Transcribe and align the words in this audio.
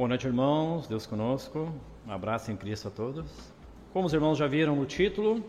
Boa 0.00 0.08
noite, 0.08 0.26
irmãos. 0.26 0.86
Deus 0.86 1.04
conosco. 1.04 1.70
Um 2.06 2.10
abraço 2.10 2.50
em 2.50 2.56
Cristo 2.56 2.88
a 2.88 2.90
todos. 2.90 3.30
Como 3.92 4.06
os 4.06 4.14
irmãos 4.14 4.38
já 4.38 4.46
viram 4.46 4.74
no 4.74 4.86
título, 4.86 5.44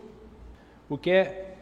o 0.90 0.98
que 0.98 1.10
é 1.10 1.56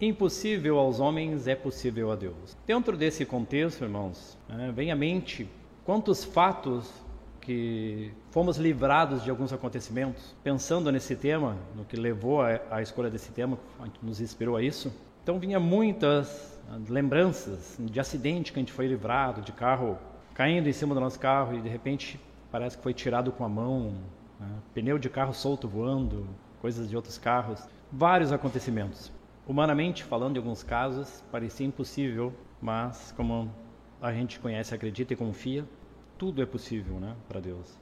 impossível 0.00 0.78
aos 0.78 0.98
homens 0.98 1.46
é 1.46 1.54
possível 1.54 2.10
a 2.10 2.16
Deus. 2.16 2.56
Dentro 2.66 2.96
desse 2.96 3.26
contexto, 3.26 3.84
irmãos, 3.84 4.38
né, 4.48 4.72
vem 4.74 4.90
à 4.90 4.96
mente 4.96 5.46
quantos 5.84 6.24
fatos 6.24 6.90
que 7.38 8.10
fomos 8.30 8.56
livrados 8.56 9.22
de 9.22 9.28
alguns 9.28 9.52
acontecimentos, 9.52 10.34
pensando 10.42 10.90
nesse 10.90 11.14
tema, 11.14 11.58
no 11.76 11.84
que 11.84 11.96
levou 11.96 12.40
à 12.40 12.80
escolha 12.80 13.10
desse 13.10 13.30
tema, 13.30 13.58
nos 14.02 14.22
inspirou 14.22 14.56
a 14.56 14.62
isso. 14.62 14.90
Então 15.22 15.38
vinha 15.38 15.60
muitas 15.60 16.58
lembranças 16.88 17.76
de 17.78 18.00
acidente 18.00 18.54
que 18.54 18.58
a 18.58 18.62
gente 18.62 18.72
foi 18.72 18.86
livrado, 18.86 19.42
de 19.42 19.52
carro 19.52 19.98
caindo 20.34 20.68
em 20.68 20.72
cima 20.72 20.94
do 20.94 21.00
nosso 21.00 21.18
carro 21.18 21.56
e 21.56 21.60
de 21.60 21.68
repente 21.68 22.18
parece 22.50 22.76
que 22.76 22.82
foi 22.82 22.94
tirado 22.94 23.32
com 23.32 23.44
a 23.44 23.48
mão, 23.48 23.94
né? 24.38 24.48
pneu 24.74 24.98
de 24.98 25.08
carro 25.08 25.32
solto 25.32 25.68
voando, 25.68 26.26
coisas 26.60 26.88
de 26.88 26.96
outros 26.96 27.18
carros, 27.18 27.66
vários 27.90 28.32
acontecimentos. 28.32 29.12
Humanamente 29.46 30.04
falando, 30.04 30.36
em 30.36 30.38
alguns 30.38 30.62
casos, 30.62 31.22
parecia 31.32 31.66
impossível, 31.66 32.32
mas 32.60 33.12
como 33.16 33.50
a 34.00 34.12
gente 34.12 34.38
conhece, 34.38 34.74
acredita 34.74 35.12
e 35.12 35.16
confia, 35.16 35.64
tudo 36.16 36.42
é 36.42 36.46
possível, 36.46 37.00
né, 37.00 37.16
para 37.28 37.40
Deus. 37.40 37.76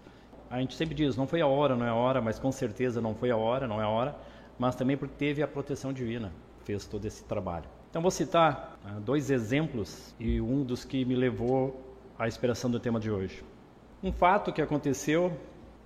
A 0.49 0.59
gente 0.61 0.75
sempre 0.75 0.95
diz, 0.95 1.17
não 1.17 1.27
foi 1.27 1.41
a 1.41 1.47
hora, 1.47 1.77
não 1.77 1.87
é 1.87 1.91
a 1.91 1.95
hora, 1.95 2.21
mas 2.21 2.39
com 2.39 2.51
certeza 2.51 3.01
não 3.01 3.15
foi 3.15 3.31
a 3.31 3.37
hora, 3.37 3.69
não 3.69 3.81
é 3.81 3.85
a 3.85 3.89
hora, 3.89 4.17
mas 4.59 4.75
também 4.75 4.97
porque 4.97 5.15
teve 5.17 5.43
a 5.43 5.49
proteção 5.49 5.93
divina, 5.93 6.33
fez 6.65 6.87
todo 6.87 7.05
esse 7.05 7.23
trabalho. 7.25 7.67
Então 7.89 8.01
vou 8.01 8.11
citar 8.11 8.79
uh, 8.85 9.01
dois 9.01 9.31
exemplos 9.31 10.15
e 10.19 10.41
um 10.41 10.63
dos 10.63 10.85
que 10.85 11.05
me 11.05 11.15
levou 11.15 11.90
à 12.21 12.29
inspiração 12.29 12.71
do 12.71 12.79
tema 12.79 13.01
de 13.01 13.11
hoje. 13.11 13.43
Um 14.03 14.13
fato 14.13 14.53
que 14.53 14.61
aconteceu 14.61 15.33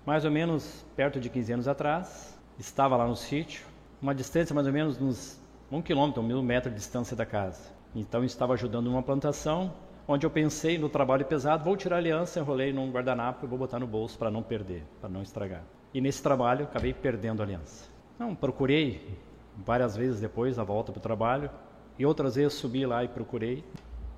mais 0.05 0.25
ou 0.25 0.33
menos 0.33 0.85
perto 0.97 1.21
de 1.21 1.31
15 1.31 1.53
anos 1.53 1.69
atrás, 1.69 2.37
estava 2.59 2.97
lá 2.97 3.07
no 3.07 3.15
sítio, 3.15 3.65
uma 4.03 4.13
distância 4.13 4.53
mais 4.53 4.67
ou 4.67 4.73
menos 4.73 5.01
uns 5.01 5.41
um 5.71 5.81
quilômetro, 5.81 6.21
um 6.21 6.27
mil 6.27 6.43
metros 6.43 6.75
de 6.75 6.81
distância 6.81 7.17
da 7.17 7.25
casa. 7.25 7.71
Então 7.95 8.25
estava 8.25 8.53
ajudando 8.55 8.87
numa 8.87 9.03
plantação, 9.03 9.73
onde 10.09 10.27
eu 10.27 10.31
pensei 10.31 10.77
no 10.77 10.89
trabalho 10.89 11.25
pesado, 11.25 11.63
vou 11.63 11.77
tirar 11.77 11.97
a 11.97 11.99
aliança, 12.01 12.41
enrolei 12.41 12.73
num 12.73 12.91
guardanapo 12.91 13.47
e 13.47 13.49
vou 13.49 13.57
botar 13.59 13.79
no 13.79 13.87
bolso 13.87 14.19
para 14.19 14.31
não 14.31 14.43
perder, 14.43 14.83
para 15.01 15.09
não 15.09 15.23
estragar. 15.23 15.63
E 15.95 16.01
nesse 16.01 16.21
trabalho 16.21 16.65
acabei 16.65 16.93
perdendo 16.93 17.43
a 17.43 17.45
aliança. 17.45 17.89
Então 18.17 18.35
procurei 18.35 19.17
várias 19.65 19.97
vezes 19.97 20.21
depois, 20.21 20.59
a 20.59 20.65
volta 20.65 20.91
para 20.91 20.99
o 20.99 21.03
trabalho, 21.03 21.49
e 21.97 22.05
outras 22.05 22.35
vezes 22.35 22.55
subi 22.55 22.85
lá 22.85 23.05
e 23.05 23.09
procurei, 23.09 23.65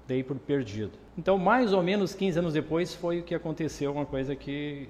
dei 0.07 0.23
por 0.23 0.37
perdido. 0.39 0.93
Então, 1.19 1.39
mais 1.39 1.73
ou 1.73 1.83
menos 1.83 2.15
15 2.15 2.39
anos 2.39 2.55
depois 2.55 2.95
foi 2.95 3.21
o 3.21 3.23
que 3.23 3.35
aconteceu, 3.35 3.93
uma 3.93 4.07
coisa 4.07 4.37
que 4.37 4.89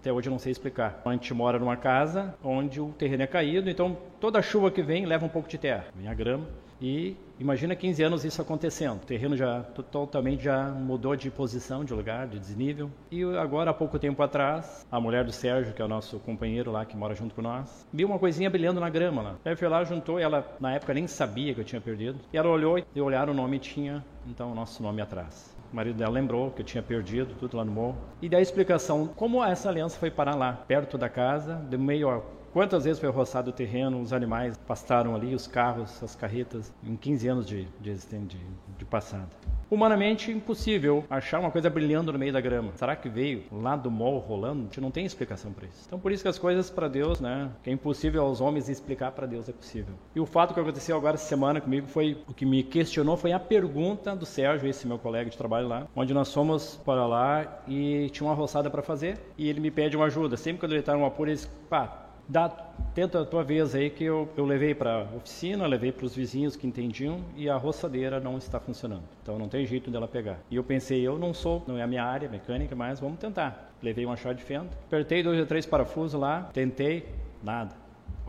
até 0.00 0.12
hoje 0.12 0.28
eu 0.28 0.32
não 0.32 0.38
sei 0.38 0.50
explicar. 0.50 1.00
A 1.04 1.12
gente 1.12 1.32
mora 1.32 1.58
numa 1.58 1.76
casa 1.76 2.34
onde 2.42 2.80
o 2.80 2.88
terreno 2.88 3.22
é 3.22 3.26
caído, 3.26 3.70
então 3.70 3.96
toda 4.20 4.42
chuva 4.42 4.70
que 4.70 4.82
vem 4.82 5.06
leva 5.06 5.24
um 5.24 5.28
pouco 5.28 5.48
de 5.48 5.56
terra, 5.56 5.86
vem 5.94 6.08
a 6.08 6.14
grama. 6.14 6.46
E 6.82 7.16
imagina 7.38 7.76
15 7.76 8.02
anos 8.02 8.24
isso 8.24 8.42
acontecendo. 8.42 8.96
O 8.96 9.06
terreno 9.06 9.36
já 9.36 9.62
totalmente 9.92 10.42
já 10.42 10.68
mudou 10.68 11.14
de 11.14 11.30
posição, 11.30 11.84
de 11.84 11.94
lugar, 11.94 12.26
de 12.26 12.40
desnível. 12.40 12.90
E 13.08 13.22
agora, 13.36 13.70
há 13.70 13.74
pouco 13.74 14.00
tempo 14.00 14.20
atrás, 14.20 14.84
a 14.90 15.00
mulher 15.00 15.24
do 15.24 15.30
Sérgio, 15.30 15.72
que 15.72 15.80
é 15.80 15.84
o 15.84 15.88
nosso 15.88 16.18
companheiro 16.18 16.72
lá, 16.72 16.84
que 16.84 16.96
mora 16.96 17.14
junto 17.14 17.36
com 17.36 17.42
nós, 17.42 17.86
viu 17.92 18.08
uma 18.08 18.18
coisinha 18.18 18.50
brilhando 18.50 18.80
na 18.80 18.90
grama 18.90 19.22
lá. 19.22 19.36
Aí 19.44 19.54
foi 19.54 19.68
lá, 19.68 19.84
juntou, 19.84 20.18
e 20.18 20.24
ela 20.24 20.44
na 20.58 20.74
época 20.74 20.92
nem 20.92 21.06
sabia 21.06 21.54
que 21.54 21.60
eu 21.60 21.64
tinha 21.64 21.80
perdido. 21.80 22.18
E 22.32 22.36
ela 22.36 22.48
olhou 22.48 22.76
e 22.78 23.00
olharam 23.00 23.32
o 23.32 23.36
nome 23.36 23.60
tinha, 23.60 24.04
então, 24.26 24.50
o 24.50 24.54
nosso 24.54 24.82
nome 24.82 25.00
atrás. 25.00 25.56
O 25.72 25.76
marido 25.76 25.96
dela 25.96 26.12
lembrou 26.12 26.50
que 26.50 26.62
eu 26.62 26.66
tinha 26.66 26.82
perdido 26.82 27.34
tudo 27.38 27.56
lá 27.56 27.64
no 27.64 27.70
morro. 27.70 27.96
E 28.20 28.28
dá 28.28 28.38
a 28.38 28.42
explicação 28.42 29.06
como 29.06 29.42
essa 29.42 29.68
aliança 29.68 29.98
foi 29.98 30.10
parar 30.10 30.34
lá, 30.34 30.52
perto 30.52 30.98
da 30.98 31.08
casa, 31.08 31.54
de 31.70 31.78
meio 31.78 32.08
Quantas 32.52 32.84
vezes 32.84 33.00
foi 33.00 33.08
roçado 33.08 33.48
o 33.48 33.52
terreno, 33.52 33.98
os 34.02 34.12
animais 34.12 34.58
pastaram 34.58 35.14
ali, 35.14 35.34
os 35.34 35.46
carros, 35.46 36.02
as 36.02 36.14
carretas, 36.14 36.70
em 36.84 36.94
15 36.96 37.28
anos 37.28 37.46
de, 37.46 37.66
de, 37.80 37.94
de, 37.94 38.38
de 38.78 38.84
passada. 38.84 39.30
Humanamente 39.70 40.30
impossível 40.30 41.02
achar 41.08 41.40
uma 41.40 41.50
coisa 41.50 41.70
brilhando 41.70 42.12
no 42.12 42.18
meio 42.18 42.30
da 42.30 42.42
grama. 42.42 42.72
Será 42.76 42.94
que 42.94 43.08
veio 43.08 43.44
lá 43.50 43.74
do 43.74 43.90
mol 43.90 44.18
rolando? 44.18 44.60
A 44.60 44.64
gente 44.64 44.82
não 44.82 44.90
tem 44.90 45.06
explicação 45.06 45.50
para 45.50 45.66
isso. 45.66 45.84
Então 45.86 45.98
por 45.98 46.12
isso 46.12 46.22
que 46.22 46.28
as 46.28 46.38
coisas 46.38 46.68
para 46.68 46.88
Deus, 46.88 47.20
né, 47.20 47.48
que 47.62 47.70
é 47.70 47.72
impossível 47.72 48.22
aos 48.22 48.42
homens 48.42 48.68
explicar 48.68 49.12
para 49.12 49.26
Deus 49.26 49.48
é 49.48 49.52
possível. 49.52 49.94
E 50.14 50.20
o 50.20 50.26
fato 50.26 50.52
que 50.52 50.60
aconteceu 50.60 50.94
agora 50.94 51.14
essa 51.14 51.26
semana 51.26 51.58
comigo 51.58 51.86
foi 51.86 52.22
o 52.28 52.34
que 52.34 52.44
me 52.44 52.62
questionou 52.62 53.16
foi 53.16 53.32
a 53.32 53.40
pergunta 53.40 54.14
do 54.14 54.26
Sérgio, 54.26 54.68
esse 54.68 54.86
meu 54.86 54.98
colega 54.98 55.30
de 55.30 55.38
trabalho 55.38 55.68
lá, 55.68 55.86
onde 55.96 56.12
nós 56.12 56.30
fomos 56.30 56.78
para 56.84 57.06
lá 57.06 57.62
e 57.66 58.10
tinha 58.10 58.28
uma 58.28 58.34
roçada 58.34 58.68
para 58.68 58.82
fazer 58.82 59.18
e 59.38 59.48
ele 59.48 59.58
me 59.58 59.70
pede 59.70 59.96
uma 59.96 60.04
ajuda. 60.04 60.36
Sempre 60.36 60.60
quando 60.60 60.72
ele 60.72 60.80
está 60.80 60.94
num 60.94 61.06
apuro, 61.06 61.30
ele 61.30 61.36
diz, 61.36 61.46
pá, 61.70 62.01
dá, 62.28 62.48
tenta 62.94 63.20
a 63.20 63.24
tua 63.24 63.42
vez 63.42 63.74
aí 63.74 63.90
que 63.90 64.04
eu, 64.04 64.28
eu 64.36 64.44
levei 64.44 64.74
para 64.74 65.02
a 65.02 65.16
oficina, 65.16 65.66
levei 65.66 65.92
para 65.92 66.06
os 66.06 66.14
vizinhos 66.14 66.56
que 66.56 66.66
entendiam 66.66 67.20
e 67.36 67.48
a 67.48 67.56
roçadeira 67.56 68.20
não 68.20 68.38
está 68.38 68.58
funcionando. 68.60 69.04
Então 69.22 69.38
não 69.38 69.48
tem 69.48 69.66
jeito 69.66 69.90
dela 69.90 70.08
pegar. 70.08 70.38
E 70.50 70.56
eu 70.56 70.64
pensei, 70.64 71.00
eu 71.06 71.18
não 71.18 71.32
sou, 71.34 71.62
não 71.66 71.78
é 71.78 71.82
a 71.82 71.86
minha 71.86 72.04
área 72.04 72.28
mecânica, 72.28 72.74
mas 72.74 73.00
vamos 73.00 73.18
tentar. 73.18 73.72
Levei 73.82 74.04
uma 74.04 74.16
chave 74.16 74.36
de 74.36 74.44
fenda, 74.44 74.68
apertei 74.86 75.22
dois 75.22 75.38
ou 75.38 75.46
três 75.46 75.66
parafusos 75.66 76.18
lá, 76.18 76.50
tentei, 76.52 77.08
nada. 77.42 77.74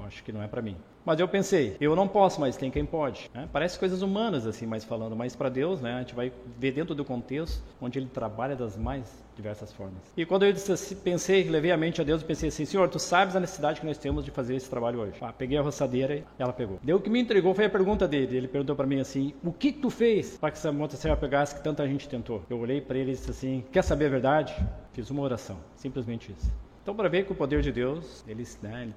Acho 0.06 0.24
que 0.24 0.32
não 0.32 0.42
é 0.42 0.48
para 0.48 0.62
mim. 0.62 0.76
Mas 1.06 1.20
eu 1.20 1.28
pensei, 1.28 1.76
eu 1.82 1.96
não 1.96 2.08
posso, 2.08 2.40
mas 2.40 2.56
tem 2.56 2.72
quem 2.72 2.86
pode. 2.86 3.30
Né? 3.34 3.48
Parece 3.52 3.78
coisas 3.78 4.02
humanas, 4.02 4.48
assim, 4.48 4.66
mais 4.66 4.84
falando, 4.84 5.16
mas 5.16 5.36
para 5.36 5.50
Deus, 5.50 5.82
né, 5.82 5.96
a 5.96 6.00
gente 6.00 6.16
vai 6.16 6.32
ver 6.58 6.72
dentro 6.72 6.96
do 6.96 7.04
contexto 7.04 7.62
onde 7.82 8.00
Ele 8.00 8.08
trabalha 8.08 8.56
das 8.56 8.78
mais 8.78 9.24
diversas 9.36 9.74
formas. 9.74 10.02
E 10.16 10.26
quando 10.26 10.46
eu 10.46 10.54
disse 10.54 10.72
assim, 10.72 10.96
pensei, 10.96 11.50
levei 11.50 11.72
a 11.72 11.78
mente 11.78 12.00
a 12.00 12.04
Deus 12.04 12.22
e 12.22 12.26
pensei 12.26 12.50
assim, 12.50 12.66
Senhor, 12.66 12.88
Tu 12.88 13.00
sabes 13.00 13.36
a 13.36 13.40
necessidade 13.40 13.80
que 13.82 13.86
nós 13.86 13.98
temos 13.98 14.24
de 14.24 14.32
fazer 14.32 14.56
esse 14.56 14.70
trabalho 14.70 15.00
hoje. 15.00 15.14
Ah, 15.22 15.34
peguei 15.34 15.58
a 15.58 15.62
roçadeira 15.62 16.16
e 16.16 16.24
ela 16.38 16.54
pegou. 16.54 16.80
Deu 16.84 16.98
o 16.98 17.02
que 17.02 17.10
me 17.10 17.20
entregou 17.20 17.54
foi 17.54 17.66
a 17.66 17.70
pergunta 17.70 18.08
dele. 18.08 18.38
Ele 18.38 18.48
perguntou 18.48 18.76
para 18.76 18.86
mim 18.86 19.00
assim, 19.00 19.34
o 19.44 19.52
que, 19.52 19.72
que 19.72 19.80
tu 19.80 19.90
fez 19.90 20.38
para 20.38 20.52
que 20.52 20.58
essa 20.58 20.72
motosserra 20.72 21.18
pegasse 21.18 21.56
que 21.56 21.64
tanta 21.64 21.88
gente 21.88 22.08
tentou? 22.08 22.44
Eu 22.50 22.60
olhei 22.60 22.80
para 22.80 22.98
ele 22.98 23.12
e 23.12 23.16
disse 23.16 23.32
assim, 23.32 23.64
quer 23.72 23.84
saber 23.84 24.06
a 24.06 24.10
verdade? 24.10 24.56
Fiz 24.94 25.10
uma 25.10 25.22
oração, 25.22 25.58
simplesmente 25.76 26.32
isso. 26.32 26.54
Então, 26.84 26.94
para 26.94 27.10
ver 27.10 27.26
que 27.26 27.32
o 27.32 27.36
poder 27.36 27.62
de 27.62 27.72
Deus, 27.72 28.24
ele, 28.28 28.44
né, 28.62 28.84
ele 28.84 28.94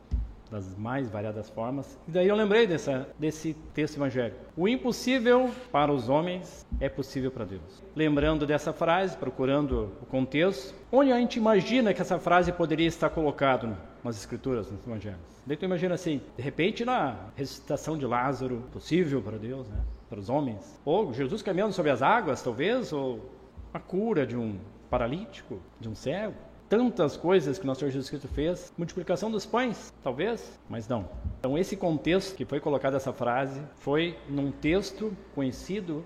das 0.51 0.77
mais 0.77 1.09
variadas 1.09 1.51
formas. 1.51 1.99
E 2.07 2.11
daí 2.11 2.29
eu 2.29 2.37
lembrei 2.37 2.67
dessa, 2.67 3.09
desse 3.19 3.55
texto 3.75 3.97
evangélico. 3.97 4.39
O 4.57 4.69
impossível 4.69 5.51
para 5.73 5.93
os 5.93 6.09
homens 6.09 6.67
é 6.81 6.89
possível 6.89 7.31
para 7.31 7.45
Deus. 7.45 7.83
Lembrando 7.95 8.47
dessa 8.47 8.73
frase, 8.73 9.17
procurando 9.17 9.93
o 10.01 10.07
contexto, 10.07 10.75
onde 10.91 11.13
a 11.13 11.19
gente 11.19 11.37
imagina 11.37 11.93
que 11.93 12.01
essa 12.01 12.19
frase 12.19 12.53
poderia 12.53 12.87
estar 12.87 13.11
colocada 13.11 13.77
nas 14.03 14.17
escrituras, 14.17 14.71
nos 14.71 14.87
evangelhos. 14.87 15.19
Daí 15.47 15.57
tu 15.57 15.65
imagina 15.65 15.95
assim, 15.95 16.21
de 16.37 16.43
repente 16.43 16.85
na 16.85 17.17
ressuscitação 17.37 17.99
de 17.99 18.07
Lázaro, 18.07 18.65
possível 18.73 19.21
para 19.23 19.39
Deus, 19.39 19.69
né? 19.69 19.81
para 20.09 20.21
os 20.21 20.29
homens. 20.29 20.81
Ou 20.85 21.13
Jesus 21.13 21.43
caminhando 21.43 21.73
sobre 21.73 21.91
as 21.91 22.03
águas, 22.03 22.43
talvez, 22.43 22.93
ou 22.93 23.31
a 23.75 23.81
cura 23.81 24.27
de 24.27 24.37
um 24.37 24.59
paralítico, 24.89 25.61
de 25.81 25.89
um 25.89 25.95
cego 25.95 26.35
tantas 26.69 27.17
coisas 27.17 27.59
que 27.59 27.67
nosso 27.67 27.81
Senhor 27.81 27.91
Jesus 27.91 28.09
Cristo 28.09 28.29
fez, 28.29 28.73
multiplicação 28.77 29.31
dos 29.31 29.47
pães, 29.47 29.93
talvez, 30.03 30.59
mas 30.69 30.89
não. 30.89 31.09
Então 31.39 31.57
esse 31.57 31.77
contexto 31.77 32.35
que 32.35 32.45
foi 32.45 32.61
colocado 32.61 32.97
essa 32.97 33.13
frase 33.13 33.61
foi 33.77 34.19
num 34.29 34.51
texto 34.51 35.17
conhecido 35.35 36.05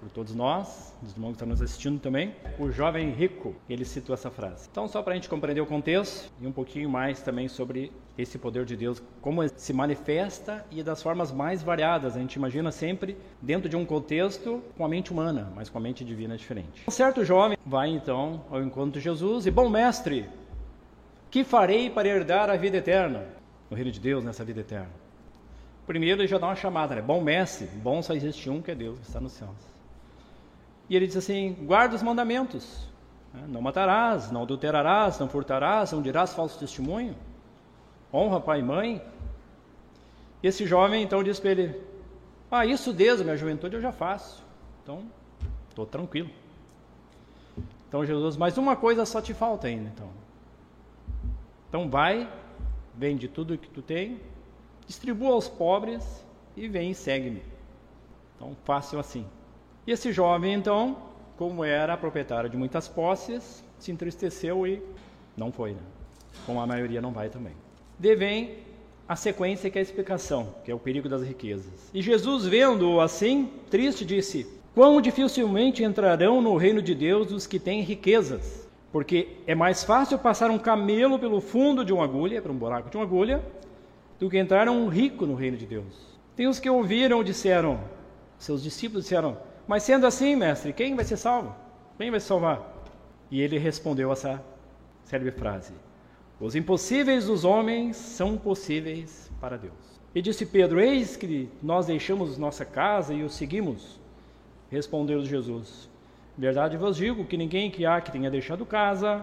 por 0.00 0.08
todos 0.10 0.34
nós, 0.34 0.94
os 1.02 1.12
irmãos 1.12 1.30
que 1.30 1.34
estão 1.34 1.48
nos 1.48 1.60
assistindo 1.60 1.98
também, 2.00 2.34
o 2.58 2.70
jovem 2.70 3.10
rico, 3.10 3.54
ele 3.68 3.84
citou 3.84 4.14
essa 4.14 4.30
frase. 4.30 4.68
Então, 4.70 4.86
só 4.86 5.02
para 5.02 5.12
a 5.12 5.16
gente 5.16 5.28
compreender 5.28 5.60
o 5.60 5.66
contexto 5.66 6.30
e 6.40 6.46
um 6.46 6.52
pouquinho 6.52 6.88
mais 6.88 7.20
também 7.20 7.48
sobre 7.48 7.92
esse 8.16 8.38
poder 8.38 8.64
de 8.64 8.76
Deus, 8.76 9.02
como 9.20 9.46
se 9.48 9.72
manifesta 9.72 10.64
e 10.70 10.82
das 10.82 11.02
formas 11.02 11.32
mais 11.32 11.62
variadas. 11.62 12.16
A 12.16 12.20
gente 12.20 12.34
imagina 12.34 12.70
sempre 12.70 13.16
dentro 13.42 13.68
de 13.68 13.76
um 13.76 13.84
contexto 13.84 14.62
com 14.76 14.84
a 14.84 14.88
mente 14.88 15.12
humana, 15.12 15.52
mas 15.54 15.68
com 15.68 15.78
a 15.78 15.80
mente 15.80 16.04
divina 16.04 16.34
é 16.34 16.36
diferente. 16.36 16.84
Um 16.88 16.92
certo 16.92 17.24
jovem 17.24 17.58
vai 17.66 17.88
então 17.88 18.44
ao 18.50 18.62
encontro 18.62 18.92
de 18.92 19.00
Jesus 19.00 19.46
e, 19.46 19.50
bom 19.50 19.68
mestre, 19.68 20.28
que 21.30 21.44
farei 21.44 21.90
para 21.90 22.08
herdar 22.08 22.50
a 22.50 22.56
vida 22.56 22.76
eterna? 22.76 23.26
No 23.68 23.76
reino 23.76 23.90
de 23.90 24.00
Deus, 24.00 24.24
nessa 24.24 24.44
vida 24.44 24.60
eterna. 24.60 24.90
Primeiro 25.86 26.20
ele 26.20 26.28
já 26.28 26.38
dá 26.38 26.46
uma 26.46 26.56
chamada, 26.56 26.94
né? 26.94 27.02
Bom 27.02 27.20
mestre, 27.20 27.66
bom 27.66 28.02
só 28.02 28.14
existe 28.14 28.48
um 28.50 28.60
que 28.60 28.70
é 28.70 28.74
Deus, 28.74 28.98
que 28.98 29.06
está 29.06 29.20
nos 29.20 29.32
céus. 29.32 29.77
E 30.88 30.96
ele 30.96 31.06
diz 31.06 31.16
assim: 31.16 31.54
guarda 31.62 31.94
os 31.94 32.02
mandamentos. 32.02 32.88
Né? 33.32 33.44
Não 33.48 33.60
matarás, 33.60 34.30
não 34.30 34.42
adulterarás, 34.42 35.18
não 35.18 35.28
furtarás, 35.28 35.92
não 35.92 36.02
dirás 36.02 36.34
falso 36.34 36.58
testemunho. 36.58 37.14
Honra 38.12 38.40
pai 38.40 38.60
e 38.60 38.62
mãe. 38.62 39.02
E 40.42 40.46
esse 40.46 40.66
jovem 40.66 41.02
então 41.02 41.22
diz 41.22 41.38
para 41.38 41.50
ele: 41.50 41.80
Ah, 42.50 42.64
isso 42.64 42.92
desde 42.92 43.22
a 43.22 43.24
minha 43.24 43.36
juventude 43.36 43.76
eu 43.76 43.82
já 43.82 43.92
faço. 43.92 44.42
Então, 44.82 45.04
estou 45.68 45.84
tranquilo. 45.84 46.30
Então 47.88 48.04
Jesus, 48.04 48.36
mas 48.36 48.58
uma 48.58 48.76
coisa 48.76 49.04
só 49.06 49.20
te 49.20 49.32
falta 49.32 49.66
ainda, 49.66 49.88
então. 49.88 50.08
Então 51.68 51.88
vai, 51.88 52.30
vende 52.94 53.28
tudo 53.28 53.58
que 53.58 53.68
tu 53.68 53.82
tem, 53.82 54.20
distribua 54.86 55.32
aos 55.32 55.48
pobres 55.48 56.24
e 56.56 56.68
vem 56.68 56.90
e 56.90 56.94
segue-me. 56.94 57.42
Então, 58.36 58.56
fácil 58.64 58.98
assim. 58.98 59.26
E 59.88 59.90
esse 59.90 60.12
jovem, 60.12 60.52
então, 60.52 60.98
como 61.38 61.64
era 61.64 61.96
proprietário 61.96 62.50
de 62.50 62.58
muitas 62.58 62.86
posses, 62.86 63.64
se 63.78 63.90
entristeceu 63.90 64.66
e 64.66 64.82
não 65.34 65.50
foi, 65.50 65.70
né? 65.70 65.80
Como 66.44 66.60
a 66.60 66.66
maioria 66.66 67.00
não 67.00 67.10
vai 67.10 67.30
também. 67.30 67.54
Devem 67.98 68.58
a 69.08 69.16
sequência 69.16 69.70
que 69.70 69.78
é 69.78 69.80
a 69.80 69.82
explicação, 69.82 70.52
que 70.62 70.70
é 70.70 70.74
o 70.74 70.78
perigo 70.78 71.08
das 71.08 71.22
riquezas. 71.22 71.90
E 71.94 72.02
Jesus, 72.02 72.44
vendo-o 72.44 73.00
assim, 73.00 73.50
triste, 73.70 74.04
disse: 74.04 74.46
Quão 74.74 75.00
dificilmente 75.00 75.82
entrarão 75.82 76.42
no 76.42 76.54
reino 76.58 76.82
de 76.82 76.94
Deus 76.94 77.32
os 77.32 77.46
que 77.46 77.58
têm 77.58 77.80
riquezas, 77.80 78.68
porque 78.92 79.38
é 79.46 79.54
mais 79.54 79.84
fácil 79.84 80.18
passar 80.18 80.50
um 80.50 80.58
camelo 80.58 81.18
pelo 81.18 81.40
fundo 81.40 81.82
de 81.82 81.94
uma 81.94 82.04
agulha, 82.04 82.42
para 82.42 82.52
um 82.52 82.58
buraco 82.58 82.90
de 82.90 82.96
uma 82.98 83.06
agulha, 83.06 83.42
do 84.20 84.28
que 84.28 84.36
entrar 84.36 84.68
um 84.68 84.86
rico 84.88 85.24
no 85.24 85.34
reino 85.34 85.56
de 85.56 85.64
Deus. 85.64 86.18
Tem 86.36 86.46
os 86.46 86.60
que 86.60 86.68
ouviram 86.68 87.24
disseram, 87.24 87.80
seus 88.38 88.62
discípulos 88.62 89.04
disseram, 89.04 89.47
mas 89.68 89.82
sendo 89.82 90.06
assim, 90.06 90.34
mestre, 90.34 90.72
quem 90.72 90.96
vai 90.96 91.04
ser 91.04 91.18
salvo? 91.18 91.54
Quem 91.98 92.10
vai 92.10 92.18
se 92.18 92.26
salvar? 92.26 92.74
E 93.30 93.42
ele 93.42 93.58
respondeu 93.58 94.10
essa 94.10 94.42
célebre 95.04 95.30
frase: 95.30 95.74
Os 96.40 96.56
impossíveis 96.56 97.26
dos 97.26 97.44
homens 97.44 97.96
são 97.96 98.38
possíveis 98.38 99.30
para 99.38 99.58
Deus. 99.58 100.00
E 100.14 100.22
disse 100.22 100.46
Pedro: 100.46 100.80
Eis 100.80 101.16
que 101.16 101.50
nós 101.62 101.84
deixamos 101.84 102.38
nossa 102.38 102.64
casa 102.64 103.12
e 103.12 103.22
o 103.22 103.28
seguimos. 103.28 104.00
Respondeu 104.70 105.22
Jesus: 105.22 105.90
Verdade 106.36 106.78
vos 106.78 106.96
digo 106.96 107.26
que 107.26 107.36
ninguém 107.36 107.70
que 107.70 107.84
há 107.84 108.00
que 108.00 108.10
tenha 108.10 108.30
deixado 108.30 108.64
casa, 108.64 109.22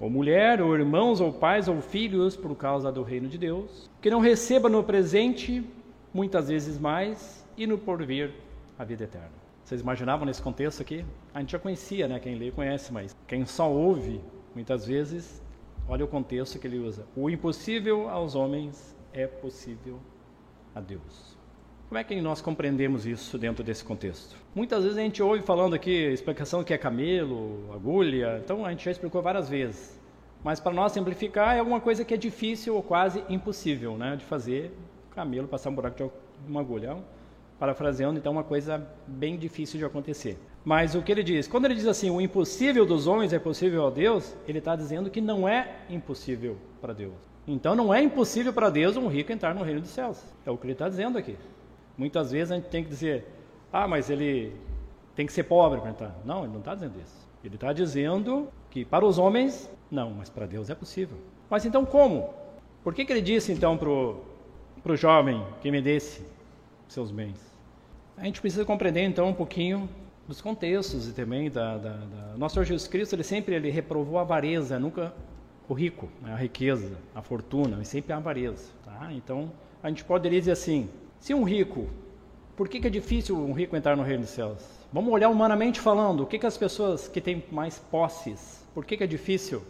ou 0.00 0.10
mulher, 0.10 0.60
ou 0.60 0.74
irmãos, 0.74 1.20
ou 1.20 1.32
pais, 1.32 1.68
ou 1.68 1.80
filhos, 1.80 2.36
por 2.36 2.56
causa 2.56 2.90
do 2.90 3.04
reino 3.04 3.28
de 3.28 3.38
Deus, 3.38 3.88
que 4.02 4.10
não 4.10 4.18
receba 4.18 4.68
no 4.68 4.82
presente 4.82 5.64
muitas 6.12 6.48
vezes 6.48 6.80
mais 6.80 7.46
e 7.56 7.64
no 7.64 7.78
porvir 7.78 8.32
a 8.76 8.84
vida 8.84 9.04
eterna. 9.04 9.43
Vocês 9.64 9.80
imaginavam 9.80 10.26
nesse 10.26 10.42
contexto 10.42 10.82
aqui? 10.82 11.06
A 11.32 11.40
gente 11.40 11.52
já 11.52 11.58
conhecia, 11.58 12.06
né? 12.06 12.20
Quem 12.20 12.34
lê 12.34 12.50
conhece, 12.50 12.92
mas 12.92 13.16
quem 13.26 13.46
só 13.46 13.72
ouve, 13.72 14.20
muitas 14.54 14.84
vezes, 14.84 15.42
olha 15.88 16.04
o 16.04 16.08
contexto 16.08 16.58
que 16.58 16.66
ele 16.66 16.78
usa. 16.78 17.06
O 17.16 17.30
impossível 17.30 18.10
aos 18.10 18.34
homens 18.34 18.94
é 19.10 19.26
possível 19.26 19.98
a 20.74 20.82
Deus. 20.82 21.38
Como 21.88 21.98
é 21.98 22.04
que 22.04 22.20
nós 22.20 22.42
compreendemos 22.42 23.06
isso 23.06 23.38
dentro 23.38 23.64
desse 23.64 23.82
contexto? 23.82 24.36
Muitas 24.54 24.82
vezes 24.82 24.98
a 24.98 25.00
gente 25.00 25.22
ouve 25.22 25.42
falando 25.42 25.72
aqui 25.72 26.12
explicação 26.12 26.62
que 26.62 26.74
é 26.74 26.78
camelo, 26.78 27.72
agulha, 27.72 28.42
então 28.44 28.66
a 28.66 28.70
gente 28.70 28.84
já 28.84 28.90
explicou 28.90 29.22
várias 29.22 29.48
vezes. 29.48 29.98
Mas 30.42 30.60
para 30.60 30.74
nós 30.74 30.92
simplificar 30.92 31.56
é 31.56 31.60
alguma 31.60 31.80
coisa 31.80 32.04
que 32.04 32.12
é 32.12 32.18
difícil 32.18 32.74
ou 32.74 32.82
quase 32.82 33.24
impossível, 33.30 33.96
né, 33.96 34.14
de 34.14 34.26
fazer 34.26 34.76
camelo 35.14 35.48
passar 35.48 35.70
um 35.70 35.74
buraco 35.74 35.96
de 35.96 36.50
uma 36.50 36.60
agulha 36.60 36.98
parafraseando, 37.58 38.18
então, 38.18 38.32
uma 38.32 38.44
coisa 38.44 38.86
bem 39.06 39.36
difícil 39.36 39.78
de 39.78 39.84
acontecer. 39.84 40.38
Mas 40.64 40.94
o 40.94 41.02
que 41.02 41.12
ele 41.12 41.22
diz? 41.22 41.46
Quando 41.46 41.66
ele 41.66 41.74
diz 41.74 41.86
assim, 41.86 42.10
o 42.10 42.20
impossível 42.20 42.84
dos 42.84 43.06
homens 43.06 43.32
é 43.32 43.38
possível 43.38 43.86
a 43.86 43.90
Deus, 43.90 44.34
ele 44.48 44.58
está 44.58 44.74
dizendo 44.74 45.10
que 45.10 45.20
não 45.20 45.48
é 45.48 45.76
impossível 45.88 46.56
para 46.80 46.92
Deus. 46.92 47.14
Então, 47.46 47.74
não 47.74 47.92
é 47.92 48.02
impossível 48.02 48.52
para 48.52 48.70
Deus 48.70 48.96
um 48.96 49.06
rico 49.06 49.30
entrar 49.30 49.54
no 49.54 49.62
reino 49.62 49.80
dos 49.80 49.90
céus. 49.90 50.20
É 50.46 50.50
o 50.50 50.56
que 50.56 50.64
ele 50.64 50.72
está 50.72 50.88
dizendo 50.88 51.18
aqui. 51.18 51.36
Muitas 51.96 52.32
vezes 52.32 52.50
a 52.50 52.56
gente 52.56 52.68
tem 52.68 52.82
que 52.82 52.88
dizer, 52.88 53.26
ah, 53.72 53.86
mas 53.86 54.10
ele 54.10 54.52
tem 55.14 55.26
que 55.26 55.32
ser 55.32 55.44
pobre 55.44 55.80
para 55.80 55.90
entrar. 55.90 56.16
Não, 56.24 56.44
ele 56.44 56.52
não 56.52 56.60
está 56.60 56.74
dizendo 56.74 56.94
isso. 57.00 57.24
Ele 57.44 57.54
está 57.56 57.72
dizendo 57.72 58.48
que 58.70 58.84
para 58.84 59.04
os 59.04 59.18
homens, 59.18 59.70
não, 59.90 60.10
mas 60.10 60.30
para 60.30 60.46
Deus 60.46 60.70
é 60.70 60.74
possível. 60.74 61.18
Mas 61.48 61.64
então 61.64 61.84
como? 61.84 62.32
Por 62.82 62.94
que, 62.94 63.04
que 63.04 63.12
ele 63.12 63.20
disse 63.20 63.52
então 63.52 63.76
para 63.76 63.88
o 63.88 64.96
jovem 64.96 65.44
que 65.60 65.70
me 65.70 65.80
desse 65.80 66.22
seus 66.88 67.10
bens. 67.10 67.38
A 68.16 68.24
gente 68.24 68.40
precisa 68.40 68.64
compreender 68.64 69.02
então 69.02 69.28
um 69.28 69.34
pouquinho 69.34 69.88
dos 70.26 70.40
contextos 70.40 71.08
e 71.08 71.12
também 71.12 71.50
da, 71.50 71.76
da, 71.76 71.90
da... 71.90 72.36
nosso 72.36 72.54
Senhor 72.54 72.64
Jesus 72.64 72.88
Cristo 72.88 73.14
ele 73.14 73.22
sempre 73.22 73.54
ele 73.54 73.70
reprovou 73.70 74.18
a 74.18 74.22
avareza, 74.22 74.78
nunca 74.78 75.12
o 75.68 75.74
rico, 75.74 76.08
né? 76.22 76.32
a 76.32 76.36
riqueza, 76.36 76.96
a 77.14 77.22
fortuna, 77.22 77.80
e 77.80 77.84
sempre 77.84 78.12
a 78.12 78.16
avareza. 78.16 78.70
Tá? 78.84 79.08
Então 79.12 79.50
a 79.82 79.88
gente 79.88 80.04
poderia 80.04 80.38
dizer 80.38 80.52
assim: 80.52 80.88
se 81.18 81.34
um 81.34 81.42
rico, 81.42 81.88
por 82.56 82.68
que, 82.68 82.80
que 82.80 82.86
é 82.86 82.90
difícil 82.90 83.36
um 83.36 83.52
rico 83.52 83.76
entrar 83.76 83.96
no 83.96 84.02
reino 84.02 84.22
dos 84.22 84.30
céus? 84.30 84.62
Vamos 84.92 85.12
olhar 85.12 85.28
humanamente 85.28 85.80
falando, 85.80 86.22
o 86.22 86.26
que, 86.26 86.38
que 86.38 86.46
as 86.46 86.56
pessoas 86.56 87.08
que 87.08 87.20
têm 87.20 87.42
mais 87.50 87.78
posses, 87.78 88.64
por 88.72 88.84
que, 88.84 88.96
que 88.96 89.04
é 89.04 89.06
difícil 89.06 89.62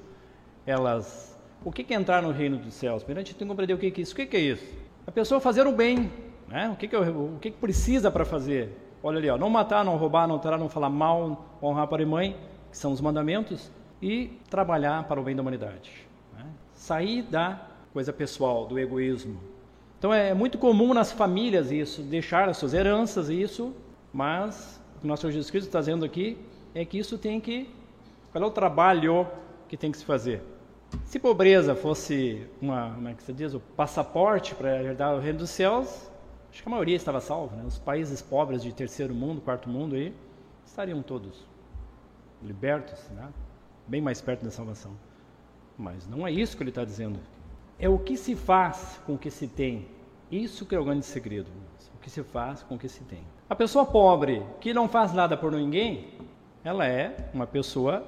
elas. 0.67 1.34
O 1.64 1.72
que, 1.72 1.94
é 1.94 1.96
entrar 1.96 2.22
no 2.22 2.31
reino 2.31 2.58
dos 2.58 2.75
céus? 2.75 3.02
Primeiro 3.02 3.20
a 3.20 3.25
gente 3.25 3.37
tem 3.37 3.46
que 3.46 3.50
compreender 3.50 3.72
o 3.72 3.78
que, 3.78 3.87
é 3.87 4.02
isso. 4.02 4.12
O 4.12 4.17
que 4.17 4.37
é 4.37 4.40
isso? 4.40 4.67
A 5.06 5.10
pessoa 5.10 5.40
fazer 5.40 5.67
o 5.67 5.72
bem, 5.72 6.10
né? 6.54 6.70
O, 6.70 6.76
que, 6.76 6.86
que, 6.86 6.94
eu, 6.94 7.02
o 7.02 7.38
que, 7.40 7.50
que 7.50 7.58
precisa 7.58 8.12
para 8.12 8.24
fazer? 8.24 8.78
Olha 9.02 9.18
ali, 9.18 9.28
ó, 9.28 9.36
não 9.36 9.50
matar, 9.50 9.84
não 9.84 9.96
roubar, 9.96 10.28
não 10.28 10.38
terá, 10.38 10.56
não 10.56 10.68
falar 10.68 10.88
mal, 10.88 11.44
honrar 11.60 11.88
pai 11.88 12.02
e 12.02 12.06
mãe, 12.06 12.36
que 12.70 12.78
são 12.78 12.92
os 12.92 13.00
mandamentos, 13.00 13.72
e 14.00 14.38
trabalhar 14.48 15.02
para 15.08 15.20
o 15.20 15.24
bem 15.24 15.34
da 15.34 15.42
humanidade. 15.42 16.06
Né? 16.32 16.46
Sair 16.72 17.22
da 17.22 17.60
coisa 17.92 18.12
pessoal, 18.12 18.66
do 18.66 18.78
egoísmo. 18.78 19.40
Então 19.98 20.14
é 20.14 20.32
muito 20.32 20.56
comum 20.56 20.94
nas 20.94 21.10
famílias 21.10 21.72
isso, 21.72 22.02
deixar 22.02 22.48
as 22.48 22.56
suas 22.56 22.72
heranças, 22.72 23.28
isso, 23.28 23.74
mas 24.12 24.80
o 24.96 25.00
que 25.00 25.06
nosso 25.08 25.22
Senhor 25.22 25.32
Jesus 25.32 25.50
Cristo 25.50 25.66
está 25.66 25.80
dizendo 25.80 26.04
aqui 26.04 26.38
é 26.72 26.84
que 26.84 26.96
isso 26.96 27.18
tem 27.18 27.40
que. 27.40 27.68
Qual 28.30 28.44
é 28.44 28.46
o 28.46 28.50
trabalho 28.50 29.26
que 29.68 29.76
tem 29.76 29.90
que 29.90 29.98
se 29.98 30.04
fazer? 30.04 30.40
Se 31.04 31.18
pobreza 31.18 31.74
fosse 31.74 32.46
uma, 32.62 32.92
como 32.94 33.08
é 33.08 33.14
que 33.14 33.24
se 33.24 33.32
diz, 33.32 33.54
o 33.54 33.60
passaporte 33.60 34.54
para 34.54 34.80
herdar 34.80 35.16
o 35.16 35.18
reino 35.18 35.40
dos 35.40 35.50
céus, 35.50 36.13
Acho 36.54 36.62
que 36.62 36.68
a 36.68 36.70
maioria 36.70 36.94
estava 36.94 37.20
salva, 37.20 37.56
né? 37.56 37.64
Os 37.66 37.80
países 37.80 38.22
pobres 38.22 38.62
de 38.62 38.72
terceiro 38.72 39.12
mundo, 39.12 39.40
quarto 39.40 39.68
mundo 39.68 39.96
aí, 39.96 40.14
estariam 40.64 41.02
todos 41.02 41.44
libertos, 42.40 43.10
né? 43.10 43.28
Bem 43.88 44.00
mais 44.00 44.20
perto 44.20 44.44
da 44.44 44.52
salvação. 44.52 44.92
Mas 45.76 46.06
não 46.06 46.24
é 46.24 46.30
isso 46.30 46.56
que 46.56 46.62
ele 46.62 46.70
está 46.70 46.84
dizendo. 46.84 47.18
É 47.76 47.88
o 47.88 47.98
que 47.98 48.16
se 48.16 48.36
faz 48.36 49.00
com 49.04 49.14
o 49.14 49.18
que 49.18 49.32
se 49.32 49.48
tem. 49.48 49.88
Isso 50.30 50.64
que 50.64 50.76
é 50.76 50.78
o 50.78 50.84
grande 50.84 51.04
segredo. 51.04 51.50
O 51.92 51.98
que 51.98 52.08
se 52.08 52.22
faz 52.22 52.62
com 52.62 52.76
o 52.76 52.78
que 52.78 52.88
se 52.88 53.02
tem. 53.02 53.24
A 53.50 53.56
pessoa 53.56 53.84
pobre 53.84 54.40
que 54.60 54.72
não 54.72 54.88
faz 54.88 55.12
nada 55.12 55.36
por 55.36 55.50
ninguém, 55.50 56.12
ela 56.62 56.86
é 56.86 57.30
uma 57.34 57.48
pessoa 57.48 58.06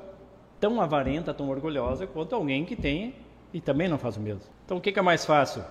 tão 0.61 0.81
avarenta, 0.81 1.35
tão 1.35 1.51
orgulhosa 1.51 2.07
quanto 2.07 2.37
alguém 2.37 2.65
que 2.65 2.77
tem 2.77 3.17
e 3.53 3.61
também 3.61 3.89
não 3.89 3.99
faz 3.99 4.17
o 4.17 4.21
mesmo. 4.21 4.53
Então 4.65 4.77
o 4.77 4.81
que, 4.81 4.97
é 4.97 5.03
mais 5.03 5.27
fácil? 5.27 5.65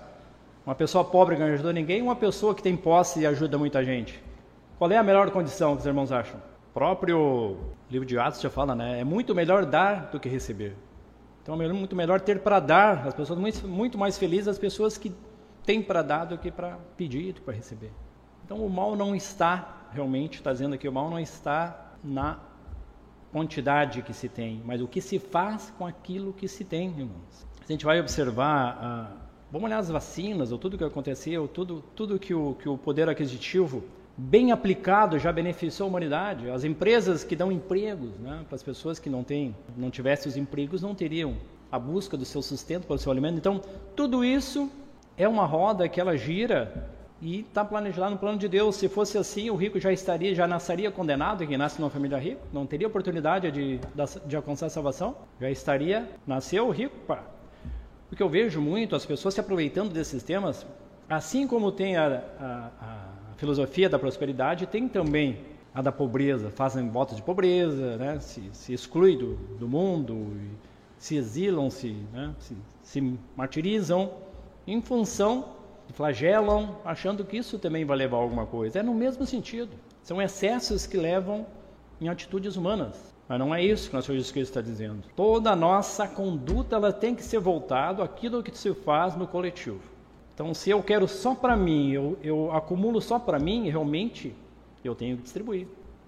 Uma 0.66 0.74
pessoa 0.74 1.04
pobre 1.04 1.36
que 1.36 1.42
não 1.42 1.54
ajuda 1.54 1.72
ninguém, 1.72 2.02
uma 2.02 2.16
pessoa 2.16 2.56
que 2.56 2.64
tem 2.64 2.76
posse 2.76 3.20
e 3.20 3.26
ajuda 3.26 3.56
muita 3.56 3.84
gente. 3.86 4.20
Qual 4.80 4.92
é 4.92 4.98
a 4.98 5.04
melhor 5.04 5.30
condição 5.30 5.76
que 5.76 5.82
os 5.82 5.86
irmãos 5.86 6.12
acham? 6.12 6.40
O 6.72 6.74
próprio 6.74 7.58
livro 7.90 8.06
de 8.06 8.18
Atos 8.18 8.42
já 8.42 8.50
fala, 8.50 8.74
né? 8.74 9.00
É 9.00 9.04
muito 9.04 9.36
melhor 9.36 9.64
dar 9.64 10.10
do 10.12 10.20
que 10.20 10.28
receber. 10.28 10.76
Então 11.44 11.62
é 11.62 11.72
muito 11.72 11.96
melhor 11.96 12.20
ter 12.20 12.40
para 12.40 12.60
dar. 12.60 13.08
As 13.08 13.14
pessoas 13.14 13.38
muito, 13.38 13.68
muito 13.68 13.96
mais 13.96 14.18
felizes 14.18 14.48
as 14.48 14.58
pessoas 14.58 14.98
que 14.98 15.16
têm 15.64 15.84
para 15.84 16.02
dar 16.02 16.26
do 16.26 16.36
que 16.36 16.50
para 16.50 16.80
pedir, 16.98 17.34
do 17.34 17.36
que 17.36 17.42
para 17.42 17.54
receber. 17.54 17.92
Então 18.44 18.58
o 18.58 18.70
mal 18.70 18.96
não 18.96 19.16
está 19.16 19.88
realmente, 19.92 20.38
está 20.40 20.52
dizendo 20.52 20.74
aqui, 20.74 20.88
o 20.88 20.92
mal 20.92 21.12
não 21.12 21.20
está 21.20 21.94
na 22.04 22.40
quantidade 23.32 24.02
que 24.02 24.14
se 24.14 24.28
tem, 24.28 24.64
mas 24.66 24.82
o 24.82 24.88
que 24.88 25.00
se 25.00 25.20
faz 25.20 25.72
com 25.78 25.86
aquilo 25.86 26.34
que 26.34 26.48
se 26.48 26.66
tem, 26.66 26.90
irmãos. 26.90 27.46
A 27.64 27.72
gente 27.72 27.86
vai 27.86 28.00
observar 28.00 28.78
a 28.82 29.25
Vamos 29.52 29.68
olhar 29.68 29.78
as 29.78 29.90
vacinas, 29.90 30.52
ou 30.52 30.58
tudo 30.58 30.78
que 30.78 30.84
aconteceu, 30.84 31.48
tudo, 31.48 31.84
tudo 31.96 32.20
que, 32.20 32.34
o, 32.34 32.56
que 32.56 32.68
o 32.68 32.78
poder 32.78 33.08
aquisitivo 33.08 33.84
bem 34.18 34.52
aplicado 34.52 35.20
já 35.20 35.32
beneficiou 35.32 35.88
a 35.88 35.90
humanidade. 35.90 36.50
As 36.50 36.64
empresas 36.64 37.24
que 37.24 37.36
dão 37.36 37.52
empregos 37.52 38.18
né, 38.20 38.44
para 38.48 38.56
as 38.56 38.64
pessoas 38.64 38.98
que 39.00 39.10
não, 39.10 39.24
têm, 39.24 39.56
não 39.78 39.90
tivessem 39.90 40.30
os 40.30 40.38
empregos 40.38 40.82
não 40.82 40.96
teriam 40.96 41.36
a 41.72 41.78
busca 41.78 42.16
do 42.16 42.26
seu 42.26 42.42
sustento 42.42 42.88
para 42.88 42.96
o 42.96 43.00
seu 43.00 43.12
alimento. 43.12 43.38
Então, 43.38 43.62
tudo 43.96 44.24
isso 44.24 44.70
é 45.18 45.28
uma 45.28 45.46
roda 45.46 45.88
que 45.88 46.00
ela 46.00 46.18
gira 46.18 46.90
e 47.22 47.42
está 47.42 47.64
planejado 47.64 48.12
no 48.12 48.18
plano 48.18 48.38
de 48.38 48.48
Deus. 48.48 48.76
Se 48.76 48.88
fosse 48.88 49.18
assim, 49.18 49.50
o 49.50 49.56
rico 49.56 49.80
já 49.80 49.92
estaria, 49.92 50.34
já 50.34 50.48
nasceria 50.48 50.92
condenado, 50.92 51.46
quem 51.46 51.58
nasce 51.58 51.80
numa 51.80 51.90
família 51.90 52.18
rica, 52.18 52.42
não 52.52 52.66
teria 52.66 52.88
oportunidade 52.88 53.52
de, 53.52 53.80
de 54.26 54.36
alcançar 54.36 54.68
a 54.68 54.70
salvação, 54.70 55.16
já 55.40 55.50
estaria, 55.50 56.10
nasceu 56.26 56.70
rico, 56.70 56.96
pá, 57.08 57.24
porque 58.10 58.22
eu 58.22 58.30
vejo 58.30 58.62
muito 58.62 58.96
as 58.96 59.06
pessoas 59.06 59.34
se 59.34 59.40
aproveitando 59.40 59.92
desses 59.92 60.24
temas, 60.24 60.66
assim 61.10 61.48
como 61.48 61.72
tem 61.72 61.98
a, 61.98 62.24
a, 62.40 62.72
a 62.82 63.36
filosofia 63.38 63.90
da 63.90 64.00
prosperidade, 64.00 64.66
tem 64.66 64.88
também 64.88 65.40
a 65.74 65.82
da 65.82 65.92
pobreza, 65.92 66.50
fazem 66.50 66.90
votos 66.90 67.18
de 67.18 67.22
pobreza, 67.22 67.98
né? 67.98 68.20
se, 68.20 68.50
se 68.54 68.76
do, 69.18 69.36
do 69.60 69.68
mundo, 69.68 70.32
se 70.98 71.18
exilam, 71.18 71.70
se, 71.70 71.90
né? 72.14 72.34
se, 72.40 72.56
se 72.82 73.18
martirizam 73.36 74.14
em 74.66 74.82
função, 74.82 75.50
flagelam, 75.94 76.78
achando 76.84 77.24
que 77.24 77.38
isso 77.38 77.60
também 77.60 77.86
vai 77.86 77.98
levar 77.98 78.18
a 78.18 78.22
alguma 78.22 78.46
coisa. 78.46 78.80
É 78.80 78.84
no 78.84 78.94
mesmo 78.94 79.26
sentido. 79.26 79.72
São 80.02 80.22
excessos 80.22 80.88
que 80.88 80.98
levam 80.98 81.46
em 82.00 82.08
atitudes 82.08 82.56
humanas. 82.56 83.15
Mas 83.28 83.40
não 83.40 83.54
é 83.54 83.64
isso 83.64 83.90
que 83.90 83.96
o 83.96 83.98
nosso 83.98 84.12
Jesus 84.12 84.32
Cristo 84.32 84.52
está 84.52 84.62
dizendo. 84.62 85.04
Toda 85.16 85.52
a 85.52 85.56
nossa 85.56 86.08
conduta 86.08 86.76
ela 86.76 86.94
tem 86.94 87.16
que 87.16 87.24
ser 87.24 87.40
voltada 87.40 88.04
àquilo 88.04 88.44
que 88.44 88.56
se 88.56 88.74
faz 88.74 89.16
no 89.16 89.28
coletivo. 89.28 89.82
Então, 90.34 90.54
se 90.54 90.70
eu 90.70 90.84
quero 90.84 91.08
só 91.08 91.34
para 91.34 91.56
mim, 91.56 91.92
eu, 91.92 92.18
eu 92.22 92.52
acumulo 92.52 93.02
só 93.02 93.18
para 93.18 93.40
mim, 93.40 93.70
realmente 93.70 94.36
eu 94.84 94.94
tenho 94.94 95.18
que 95.18 95.24
distribuir. 95.24 95.66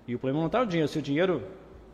E 0.07 0.13
o 0.13 0.19
problema 0.19 0.41
não 0.41 0.47
está 0.47 0.59
no 0.59 0.67
dinheiro. 0.67 0.87
Se 0.87 0.99
o 0.99 1.01
dinheiro 1.01 1.43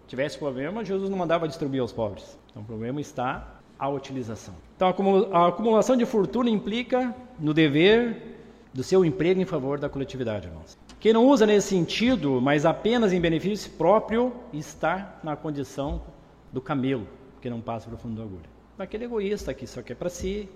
tivesse 0.07 0.37
problema, 0.37 0.83
Jesus 0.83 1.09
não 1.09 1.17
mandava 1.17 1.47
distribuir 1.47 1.81
aos 1.81 1.93
pobres. 1.93 2.37
Então 2.49 2.61
o 2.61 2.65
problema 2.65 2.99
está 2.99 3.59
a 3.79 3.87
utilização. 3.89 4.53
Então 4.75 4.87
a 5.31 5.47
acumulação 5.47 5.95
de 5.95 6.05
fortuna 6.05 6.49
implica 6.49 7.15
no 7.39 7.53
dever 7.53 8.33
do 8.73 8.83
seu 8.83 9.05
emprego 9.05 9.39
em 9.39 9.45
favor 9.45 9.79
da 9.79 9.87
coletividade, 9.87 10.47
irmãos. 10.47 10.77
Quem 11.03 11.11
não 11.11 11.27
usa 11.27 11.45
nesse 11.45 11.67
sentido, 11.67 12.39
mas 12.39 12.65
apenas 12.65 13.11
em 13.11 13.19
benefício 13.19 13.69
próprio, 13.71 14.31
está 14.53 15.19
na 15.21 15.35
condição 15.35 16.01
do 16.49 16.61
camelo, 16.61 17.05
que 17.41 17.49
não 17.49 17.59
passa 17.59 17.87
pelo 17.87 17.97
fundo 17.97 18.15
da 18.15 18.23
agulha. 18.23 18.49
Aquele 18.79 19.03
egoísta 19.03 19.53
que 19.53 19.67
só 19.67 19.81
quer 19.81 19.95
para 19.95 20.07
si, 20.07 20.47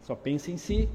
só 0.00 0.14
pensa 0.14 0.52
em 0.52 0.56
si, 0.56 0.88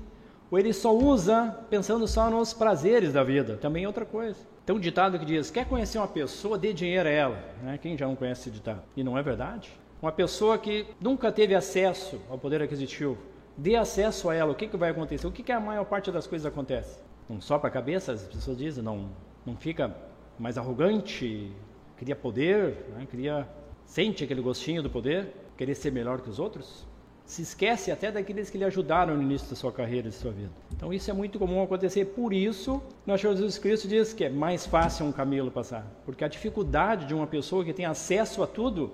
ou 0.49 0.57
ele 0.57 0.71
só 0.71 0.95
usa 0.95 1.53
pensando 1.69 2.07
só 2.07 2.29
nos 2.29 2.53
prazeres 2.53 3.11
da 3.11 3.25
vida, 3.25 3.57
também 3.57 3.83
é 3.83 3.87
outra 3.87 4.05
coisa. 4.05 4.39
Tem 4.65 4.73
um 4.73 4.79
ditado 4.79 5.19
que 5.19 5.25
diz: 5.25 5.51
quer 5.51 5.67
conhecer 5.67 5.97
uma 5.97 6.07
pessoa, 6.07 6.57
dê 6.57 6.71
dinheiro 6.71 7.09
a 7.09 7.11
ela. 7.11 7.43
Né? 7.61 7.77
Quem 7.77 7.97
já 7.97 8.07
não 8.07 8.15
conhece 8.15 8.43
esse 8.43 8.51
ditado? 8.51 8.83
E 8.95 9.03
não 9.03 9.17
é 9.17 9.21
verdade? 9.21 9.69
Uma 10.01 10.13
pessoa 10.13 10.57
que 10.57 10.87
nunca 11.01 11.29
teve 11.29 11.53
acesso 11.53 12.21
ao 12.29 12.37
poder 12.37 12.61
aquisitivo, 12.61 13.17
dê 13.57 13.75
acesso 13.75 14.29
a 14.29 14.33
ela, 14.33 14.53
o 14.53 14.55
que, 14.55 14.65
que 14.65 14.77
vai 14.77 14.91
acontecer? 14.91 15.27
O 15.27 15.31
que, 15.31 15.43
que 15.43 15.51
a 15.51 15.59
maior 15.59 15.83
parte 15.83 16.09
das 16.09 16.25
coisas 16.25 16.45
acontece? 16.45 17.05
Não 17.29 17.41
sopra 17.41 17.69
a 17.69 17.71
cabeça, 17.71 18.13
as 18.13 18.23
pessoas 18.23 18.57
dizem, 18.57 18.83
não, 18.83 19.09
não 19.45 19.55
fica 19.55 19.95
mais 20.39 20.57
arrogante, 20.57 21.51
cria 21.97 22.15
poder, 22.15 22.85
né? 22.95 23.07
cria, 23.09 23.47
sente 23.85 24.23
aquele 24.23 24.41
gostinho 24.41 24.81
do 24.81 24.89
poder, 24.89 25.33
querer 25.57 25.75
ser 25.75 25.91
melhor 25.91 26.21
que 26.21 26.29
os 26.29 26.39
outros? 26.39 26.85
se 27.27 27.41
esquece 27.41 27.91
até 27.91 28.09
daqueles 28.09 28.49
que 28.49 28.57
lhe 28.57 28.63
ajudaram 28.63 29.17
no 29.17 29.21
início 29.21 29.49
da 29.49 29.55
sua 29.55 29.69
carreira, 29.69 30.09
de 30.09 30.15
sua 30.15 30.31
vida. 30.31 30.49
Então 30.71 30.93
isso 30.93 31.11
é 31.11 31.13
muito 31.13 31.37
comum 31.37 31.61
acontecer. 31.61 32.05
Por 32.05 32.31
isso, 32.31 32.81
Senhor 33.03 33.17
Jesus 33.17 33.57
Cristo 33.57 33.85
diz 33.85 34.13
que 34.13 34.23
é 34.23 34.29
mais 34.29 34.65
fácil 34.65 35.05
um 35.05 35.11
camelo 35.11 35.51
passar, 35.51 35.85
porque 36.05 36.23
a 36.23 36.27
dificuldade 36.29 37.05
de 37.05 37.13
uma 37.13 37.27
pessoa 37.27 37.65
que 37.65 37.73
tem 37.73 37.85
acesso 37.85 38.41
a 38.41 38.47
tudo, 38.47 38.91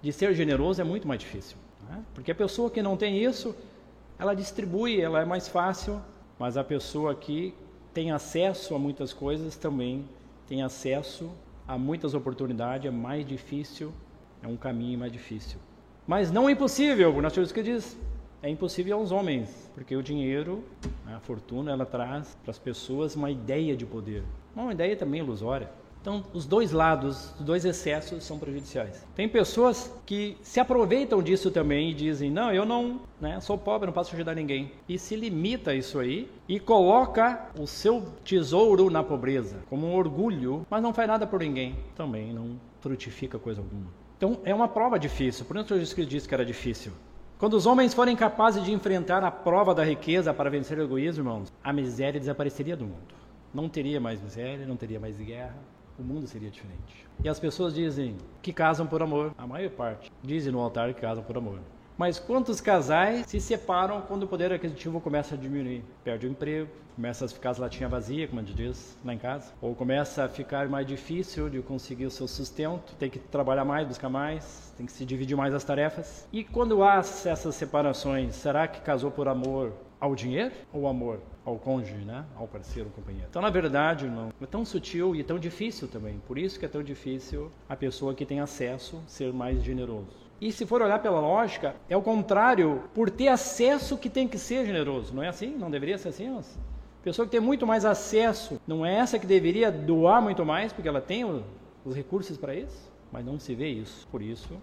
de 0.00 0.12
ser 0.12 0.32
generoso, 0.32 0.80
é 0.80 0.84
muito 0.84 1.08
mais 1.08 1.18
difícil. 1.18 1.56
Né? 1.90 2.04
Porque 2.14 2.30
a 2.30 2.34
pessoa 2.36 2.70
que 2.70 2.80
não 2.80 2.96
tem 2.96 3.20
isso, 3.20 3.52
ela 4.16 4.32
distribui, 4.32 5.00
ela 5.00 5.20
é 5.20 5.24
mais 5.24 5.48
fácil, 5.48 6.00
mas 6.38 6.56
a 6.56 6.64
pessoa 6.64 7.14
que 7.14 7.54
tem 7.94 8.10
acesso 8.10 8.74
a 8.74 8.78
muitas 8.78 9.12
coisas 9.12 9.56
também 9.56 10.04
tem 10.46 10.62
acesso 10.62 11.30
a 11.66 11.76
muitas 11.76 12.14
oportunidades, 12.14 12.86
é 12.86 12.90
mais 12.90 13.26
difícil, 13.26 13.92
é 14.42 14.46
um 14.46 14.56
caminho 14.56 14.98
mais 14.98 15.12
difícil. 15.12 15.58
Mas 16.06 16.30
não 16.30 16.48
é 16.48 16.52
impossível, 16.52 17.20
nós 17.20 17.32
temos 17.32 17.50
que 17.50 17.62
diz, 17.62 17.98
é 18.42 18.48
impossível 18.48 18.98
aos 18.98 19.10
homens, 19.10 19.70
porque 19.74 19.96
o 19.96 20.02
dinheiro, 20.02 20.62
a 21.06 21.18
fortuna, 21.18 21.72
ela 21.72 21.84
traz 21.84 22.36
para 22.42 22.50
as 22.50 22.58
pessoas 22.58 23.16
uma 23.16 23.30
ideia 23.30 23.76
de 23.76 23.84
poder, 23.84 24.22
uma 24.54 24.72
ideia 24.72 24.96
também 24.96 25.20
ilusória. 25.20 25.68
Então, 26.06 26.22
os 26.32 26.46
dois 26.46 26.70
lados, 26.70 27.34
os 27.36 27.44
dois 27.44 27.64
excessos 27.64 28.22
são 28.22 28.38
prejudiciais. 28.38 29.04
Tem 29.16 29.28
pessoas 29.28 29.92
que 30.06 30.38
se 30.40 30.60
aproveitam 30.60 31.20
disso 31.20 31.50
também 31.50 31.90
e 31.90 31.94
dizem: 31.94 32.30
Não, 32.30 32.52
eu 32.52 32.64
não 32.64 33.00
né, 33.20 33.40
sou 33.40 33.58
pobre, 33.58 33.86
não 33.86 33.92
posso 33.92 34.14
ajudar 34.14 34.32
ninguém. 34.36 34.70
E 34.88 35.00
se 35.00 35.16
limita 35.16 35.72
a 35.72 35.74
isso 35.74 35.98
aí 35.98 36.30
e 36.48 36.60
coloca 36.60 37.48
o 37.58 37.66
seu 37.66 38.06
tesouro 38.24 38.88
na 38.88 39.02
pobreza, 39.02 39.56
como 39.68 39.84
um 39.84 39.96
orgulho, 39.96 40.64
mas 40.70 40.80
não 40.80 40.94
faz 40.94 41.08
nada 41.08 41.26
por 41.26 41.40
ninguém. 41.40 41.76
Também 41.96 42.32
não 42.32 42.52
frutifica 42.80 43.36
coisa 43.36 43.60
alguma. 43.60 43.90
Então 44.16 44.38
é 44.44 44.54
uma 44.54 44.68
prova 44.68 45.00
difícil, 45.00 45.44
por 45.44 45.56
isso 45.56 45.76
Jesus 45.76 46.08
disse 46.08 46.28
que 46.28 46.34
era 46.34 46.46
difícil. 46.46 46.92
Quando 47.36 47.54
os 47.54 47.66
homens 47.66 47.92
forem 47.92 48.14
capazes 48.14 48.62
de 48.62 48.70
enfrentar 48.70 49.24
a 49.24 49.30
prova 49.32 49.74
da 49.74 49.82
riqueza 49.82 50.32
para 50.32 50.50
vencer 50.50 50.78
o 50.78 50.82
egoísmo, 50.84 51.24
irmãos, 51.24 51.52
a 51.64 51.72
miséria 51.72 52.20
desapareceria 52.20 52.76
do 52.76 52.84
mundo. 52.84 53.16
Não 53.52 53.68
teria 53.68 54.00
mais 54.00 54.22
miséria, 54.22 54.66
não 54.66 54.76
teria 54.76 55.00
mais 55.00 55.16
guerra, 55.16 55.56
o 55.98 56.02
mundo 56.02 56.26
seria 56.26 56.50
diferente. 56.50 57.06
E 57.22 57.28
as 57.28 57.38
pessoas 57.38 57.74
dizem 57.74 58.16
que 58.42 58.52
casam 58.52 58.86
por 58.86 59.02
amor, 59.02 59.32
a 59.36 59.46
maior 59.46 59.70
parte 59.70 60.10
dizem 60.22 60.52
no 60.52 60.60
altar 60.60 60.92
que 60.94 61.00
casam 61.00 61.24
por 61.24 61.36
amor. 61.36 61.58
Mas 61.96 62.18
quantos 62.18 62.60
casais 62.60 63.24
se 63.26 63.40
separam 63.40 64.02
quando 64.02 64.24
o 64.24 64.28
poder 64.28 64.52
aquisitivo 64.52 65.00
começa 65.00 65.34
a 65.34 65.38
diminuir? 65.38 65.82
Perde 66.04 66.26
o 66.26 66.30
emprego, 66.30 66.68
começa 66.94 67.24
a 67.24 67.28
ficar 67.28 67.50
as 67.50 67.58
latinhas 67.58 67.90
vazias, 67.90 68.28
como 68.28 68.40
a 68.40 68.44
gente 68.44 68.54
diz 68.54 68.98
lá 69.02 69.14
em 69.14 69.18
casa, 69.18 69.52
ou 69.62 69.74
começa 69.74 70.24
a 70.24 70.28
ficar 70.28 70.68
mais 70.68 70.86
difícil 70.86 71.48
de 71.48 71.62
conseguir 71.62 72.04
o 72.04 72.10
seu 72.10 72.28
sustento, 72.28 72.94
tem 72.98 73.08
que 73.08 73.18
trabalhar 73.18 73.64
mais, 73.64 73.88
buscar 73.88 74.10
mais, 74.10 74.74
tem 74.76 74.84
que 74.84 74.92
se 74.92 75.06
dividir 75.06 75.36
mais 75.36 75.54
as 75.54 75.64
tarefas. 75.64 76.28
E 76.30 76.44
quando 76.44 76.82
há 76.82 76.98
essas 76.98 77.54
separações, 77.54 78.34
será 78.34 78.68
que 78.68 78.82
casou 78.82 79.10
por 79.10 79.26
amor 79.26 79.72
ao 80.00 80.14
dinheiro 80.14 80.52
ou 80.72 80.86
amor 80.86 81.20
ao 81.44 81.56
cônjuge, 81.56 82.04
né? 82.04 82.24
ao 82.36 82.48
parceiro, 82.48 82.88
ao 82.88 82.94
companheiro. 82.94 83.28
Então, 83.30 83.40
na 83.40 83.50
verdade, 83.50 84.06
não. 84.06 84.30
é 84.40 84.46
tão 84.46 84.64
sutil 84.64 85.14
e 85.14 85.22
tão 85.22 85.38
difícil 85.38 85.86
também. 85.86 86.20
Por 86.26 86.36
isso 86.36 86.58
que 86.58 86.64
é 86.64 86.68
tão 86.68 86.82
difícil 86.82 87.52
a 87.68 87.76
pessoa 87.76 88.14
que 88.14 88.26
tem 88.26 88.40
acesso 88.40 89.00
ser 89.06 89.32
mais 89.32 89.62
generoso. 89.62 90.26
E 90.40 90.52
se 90.52 90.66
for 90.66 90.82
olhar 90.82 90.98
pela 90.98 91.20
lógica, 91.20 91.76
é 91.88 91.96
o 91.96 92.02
contrário, 92.02 92.82
por 92.92 93.08
ter 93.08 93.28
acesso 93.28 93.96
que 93.96 94.10
tem 94.10 94.28
que 94.28 94.38
ser 94.38 94.66
generoso. 94.66 95.14
Não 95.14 95.22
é 95.22 95.28
assim? 95.28 95.56
Não 95.56 95.70
deveria 95.70 95.96
ser 95.96 96.08
assim? 96.08 96.28
Mas... 96.28 96.58
Pessoa 97.02 97.24
que 97.24 97.30
tem 97.30 97.40
muito 97.40 97.64
mais 97.64 97.84
acesso, 97.84 98.60
não 98.66 98.84
é 98.84 98.96
essa 98.96 99.18
que 99.18 99.26
deveria 99.26 99.70
doar 99.70 100.20
muito 100.20 100.44
mais, 100.44 100.72
porque 100.72 100.88
ela 100.88 101.00
tem 101.00 101.24
os 101.84 101.94
recursos 101.94 102.36
para 102.36 102.54
isso? 102.54 102.92
Mas 103.12 103.24
não 103.24 103.38
se 103.38 103.54
vê 103.54 103.68
isso. 103.68 104.06
Por 104.08 104.20
isso 104.20 104.60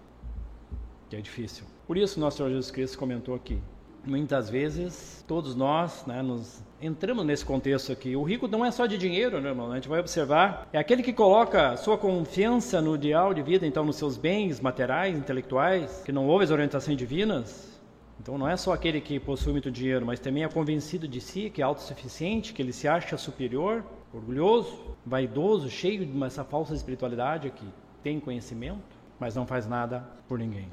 que 1.08 1.16
é 1.16 1.20
difícil. 1.20 1.64
Por 1.86 1.96
isso 1.96 2.20
nosso 2.20 2.36
Senhor 2.36 2.50
Jesus 2.50 2.70
Cristo 2.70 2.98
comentou 2.98 3.34
aqui. 3.34 3.58
Muitas 4.06 4.50
vezes, 4.50 5.24
todos 5.26 5.54
nós 5.54 6.04
né, 6.06 6.20
nos 6.20 6.62
entramos 6.80 7.24
nesse 7.24 7.44
contexto 7.44 7.90
aqui. 7.90 8.14
O 8.14 8.22
rico 8.22 8.46
não 8.46 8.62
é 8.62 8.70
só 8.70 8.84
de 8.84 8.98
dinheiro, 8.98 9.40
né, 9.40 9.48
irmão? 9.48 9.72
A 9.72 9.76
gente 9.76 9.88
vai 9.88 9.98
observar. 9.98 10.68
É 10.72 10.78
aquele 10.78 11.02
que 11.02 11.12
coloca 11.12 11.74
sua 11.78 11.96
confiança 11.96 12.82
no 12.82 12.94
ideal 12.94 13.32
de 13.32 13.40
vida, 13.40 13.66
então 13.66 13.82
nos 13.82 13.96
seus 13.96 14.18
bens 14.18 14.60
materiais, 14.60 15.16
intelectuais, 15.16 16.02
que 16.04 16.12
não 16.12 16.26
houve 16.26 16.44
as 16.44 16.50
orientações 16.50 16.98
divinas. 16.98 17.80
Então 18.20 18.36
não 18.36 18.46
é 18.46 18.56
só 18.56 18.74
aquele 18.74 19.00
que 19.00 19.18
possui 19.18 19.52
muito 19.52 19.70
dinheiro, 19.70 20.04
mas 20.04 20.20
também 20.20 20.44
é 20.44 20.48
convencido 20.48 21.08
de 21.08 21.20
si, 21.20 21.48
que 21.48 21.62
é 21.62 21.64
autossuficiente, 21.64 22.52
que 22.52 22.60
ele 22.60 22.72
se 22.72 22.86
acha 22.86 23.16
superior, 23.16 23.84
orgulhoso, 24.12 24.96
vaidoso, 25.04 25.70
cheio 25.70 26.04
de 26.04 26.24
essa 26.24 26.44
falsa 26.44 26.74
espiritualidade 26.74 27.50
que 27.50 27.66
tem 28.02 28.20
conhecimento, 28.20 28.96
mas 29.18 29.34
não 29.34 29.46
faz 29.46 29.66
nada 29.66 30.06
por 30.28 30.38
ninguém. 30.38 30.68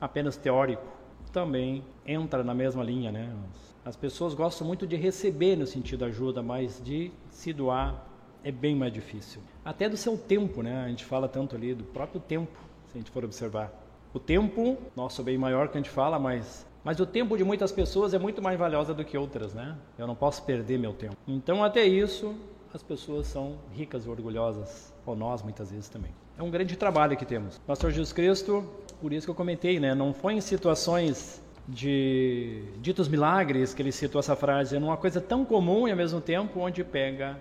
Apenas 0.00 0.36
teórico. 0.36 0.99
Também 1.32 1.84
entra 2.06 2.42
na 2.42 2.54
mesma 2.54 2.82
linha, 2.82 3.12
né? 3.12 3.32
As 3.84 3.96
pessoas 3.96 4.34
gostam 4.34 4.66
muito 4.66 4.86
de 4.86 4.96
receber 4.96 5.56
no 5.56 5.66
sentido 5.66 6.04
ajuda, 6.04 6.42
mas 6.42 6.80
de 6.84 7.10
se 7.30 7.52
doar 7.52 8.06
é 8.42 8.50
bem 8.50 8.74
mais 8.74 8.92
difícil. 8.92 9.40
Até 9.64 9.88
do 9.88 9.96
seu 9.96 10.18
tempo, 10.18 10.62
né? 10.62 10.84
A 10.84 10.88
gente 10.88 11.04
fala 11.04 11.28
tanto 11.28 11.56
ali 11.56 11.74
do 11.74 11.84
próprio 11.84 12.20
tempo, 12.20 12.58
se 12.88 12.98
a 12.98 13.00
gente 13.00 13.10
for 13.10 13.24
observar. 13.24 13.72
O 14.12 14.18
tempo, 14.18 14.76
nosso 14.96 15.22
bem 15.22 15.38
maior 15.38 15.68
que 15.68 15.78
a 15.78 15.80
gente 15.80 15.90
fala, 15.90 16.18
mas 16.18 16.66
mas 16.82 16.98
o 16.98 17.04
tempo 17.04 17.36
de 17.36 17.44
muitas 17.44 17.70
pessoas 17.70 18.14
é 18.14 18.18
muito 18.18 18.40
mais 18.40 18.58
valiosa 18.58 18.94
do 18.94 19.04
que 19.04 19.16
outras, 19.16 19.52
né? 19.52 19.76
Eu 19.98 20.06
não 20.06 20.14
posso 20.14 20.42
perder 20.44 20.78
meu 20.78 20.94
tempo. 20.94 21.14
Então, 21.28 21.62
até 21.62 21.84
isso, 21.84 22.34
as 22.72 22.82
pessoas 22.82 23.26
são 23.26 23.58
ricas 23.70 24.06
e 24.06 24.08
orgulhosas, 24.08 24.92
ou 25.04 25.14
nós 25.14 25.42
muitas 25.42 25.70
vezes 25.70 25.90
também. 25.90 26.10
É 26.38 26.42
um 26.42 26.50
grande 26.50 26.76
trabalho 26.76 27.18
que 27.18 27.26
temos. 27.26 27.58
Pastor 27.58 27.90
Jesus 27.90 28.14
Cristo, 28.14 28.64
por 29.00 29.12
isso 29.12 29.26
que 29.26 29.30
eu 29.30 29.34
comentei, 29.34 29.80
né? 29.80 29.94
Não 29.94 30.12
foi 30.12 30.34
em 30.34 30.40
situações 30.40 31.42
de 31.66 32.62
ditos 32.78 33.08
milagres 33.08 33.72
que 33.72 33.80
ele 33.80 33.92
citou 33.92 34.18
essa 34.18 34.34
frase, 34.34 34.76
é 34.76 34.78
uma 34.78 34.96
coisa 34.96 35.20
tão 35.20 35.44
comum 35.44 35.86
e 35.86 35.90
ao 35.90 35.96
mesmo 35.96 36.20
tempo 36.20 36.60
onde 36.60 36.82
pega 36.82 37.38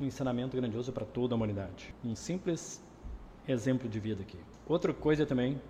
um 0.00 0.06
ensinamento 0.06 0.56
grandioso 0.56 0.92
para 0.92 1.04
toda 1.04 1.34
a 1.34 1.36
humanidade. 1.36 1.94
Um 2.04 2.14
simples 2.14 2.82
exemplo 3.46 3.88
de 3.88 3.98
vida 3.98 4.22
aqui. 4.22 4.38
Outra 4.68 4.92
coisa 4.94 5.26
também, 5.26 5.60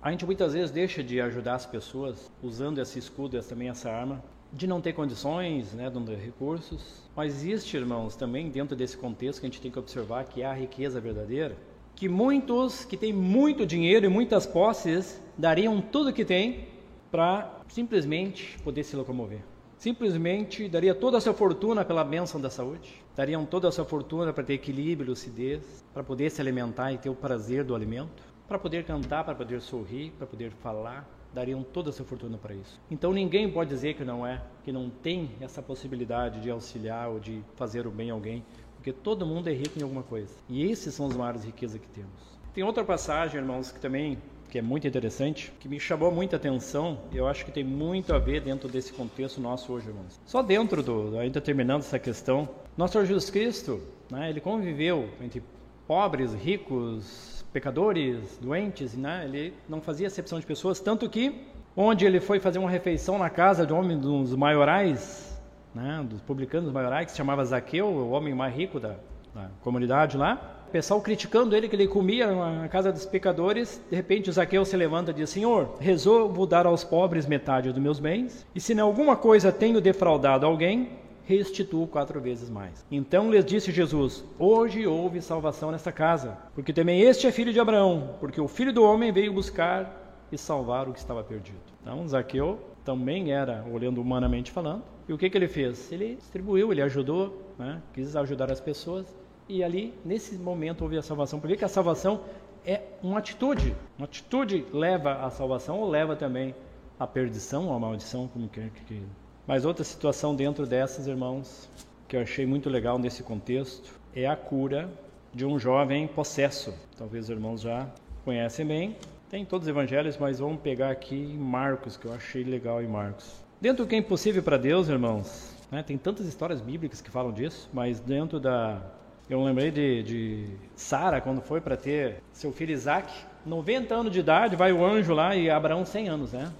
a 0.00 0.10
gente 0.10 0.26
muitas 0.26 0.52
vezes 0.52 0.70
deixa 0.70 1.02
de 1.02 1.20
ajudar 1.20 1.54
as 1.54 1.66
pessoas 1.66 2.30
usando 2.42 2.78
esse 2.78 2.98
escudo 2.98 3.36
e 3.36 3.42
também 3.42 3.68
essa 3.68 3.90
arma, 3.90 4.22
de 4.52 4.66
não 4.66 4.80
ter 4.82 4.92
condições, 4.92 5.72
né, 5.72 5.88
de 5.88 5.94
não 5.94 6.04
ter 6.04 6.18
recursos. 6.18 7.08
Mas 7.16 7.34
existe, 7.34 7.76
irmãos, 7.76 8.14
também 8.14 8.50
dentro 8.50 8.76
desse 8.76 8.96
contexto 8.98 9.40
que 9.40 9.46
a 9.46 9.48
gente 9.48 9.60
tem 9.60 9.70
que 9.70 9.78
observar 9.78 10.24
que 10.24 10.42
há 10.42 10.50
a 10.50 10.54
riqueza 10.54 11.00
verdadeira, 11.00 11.56
que 11.94 12.08
muitos 12.08 12.84
que 12.84 12.96
têm 12.96 13.12
muito 13.12 13.66
dinheiro 13.66 14.06
e 14.06 14.08
muitas 14.08 14.46
posses 14.46 15.22
dariam 15.36 15.80
tudo 15.80 16.12
que 16.12 16.24
têm 16.24 16.68
para 17.10 17.60
simplesmente 17.68 18.58
poder 18.60 18.84
se 18.84 18.96
locomover. 18.96 19.40
Simplesmente 19.76 20.68
daria 20.68 20.94
toda 20.94 21.18
a 21.18 21.20
sua 21.20 21.34
fortuna 21.34 21.84
pela 21.84 22.04
bênção 22.04 22.40
da 22.40 22.48
saúde, 22.48 23.02
dariam 23.16 23.44
toda 23.44 23.68
a 23.68 23.72
sua 23.72 23.84
fortuna 23.84 24.32
para 24.32 24.44
ter 24.44 24.54
equilíbrio, 24.54 25.10
lucidez, 25.10 25.84
para 25.92 26.04
poder 26.04 26.30
se 26.30 26.40
alimentar 26.40 26.92
e 26.92 26.98
ter 26.98 27.10
o 27.10 27.14
prazer 27.14 27.64
do 27.64 27.74
alimento, 27.74 28.22
para 28.46 28.58
poder 28.58 28.84
cantar, 28.84 29.24
para 29.24 29.34
poder 29.34 29.60
sorrir, 29.60 30.12
para 30.12 30.26
poder 30.26 30.52
falar, 30.52 31.08
dariam 31.34 31.62
toda 31.62 31.90
a 31.90 31.92
sua 31.92 32.04
fortuna 32.04 32.38
para 32.38 32.54
isso. 32.54 32.80
Então 32.90 33.12
ninguém 33.12 33.50
pode 33.50 33.70
dizer 33.70 33.94
que 33.94 34.04
não 34.04 34.26
é, 34.26 34.42
que 34.62 34.70
não 34.70 34.88
tem 34.88 35.30
essa 35.40 35.62
possibilidade 35.62 36.40
de 36.40 36.50
auxiliar 36.50 37.08
ou 37.08 37.18
de 37.18 37.42
fazer 37.56 37.86
o 37.86 37.90
bem 37.90 38.10
a 38.10 38.14
alguém, 38.14 38.44
porque 38.82 38.92
todo 38.92 39.24
mundo 39.24 39.48
é 39.48 39.52
rico 39.52 39.78
em 39.78 39.82
alguma 39.84 40.02
coisa. 40.02 40.34
E 40.48 40.68
esses 40.68 40.92
são 40.92 41.06
os 41.06 41.16
maiores 41.16 41.44
riquezas 41.44 41.80
que 41.80 41.86
temos. 41.86 42.10
Tem 42.52 42.64
outra 42.64 42.82
passagem, 42.82 43.40
irmãos, 43.40 43.70
que 43.70 43.78
também 43.78 44.18
que 44.50 44.58
é 44.58 44.62
muito 44.62 44.86
interessante, 44.86 45.52
que 45.60 45.68
me 45.68 45.80
chamou 45.80 46.10
muita 46.10 46.36
atenção, 46.36 46.98
eu 47.10 47.26
acho 47.26 47.44
que 47.44 47.52
tem 47.52 47.64
muito 47.64 48.12
a 48.12 48.18
ver 48.18 48.42
dentro 48.42 48.68
desse 48.68 48.92
contexto 48.92 49.40
nosso 49.40 49.72
hoje, 49.72 49.86
irmãos. 49.86 50.20
Só 50.26 50.42
dentro 50.42 50.82
do, 50.82 51.16
ainda 51.16 51.40
terminando 51.40 51.80
essa 51.80 51.98
questão, 51.98 52.46
nosso 52.76 52.92
Senhor 52.92 53.06
Jesus 53.06 53.30
Cristo, 53.30 53.80
né, 54.10 54.28
ele 54.28 54.40
conviveu 54.42 55.08
entre 55.22 55.42
pobres, 55.86 56.34
ricos, 56.34 57.44
pecadores, 57.52 58.36
doentes, 58.42 58.94
né? 58.94 59.22
Ele 59.24 59.54
não 59.68 59.80
fazia 59.80 60.08
acepção 60.08 60.38
de 60.38 60.44
pessoas, 60.44 60.80
tanto 60.80 61.08
que 61.08 61.46
onde 61.74 62.04
ele 62.04 62.20
foi 62.20 62.40
fazer 62.40 62.58
uma 62.58 62.68
refeição 62.68 63.16
na 63.16 63.30
casa 63.30 63.64
de 63.64 63.72
um 63.72 63.78
homem 63.78 63.98
dos 63.98 64.34
maiorais, 64.34 65.31
né, 65.74 66.04
dos 66.08 66.20
publicanos 66.20 66.72
maiorais, 66.72 67.06
que 67.06 67.12
se 67.12 67.18
chamava 67.18 67.44
Zaqueu, 67.44 67.86
o 67.86 68.10
homem 68.10 68.34
mais 68.34 68.54
rico 68.54 68.78
da, 68.78 68.96
da 69.34 69.48
comunidade 69.62 70.16
lá. 70.16 70.58
O 70.68 70.72
pessoal 70.72 71.00
criticando 71.02 71.54
ele 71.54 71.68
que 71.68 71.76
ele 71.76 71.86
comia 71.86 72.32
na 72.32 72.68
casa 72.68 72.90
dos 72.90 73.04
pecadores. 73.04 73.82
De 73.90 73.96
repente, 73.96 74.30
o 74.30 74.32
Zaqueu 74.32 74.64
se 74.64 74.76
levanta 74.76 75.10
e 75.10 75.14
diz: 75.14 75.30
Senhor, 75.30 75.76
resolvo 75.78 76.46
dar 76.46 76.66
aos 76.66 76.82
pobres 76.82 77.26
metade 77.26 77.70
dos 77.70 77.82
meus 77.82 77.98
bens, 77.98 78.46
e 78.54 78.60
se 78.60 78.72
em 78.72 78.80
alguma 78.80 79.14
coisa 79.16 79.52
tenho 79.52 79.80
defraudado 79.80 80.46
alguém, 80.46 80.90
restituo 81.24 81.86
quatro 81.86 82.20
vezes 82.20 82.48
mais. 82.48 82.84
Então 82.90 83.30
lhes 83.30 83.44
disse 83.44 83.70
Jesus: 83.70 84.24
Hoje 84.38 84.86
houve 84.86 85.20
salvação 85.20 85.70
nesta 85.70 85.92
casa, 85.92 86.38
porque 86.54 86.72
também 86.72 87.02
este 87.02 87.26
é 87.26 87.32
filho 87.32 87.52
de 87.52 87.60
Abraão, 87.60 88.14
porque 88.18 88.40
o 88.40 88.48
filho 88.48 88.72
do 88.72 88.82
homem 88.82 89.12
veio 89.12 89.32
buscar 89.32 90.00
e 90.32 90.38
salvar 90.38 90.88
o 90.88 90.92
que 90.92 90.98
estava 90.98 91.22
perdido. 91.22 91.60
Então, 91.82 92.08
Zaqueu 92.08 92.58
também 92.84 93.32
era, 93.32 93.64
olhando 93.70 94.00
humanamente 94.00 94.50
falando, 94.50 94.82
e 95.12 95.14
o 95.14 95.18
que, 95.18 95.28
que 95.28 95.36
ele 95.36 95.46
fez? 95.46 95.92
Ele 95.92 96.14
distribuiu, 96.14 96.72
ele 96.72 96.80
ajudou, 96.80 97.52
né? 97.58 97.82
quis 97.92 98.16
ajudar 98.16 98.50
as 98.50 98.62
pessoas, 98.62 99.14
e 99.46 99.62
ali, 99.62 99.92
nesse 100.02 100.36
momento, 100.36 100.80
houve 100.80 100.96
a 100.96 101.02
salvação. 101.02 101.38
Por 101.38 101.54
que 101.54 101.62
a 101.62 101.68
salvação 101.68 102.22
é 102.64 102.80
uma 103.02 103.18
atitude? 103.18 103.76
Uma 103.98 104.06
atitude 104.06 104.64
leva 104.72 105.22
à 105.22 105.28
salvação 105.28 105.80
ou 105.80 105.90
leva 105.90 106.16
também 106.16 106.54
à 106.98 107.06
perdição 107.06 107.68
ou 107.68 107.74
à 107.74 107.78
maldição, 107.78 108.26
como 108.26 108.48
quer 108.48 108.70
que. 108.70 109.02
Mas 109.46 109.66
outra 109.66 109.84
situação 109.84 110.34
dentro 110.34 110.64
dessas, 110.64 111.06
irmãos, 111.06 111.68
que 112.08 112.16
eu 112.16 112.22
achei 112.22 112.46
muito 112.46 112.70
legal 112.70 112.98
nesse 112.98 113.22
contexto, 113.22 113.92
é 114.16 114.26
a 114.26 114.34
cura 114.34 114.90
de 115.34 115.44
um 115.44 115.58
jovem 115.58 116.08
possesso. 116.08 116.72
Talvez 116.96 117.24
os 117.24 117.30
irmãos 117.30 117.60
já 117.60 117.86
conhecem 118.24 118.64
bem. 118.64 118.96
Tem 119.28 119.44
todos 119.44 119.66
os 119.66 119.70
evangelhos, 119.70 120.16
mas 120.16 120.38
vamos 120.38 120.62
pegar 120.62 120.90
aqui 120.90 121.16
em 121.16 121.36
Marcos, 121.36 121.98
que 121.98 122.06
eu 122.06 122.14
achei 122.14 122.42
legal 122.42 122.82
em 122.82 122.88
Marcos. 122.88 123.41
Dentro 123.62 123.84
do 123.84 123.88
que 123.88 123.94
é 123.94 123.98
impossível 123.98 124.42
para 124.42 124.56
Deus, 124.56 124.88
irmãos, 124.88 125.54
né, 125.70 125.84
tem 125.84 125.96
tantas 125.96 126.26
histórias 126.26 126.60
bíblicas 126.60 127.00
que 127.00 127.08
falam 127.08 127.30
disso, 127.30 127.70
mas 127.72 128.00
dentro 128.00 128.40
da. 128.40 128.82
Eu 129.30 129.40
lembrei 129.44 129.70
de, 129.70 130.02
de 130.02 130.46
Sara, 130.74 131.20
quando 131.20 131.40
foi 131.40 131.60
para 131.60 131.76
ter 131.76 132.16
seu 132.32 132.50
filho 132.50 132.72
Isaac, 132.72 133.08
90 133.46 133.94
anos 133.94 134.12
de 134.12 134.18
idade, 134.18 134.56
vai 134.56 134.72
o 134.72 134.84
anjo 134.84 135.14
lá 135.14 135.36
e 135.36 135.48
Abraão 135.48 135.86
100 135.86 136.08
anos, 136.08 136.32
né? 136.32 136.52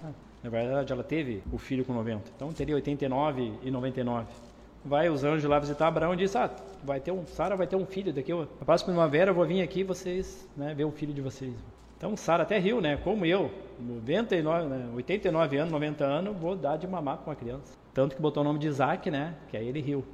Na 0.45 0.49
verdade, 0.49 0.93
ela 0.93 1.03
teve 1.03 1.43
o 1.51 1.59
filho 1.59 1.85
com 1.85 1.93
90, 1.93 2.23
então 2.37 2.53
teria 2.53 2.77
89 2.77 3.53
e 3.65 3.71
99 3.73 4.27
vai 4.85 5.09
os 5.09 5.25
anjos 5.25 5.51
lá 5.51 5.59
visitar 5.59 5.89
Abraão 5.89 6.15
e 6.15 6.19
diz: 6.19 6.37
Ah, 6.37 6.49
vai 6.85 7.01
ter 7.01 7.11
um, 7.11 7.27
Sara 7.27 7.57
vai 7.57 7.67
ter 7.67 7.75
um 7.75 7.85
filho 7.85 8.13
daqui. 8.13 8.31
A 8.31 8.65
próxima 8.65 8.93
primavera 8.93 9.33
eu 9.33 9.35
vou 9.35 9.45
vir 9.45 9.61
aqui 9.61 9.83
vocês, 9.83 10.49
né, 10.57 10.73
ver 10.73 10.85
o 10.85 10.93
filho 10.93 11.13
de 11.13 11.21
vocês. 11.21 11.53
Então 12.03 12.17
Sara 12.17 12.43
até 12.43 12.59
riu, 12.59 12.81
né? 12.81 12.97
Como 12.97 13.25
eu, 13.25 13.49
99, 13.79 14.67
né? 14.67 14.89
89 14.97 15.57
anos, 15.57 15.71
90 15.71 16.05
anos, 16.05 16.37
vou 16.37 16.57
dar 16.57 16.77
de 16.77 16.85
mamar 16.85 17.19
com 17.19 17.31
uma 17.31 17.37
criança. 17.37 17.79
Tanto 17.95 18.17
que 18.17 18.21
botou 18.21 18.43
o 18.43 18.45
nome 18.45 18.59
de 18.59 18.67
Isaac, 18.67 19.09
né? 19.09 19.37
Que 19.49 19.57
aí 19.57 19.69
ele 19.69 19.81
riu. 19.81 20.05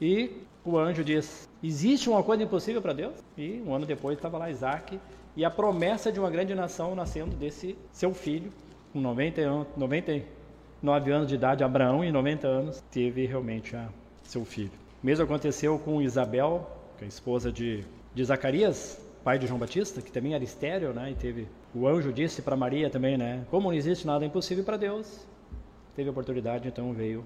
E 0.00 0.30
o 0.64 0.78
anjo 0.78 1.02
diz: 1.02 1.48
Existe 1.60 2.08
uma 2.08 2.22
coisa 2.22 2.44
impossível 2.44 2.80
para 2.80 2.92
Deus? 2.92 3.14
E 3.36 3.60
um 3.66 3.74
ano 3.74 3.84
depois 3.84 4.16
estava 4.16 4.38
lá 4.38 4.48
Isaac 4.48 5.00
e 5.36 5.44
a 5.44 5.50
promessa 5.50 6.12
de 6.12 6.20
uma 6.20 6.30
grande 6.30 6.54
nação 6.54 6.94
nascendo 6.94 7.34
desse 7.34 7.76
seu 7.90 8.14
filho, 8.14 8.52
com 8.92 9.00
90, 9.00 9.66
99 9.76 11.10
anos 11.10 11.26
de 11.26 11.34
idade, 11.34 11.64
Abraão, 11.64 12.04
e 12.04 12.12
90 12.12 12.46
anos, 12.46 12.80
teve 12.92 13.26
realmente 13.26 13.74
a, 13.74 13.88
seu 14.22 14.44
filho. 14.44 14.70
O 15.02 15.06
mesmo 15.06 15.24
aconteceu 15.24 15.80
com 15.80 16.00
Isabel, 16.00 16.70
que 16.96 17.02
é 17.02 17.06
a 17.06 17.08
esposa 17.08 17.50
de, 17.50 17.84
de 18.14 18.24
Zacarias, 18.24 19.07
pai 19.28 19.38
de 19.38 19.46
João 19.46 19.60
Batista, 19.60 20.00
que 20.00 20.10
também 20.10 20.32
era 20.32 20.42
estéreo, 20.42 20.94
né? 20.94 21.10
E 21.10 21.14
teve 21.14 21.46
o 21.74 21.86
anjo 21.86 22.10
disse 22.10 22.40
para 22.40 22.56
Maria 22.56 22.88
também, 22.88 23.18
né? 23.18 23.44
Como 23.50 23.68
não 23.68 23.76
existe 23.76 24.06
nada 24.06 24.24
impossível 24.24 24.64
para 24.64 24.78
Deus, 24.78 25.26
teve 25.94 26.08
a 26.08 26.12
oportunidade, 26.12 26.66
então 26.66 26.94
veio 26.94 27.22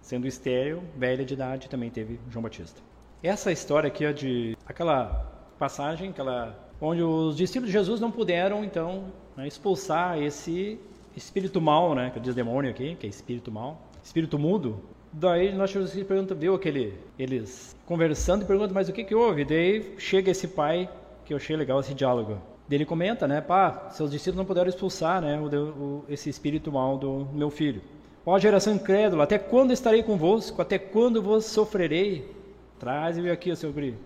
sendo 0.00 0.28
estéreo, 0.28 0.80
velha 0.96 1.24
de 1.24 1.34
idade, 1.34 1.68
também 1.68 1.90
teve 1.90 2.20
João 2.30 2.40
Batista. 2.40 2.80
Essa 3.20 3.50
história 3.50 3.88
aqui 3.88 4.04
é 4.04 4.12
de 4.12 4.56
aquela 4.64 5.28
passagem, 5.58 6.10
aquela 6.10 6.56
onde 6.80 7.02
os 7.02 7.36
discípulos 7.36 7.72
de 7.72 7.72
Jesus 7.72 7.98
não 8.00 8.12
puderam 8.12 8.64
então 8.64 9.06
né, 9.36 9.48
expulsar 9.48 10.22
esse 10.22 10.78
espírito 11.16 11.60
mal, 11.60 11.96
né? 11.96 12.10
Que 12.10 12.20
diz 12.20 12.36
demônio 12.36 12.70
aqui, 12.70 12.94
que 12.94 13.08
é 13.08 13.10
espírito 13.10 13.50
mal, 13.50 13.82
espírito 14.04 14.38
mudo. 14.38 14.80
Daí 15.12 15.52
nós 15.52 15.70
Jesus 15.70 16.00
pergunta, 16.06 16.32
viu 16.32 16.54
aquele 16.54 16.94
eles 17.18 17.74
conversando 17.86 18.42
e 18.42 18.46
pergunta, 18.46 18.72
mas 18.72 18.88
o 18.88 18.92
que 18.92 19.02
que 19.02 19.16
houve? 19.16 19.44
Daí 19.44 19.96
chega 19.98 20.30
esse 20.30 20.46
pai 20.46 20.88
que 21.24 21.32
eu 21.32 21.36
achei 21.36 21.56
legal 21.56 21.80
esse 21.80 21.94
diálogo. 21.94 22.38
Ele 22.70 22.84
comenta, 22.84 23.28
né, 23.28 23.40
pá, 23.40 23.88
seus 23.90 24.10
discípulos 24.10 24.38
não 24.38 24.44
puderam 24.44 24.68
expulsar, 24.68 25.20
né, 25.20 25.38
o, 25.38 25.46
o, 25.46 26.04
esse 26.08 26.30
espírito 26.30 26.72
mal 26.72 26.96
do 26.96 27.28
meu 27.32 27.50
filho. 27.50 27.82
Ó 28.26 28.38
geração 28.38 28.74
incrédula, 28.74 29.24
até 29.24 29.38
quando 29.38 29.72
estarei 29.72 30.02
convosco? 30.02 30.62
Até 30.62 30.78
quando 30.78 31.22
vos 31.22 31.44
sofrerei? 31.44 32.32
Traz-me 32.78 33.30
aqui 33.30 33.54
seu 33.54 33.72
guri. 33.72 33.96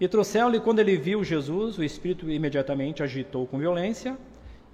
E 0.00 0.06
trouxeram-lhe, 0.06 0.60
quando 0.60 0.80
ele 0.80 0.96
viu 0.96 1.22
Jesus, 1.24 1.78
o 1.78 1.84
espírito 1.84 2.30
imediatamente 2.30 3.02
agitou 3.02 3.46
com 3.46 3.58
violência, 3.58 4.16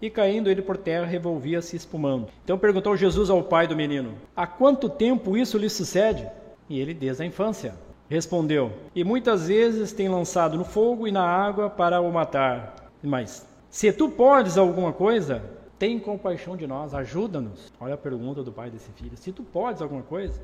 e 0.00 0.10
caindo 0.10 0.50
ele 0.50 0.60
por 0.60 0.76
terra, 0.76 1.06
revolvia-se 1.06 1.76
espumando. 1.76 2.28
Então 2.44 2.58
perguntou 2.58 2.96
Jesus 2.96 3.30
ao 3.30 3.42
pai 3.42 3.66
do 3.66 3.76
menino: 3.76 4.14
Há 4.36 4.46
quanto 4.46 4.88
tempo 4.88 5.36
isso 5.36 5.56
lhe 5.56 5.70
sucede? 5.70 6.26
E 6.68 6.78
ele, 6.78 6.92
desde 6.92 7.22
a 7.22 7.26
infância. 7.26 7.74
Respondeu: 8.14 8.70
E 8.94 9.02
muitas 9.02 9.48
vezes 9.48 9.92
tem 9.92 10.08
lançado 10.08 10.56
no 10.56 10.64
fogo 10.64 11.08
e 11.08 11.10
na 11.10 11.24
água 11.24 11.68
para 11.68 12.00
o 12.00 12.12
matar. 12.12 12.92
Mas, 13.02 13.44
se 13.68 13.92
tu 13.92 14.08
podes 14.08 14.56
alguma 14.56 14.92
coisa, 14.92 15.42
tem 15.80 15.98
compaixão 15.98 16.56
de 16.56 16.64
nós, 16.64 16.94
ajuda-nos. 16.94 17.72
Olha 17.80 17.94
a 17.94 17.98
pergunta 17.98 18.40
do 18.40 18.52
pai 18.52 18.70
desse 18.70 18.88
filho: 18.92 19.16
Se 19.16 19.32
tu 19.32 19.42
podes 19.42 19.82
alguma 19.82 20.02
coisa, 20.02 20.40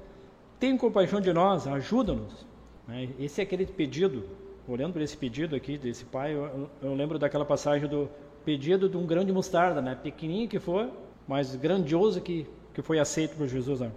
tem 0.58 0.76
compaixão 0.76 1.20
de 1.20 1.32
nós, 1.32 1.64
ajuda-nos. 1.68 2.44
Né? 2.88 3.08
Esse 3.20 3.40
é 3.40 3.44
aquele 3.44 3.64
pedido. 3.64 4.24
Olhando 4.66 4.94
para 4.94 5.04
esse 5.04 5.16
pedido 5.16 5.54
aqui 5.54 5.78
desse 5.78 6.04
pai, 6.04 6.34
eu, 6.34 6.68
eu 6.82 6.92
lembro 6.92 7.20
daquela 7.20 7.44
passagem 7.44 7.88
do 7.88 8.10
pedido 8.44 8.88
de 8.88 8.96
um 8.96 9.06
grão 9.06 9.24
de 9.24 9.32
mostarda, 9.32 9.80
né? 9.80 9.94
pequenininho 9.94 10.48
que 10.48 10.58
for, 10.58 10.88
mas 11.26 11.54
grandioso 11.54 12.20
que, 12.20 12.48
que 12.74 12.82
foi 12.82 12.98
aceito 12.98 13.36
por 13.36 13.46
Jesus. 13.46 13.78
Né? 13.78 13.92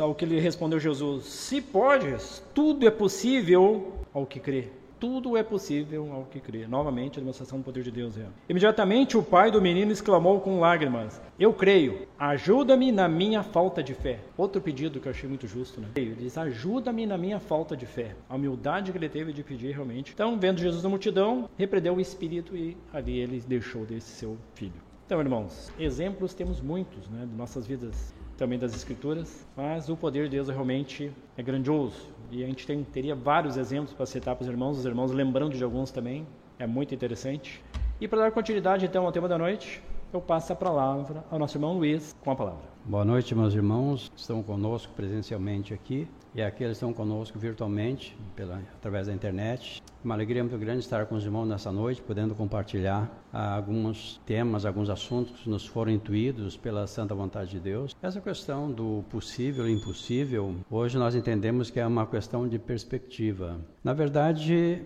Ao 0.00 0.14
que 0.14 0.26
lhe 0.26 0.38
respondeu 0.38 0.78
Jesus: 0.78 1.24
Se 1.24 1.60
podes, 1.60 2.42
tudo 2.54 2.86
é 2.86 2.90
possível 2.90 3.92
ao 4.12 4.26
que 4.26 4.40
crê. 4.40 4.68
Tudo 4.98 5.36
é 5.36 5.42
possível 5.42 6.10
ao 6.10 6.24
que 6.24 6.40
crê. 6.40 6.66
Novamente, 6.66 7.18
a 7.18 7.20
demonstração 7.20 7.58
do 7.58 7.64
poder 7.64 7.82
de 7.82 7.90
Deus. 7.90 8.16
É. 8.16 8.24
Imediatamente 8.48 9.16
o 9.16 9.22
pai 9.22 9.50
do 9.50 9.60
menino 9.60 9.92
exclamou 9.92 10.40
com 10.40 10.58
lágrimas: 10.58 11.20
Eu 11.38 11.52
creio, 11.52 12.06
ajuda-me 12.18 12.90
na 12.90 13.06
minha 13.06 13.42
falta 13.42 13.82
de 13.82 13.92
fé. 13.92 14.20
Outro 14.38 14.60
pedido 14.60 14.98
que 14.98 15.06
eu 15.06 15.10
achei 15.10 15.28
muito 15.28 15.46
justo, 15.46 15.82
né? 15.82 15.88
Ele 15.96 16.14
diz: 16.14 16.38
Ajuda-me 16.38 17.04
na 17.04 17.18
minha 17.18 17.38
falta 17.38 17.76
de 17.76 17.84
fé. 17.84 18.16
A 18.28 18.36
humildade 18.36 18.90
que 18.90 18.96
ele 18.96 19.08
teve 19.08 19.34
de 19.34 19.42
pedir 19.42 19.72
realmente. 19.74 20.12
Então, 20.14 20.38
vendo 20.38 20.60
Jesus 20.60 20.82
na 20.82 20.88
multidão, 20.88 21.50
repreendeu 21.58 21.94
o 21.94 22.00
espírito 22.00 22.56
e 22.56 22.74
ali 22.90 23.18
ele 23.18 23.42
deixou 23.46 23.84
desse 23.84 24.08
seu 24.08 24.38
filho. 24.54 24.86
Então, 25.04 25.20
irmãos, 25.20 25.70
exemplos 25.78 26.34
temos 26.34 26.60
muitos, 26.60 27.08
né, 27.08 27.26
de 27.30 27.36
nossas 27.36 27.64
vidas 27.66 28.12
também 28.36 28.58
das 28.58 28.74
Escrituras, 28.74 29.46
mas 29.56 29.88
o 29.88 29.96
poder 29.96 30.24
de 30.24 30.30
Deus 30.30 30.48
realmente 30.48 31.10
é 31.36 31.42
grandioso. 31.42 32.08
E 32.30 32.42
a 32.42 32.46
gente 32.46 32.66
tem, 32.66 32.82
teria 32.84 33.14
vários 33.14 33.56
exemplos 33.56 33.92
para 33.92 34.06
citar 34.06 34.36
para 34.36 34.42
os 34.42 34.48
irmãos, 34.48 34.78
os 34.78 34.84
irmãos 34.84 35.12
lembrando 35.12 35.56
de 35.56 35.64
alguns 35.64 35.90
também, 35.90 36.26
é 36.58 36.66
muito 36.66 36.94
interessante. 36.94 37.62
E 38.00 38.06
para 38.06 38.20
dar 38.20 38.30
continuidade 38.32 38.84
então 38.84 39.06
ao 39.06 39.12
tema 39.12 39.28
da 39.28 39.38
noite, 39.38 39.82
eu 40.12 40.20
passo 40.20 40.52
a 40.52 40.56
palavra 40.56 41.24
ao 41.30 41.38
nosso 41.38 41.56
irmão 41.56 41.76
Luiz 41.76 42.14
com 42.20 42.30
a 42.30 42.36
palavra. 42.36 42.64
Boa 42.84 43.04
noite, 43.04 43.34
meus 43.34 43.54
irmãos, 43.54 44.12
estão 44.16 44.42
conosco 44.42 44.92
presencialmente 44.94 45.72
aqui 45.72 46.06
e 46.36 46.42
aqueles 46.42 46.78
que 46.78 46.84
estão 46.84 46.92
conosco 46.92 47.38
virtualmente, 47.38 48.14
pela, 48.36 48.60
através 48.74 49.06
da 49.06 49.14
internet. 49.14 49.82
Uma 50.04 50.14
alegria 50.14 50.44
muito 50.44 50.58
grande 50.58 50.80
estar 50.80 51.06
com 51.06 51.14
os 51.14 51.24
irmãos 51.24 51.46
nessa 51.46 51.72
noite, 51.72 52.02
podendo 52.02 52.34
compartilhar 52.34 53.10
ah, 53.32 53.56
alguns 53.56 54.20
temas, 54.26 54.66
alguns 54.66 54.90
assuntos 54.90 55.40
que 55.40 55.48
nos 55.48 55.66
foram 55.66 55.90
intuídos 55.90 56.54
pela 56.54 56.86
santa 56.86 57.14
vontade 57.14 57.52
de 57.52 57.60
Deus. 57.60 57.96
Essa 58.02 58.20
questão 58.20 58.70
do 58.70 59.02
possível 59.08 59.66
e 59.66 59.72
impossível, 59.72 60.54
hoje 60.70 60.98
nós 60.98 61.14
entendemos 61.14 61.70
que 61.70 61.80
é 61.80 61.86
uma 61.86 62.06
questão 62.06 62.46
de 62.46 62.58
perspectiva. 62.58 63.58
Na 63.82 63.94
verdade, 63.94 64.82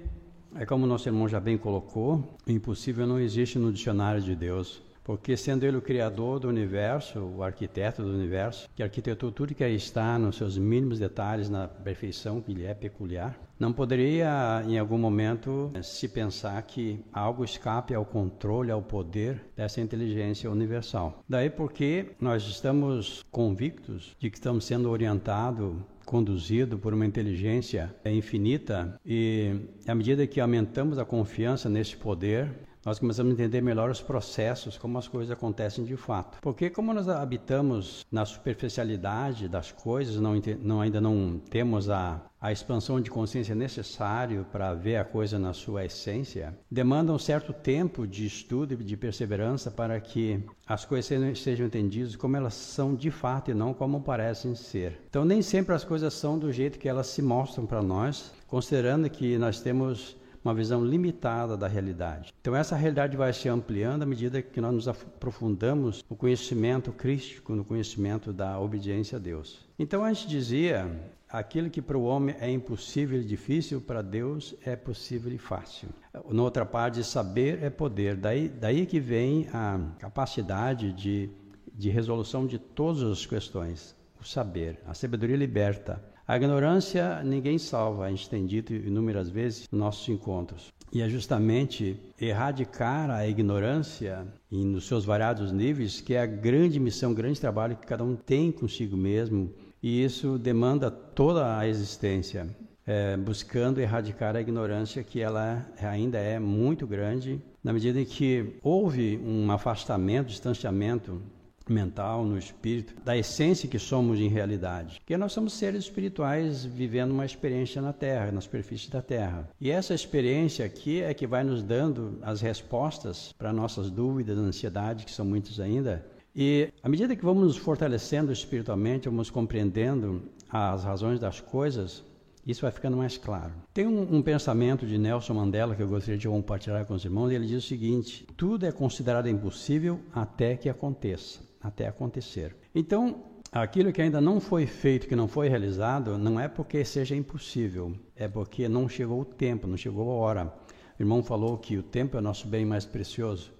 é 0.54 0.64
como 0.64 0.86
nosso 0.86 1.08
irmão 1.08 1.28
já 1.28 1.40
bem 1.40 1.58
colocou, 1.58 2.36
o 2.46 2.50
impossível 2.50 3.08
não 3.08 3.18
existe 3.18 3.58
no 3.58 3.72
dicionário 3.72 4.22
de 4.22 4.36
Deus. 4.36 4.80
Porque 5.10 5.36
sendo 5.36 5.66
ele 5.66 5.76
o 5.76 5.82
criador 5.82 6.38
do 6.38 6.46
universo, 6.46 7.18
o 7.18 7.42
arquiteto 7.42 8.00
do 8.00 8.10
universo, 8.10 8.70
que 8.76 8.80
arquitetou 8.80 9.32
tudo 9.32 9.56
que 9.56 9.64
está 9.64 10.16
nos 10.16 10.36
seus 10.36 10.56
mínimos 10.56 11.00
detalhes, 11.00 11.50
na 11.50 11.66
perfeição 11.66 12.40
que 12.40 12.54
lhe 12.54 12.64
é 12.64 12.74
peculiar, 12.74 13.36
não 13.58 13.72
poderia 13.72 14.62
em 14.64 14.78
algum 14.78 14.96
momento 14.96 15.72
se 15.82 16.06
pensar 16.06 16.62
que 16.62 17.04
algo 17.12 17.42
escape 17.42 17.92
ao 17.92 18.04
controle, 18.04 18.70
ao 18.70 18.82
poder 18.82 19.44
dessa 19.56 19.80
inteligência 19.80 20.48
universal. 20.48 21.24
Daí 21.28 21.50
porque 21.50 22.12
nós 22.20 22.44
estamos 22.44 23.24
convictos 23.32 24.14
de 24.16 24.30
que 24.30 24.36
estamos 24.36 24.64
sendo 24.64 24.88
orientados 24.88 25.74
conduzido 26.06 26.78
por 26.78 26.94
uma 26.94 27.06
inteligência 27.06 27.92
infinita 28.04 28.98
e 29.04 29.56
à 29.88 29.94
medida 29.94 30.26
que 30.26 30.40
aumentamos 30.40 30.98
a 30.98 31.04
confiança 31.04 31.68
nesse 31.68 31.96
poder, 31.96 32.50
nós 32.84 32.98
começamos 32.98 33.30
a 33.30 33.34
entender 33.34 33.60
melhor 33.60 33.90
os 33.90 34.00
processos, 34.00 34.78
como 34.78 34.98
as 34.98 35.06
coisas 35.06 35.30
acontecem 35.30 35.84
de 35.84 35.96
fato. 35.96 36.38
Porque 36.40 36.70
como 36.70 36.94
nós 36.94 37.08
habitamos 37.08 38.06
na 38.10 38.24
superficialidade 38.24 39.48
das 39.48 39.70
coisas, 39.70 40.16
não, 40.16 40.32
não 40.62 40.80
ainda 40.80 41.00
não 41.00 41.38
temos 41.50 41.90
a, 41.90 42.22
a 42.40 42.50
expansão 42.50 43.00
de 43.00 43.10
consciência 43.10 43.54
necessário 43.54 44.46
para 44.50 44.72
ver 44.72 44.96
a 44.96 45.04
coisa 45.04 45.38
na 45.38 45.52
sua 45.52 45.84
essência, 45.84 46.56
demanda 46.70 47.12
um 47.12 47.18
certo 47.18 47.52
tempo 47.52 48.06
de 48.06 48.24
estudo 48.24 48.72
e 48.72 48.76
de 48.78 48.96
perseverança 48.96 49.70
para 49.70 50.00
que 50.00 50.42
as 50.66 50.84
coisas 50.84 51.38
sejam 51.38 51.66
entendidas 51.66 52.16
como 52.16 52.36
elas 52.36 52.54
são 52.54 52.94
de 52.94 53.10
fato 53.10 53.50
e 53.50 53.54
não 53.54 53.74
como 53.74 54.00
parecem 54.00 54.54
ser. 54.54 54.98
Então 55.10 55.24
nem 55.24 55.42
sempre 55.42 55.74
as 55.74 55.84
coisas 55.84 56.14
são 56.14 56.38
do 56.38 56.50
jeito 56.50 56.78
que 56.78 56.88
elas 56.88 57.08
se 57.08 57.20
mostram 57.20 57.66
para 57.66 57.82
nós, 57.82 58.32
considerando 58.46 59.10
que 59.10 59.36
nós 59.36 59.60
temos 59.60 60.16
uma 60.44 60.54
visão 60.54 60.84
limitada 60.84 61.56
da 61.56 61.68
realidade. 61.68 62.32
Então 62.40 62.56
essa 62.56 62.76
realidade 62.76 63.16
vai 63.16 63.32
se 63.32 63.48
ampliando 63.48 64.02
à 64.02 64.06
medida 64.06 64.42
que 64.42 64.60
nós 64.60 64.74
nos 64.74 64.88
aprofundamos 64.88 66.04
no 66.08 66.16
conhecimento 66.16 66.92
crístico, 66.92 67.54
no 67.54 67.64
conhecimento 67.64 68.32
da 68.32 68.58
obediência 68.58 69.16
a 69.16 69.20
Deus. 69.20 69.66
Então 69.78 70.02
a 70.04 70.12
gente 70.12 70.28
dizia, 70.28 70.90
aquilo 71.28 71.70
que 71.70 71.80
para 71.80 71.96
o 71.96 72.04
homem 72.04 72.34
é 72.40 72.50
impossível 72.50 73.20
e 73.20 73.24
difícil, 73.24 73.80
para 73.80 74.02
Deus 74.02 74.54
é 74.64 74.74
possível 74.74 75.32
e 75.32 75.38
fácil. 75.38 75.88
Na 76.28 76.42
outra 76.42 76.66
parte, 76.66 77.04
saber 77.04 77.62
é 77.62 77.70
poder. 77.70 78.16
Daí, 78.16 78.48
daí 78.48 78.86
que 78.86 78.98
vem 78.98 79.48
a 79.52 79.80
capacidade 79.98 80.92
de, 80.92 81.30
de 81.72 81.88
resolução 81.88 82.46
de 82.46 82.58
todas 82.58 83.02
as 83.02 83.24
questões. 83.24 83.94
O 84.20 84.24
saber, 84.24 84.78
a 84.86 84.92
sabedoria 84.92 85.36
liberta. 85.36 86.02
A 86.30 86.36
ignorância 86.36 87.24
ninguém 87.24 87.58
salva, 87.58 88.04
a 88.04 88.08
gente 88.08 88.30
tem 88.30 88.46
dito 88.46 88.72
inúmeras 88.72 89.28
vezes 89.28 89.68
nos 89.68 89.80
nossos 89.80 90.08
encontros. 90.08 90.72
E 90.92 91.02
é 91.02 91.08
justamente 91.08 91.96
erradicar 92.20 93.10
a 93.10 93.26
ignorância 93.26 94.24
e 94.48 94.64
nos 94.64 94.86
seus 94.86 95.04
variados 95.04 95.50
níveis 95.50 96.00
que 96.00 96.14
é 96.14 96.20
a 96.20 96.26
grande 96.26 96.78
missão, 96.78 97.12
grande 97.12 97.40
trabalho 97.40 97.74
que 97.74 97.84
cada 97.84 98.04
um 98.04 98.14
tem 98.14 98.52
consigo 98.52 98.96
mesmo. 98.96 99.52
E 99.82 100.04
isso 100.04 100.38
demanda 100.38 100.88
toda 100.88 101.58
a 101.58 101.66
existência, 101.66 102.46
é, 102.86 103.16
buscando 103.16 103.80
erradicar 103.80 104.36
a 104.36 104.40
ignorância 104.40 105.02
que 105.02 105.20
ela 105.20 105.66
ainda 105.82 106.18
é 106.18 106.38
muito 106.38 106.86
grande, 106.86 107.42
na 107.60 107.72
medida 107.72 108.00
em 108.00 108.04
que 108.04 108.54
houve 108.62 109.18
um 109.18 109.50
afastamento, 109.50 110.28
distanciamento 110.28 111.20
mental, 111.68 112.24
no 112.24 112.38
espírito, 112.38 112.94
da 113.04 113.16
essência 113.16 113.68
que 113.68 113.78
somos 113.78 114.18
em 114.18 114.28
realidade. 114.28 115.00
Porque 115.00 115.16
nós 115.16 115.32
somos 115.32 115.52
seres 115.52 115.84
espirituais 115.84 116.64
vivendo 116.64 117.12
uma 117.12 117.24
experiência 117.24 117.80
na 117.80 117.92
Terra, 117.92 118.32
na 118.32 118.40
superfície 118.40 118.90
da 118.90 119.02
Terra. 119.02 119.48
E 119.60 119.70
essa 119.70 119.94
experiência 119.94 120.64
aqui 120.64 121.02
é 121.02 121.12
que 121.14 121.26
vai 121.26 121.44
nos 121.44 121.62
dando 121.62 122.18
as 122.22 122.40
respostas 122.40 123.32
para 123.38 123.52
nossas 123.52 123.90
dúvidas, 123.90 124.38
ansiedade, 124.38 125.04
que 125.04 125.12
são 125.12 125.24
muitas 125.24 125.60
ainda. 125.60 126.04
E 126.34 126.68
à 126.82 126.88
medida 126.88 127.16
que 127.16 127.24
vamos 127.24 127.44
nos 127.44 127.56
fortalecendo 127.56 128.32
espiritualmente, 128.32 129.08
vamos 129.08 129.30
compreendendo 129.30 130.22
as 130.48 130.84
razões 130.84 131.18
das 131.18 131.40
coisas, 131.40 132.04
isso 132.46 132.62
vai 132.62 132.70
ficando 132.70 132.96
mais 132.96 133.18
claro. 133.18 133.52
Tem 133.74 133.86
um, 133.86 134.16
um, 134.16 134.22
pensamento 134.22 134.86
de 134.86 134.96
Nelson 134.96 135.34
Mandela 135.34 135.74
que 135.74 135.82
eu 135.82 135.88
gostaria 135.88 136.18
de 136.18 136.28
compartilhar 136.28 136.84
com 136.84 136.94
os 136.94 137.04
irmãos. 137.04 137.30
Ele 137.30 137.46
diz 137.46 137.64
o 137.64 137.66
seguinte: 137.66 138.26
tudo 138.36 138.64
é 138.64 138.72
considerado 138.72 139.28
impossível 139.28 140.00
até 140.12 140.56
que 140.56 140.68
aconteça 140.68 141.49
até 141.60 141.86
acontecer. 141.86 142.56
Então, 142.74 143.24
aquilo 143.52 143.92
que 143.92 144.00
ainda 144.00 144.20
não 144.20 144.40
foi 144.40 144.66
feito, 144.66 145.06
que 145.06 145.16
não 145.16 145.28
foi 145.28 145.48
realizado, 145.48 146.16
não 146.16 146.38
é 146.40 146.48
porque 146.48 146.84
seja 146.84 147.14
impossível, 147.14 147.94
é 148.16 148.26
porque 148.28 148.68
não 148.68 148.88
chegou 148.88 149.20
o 149.20 149.24
tempo, 149.24 149.66
não 149.66 149.76
chegou 149.76 150.10
a 150.10 150.14
hora. 150.14 150.54
O 150.98 151.02
irmão 151.02 151.22
falou 151.22 151.58
que 151.58 151.76
o 151.76 151.82
tempo 151.82 152.16
é 152.16 152.20
o 152.20 152.22
nosso 152.22 152.46
bem 152.46 152.64
mais 152.64 152.84
precioso. 152.86 153.52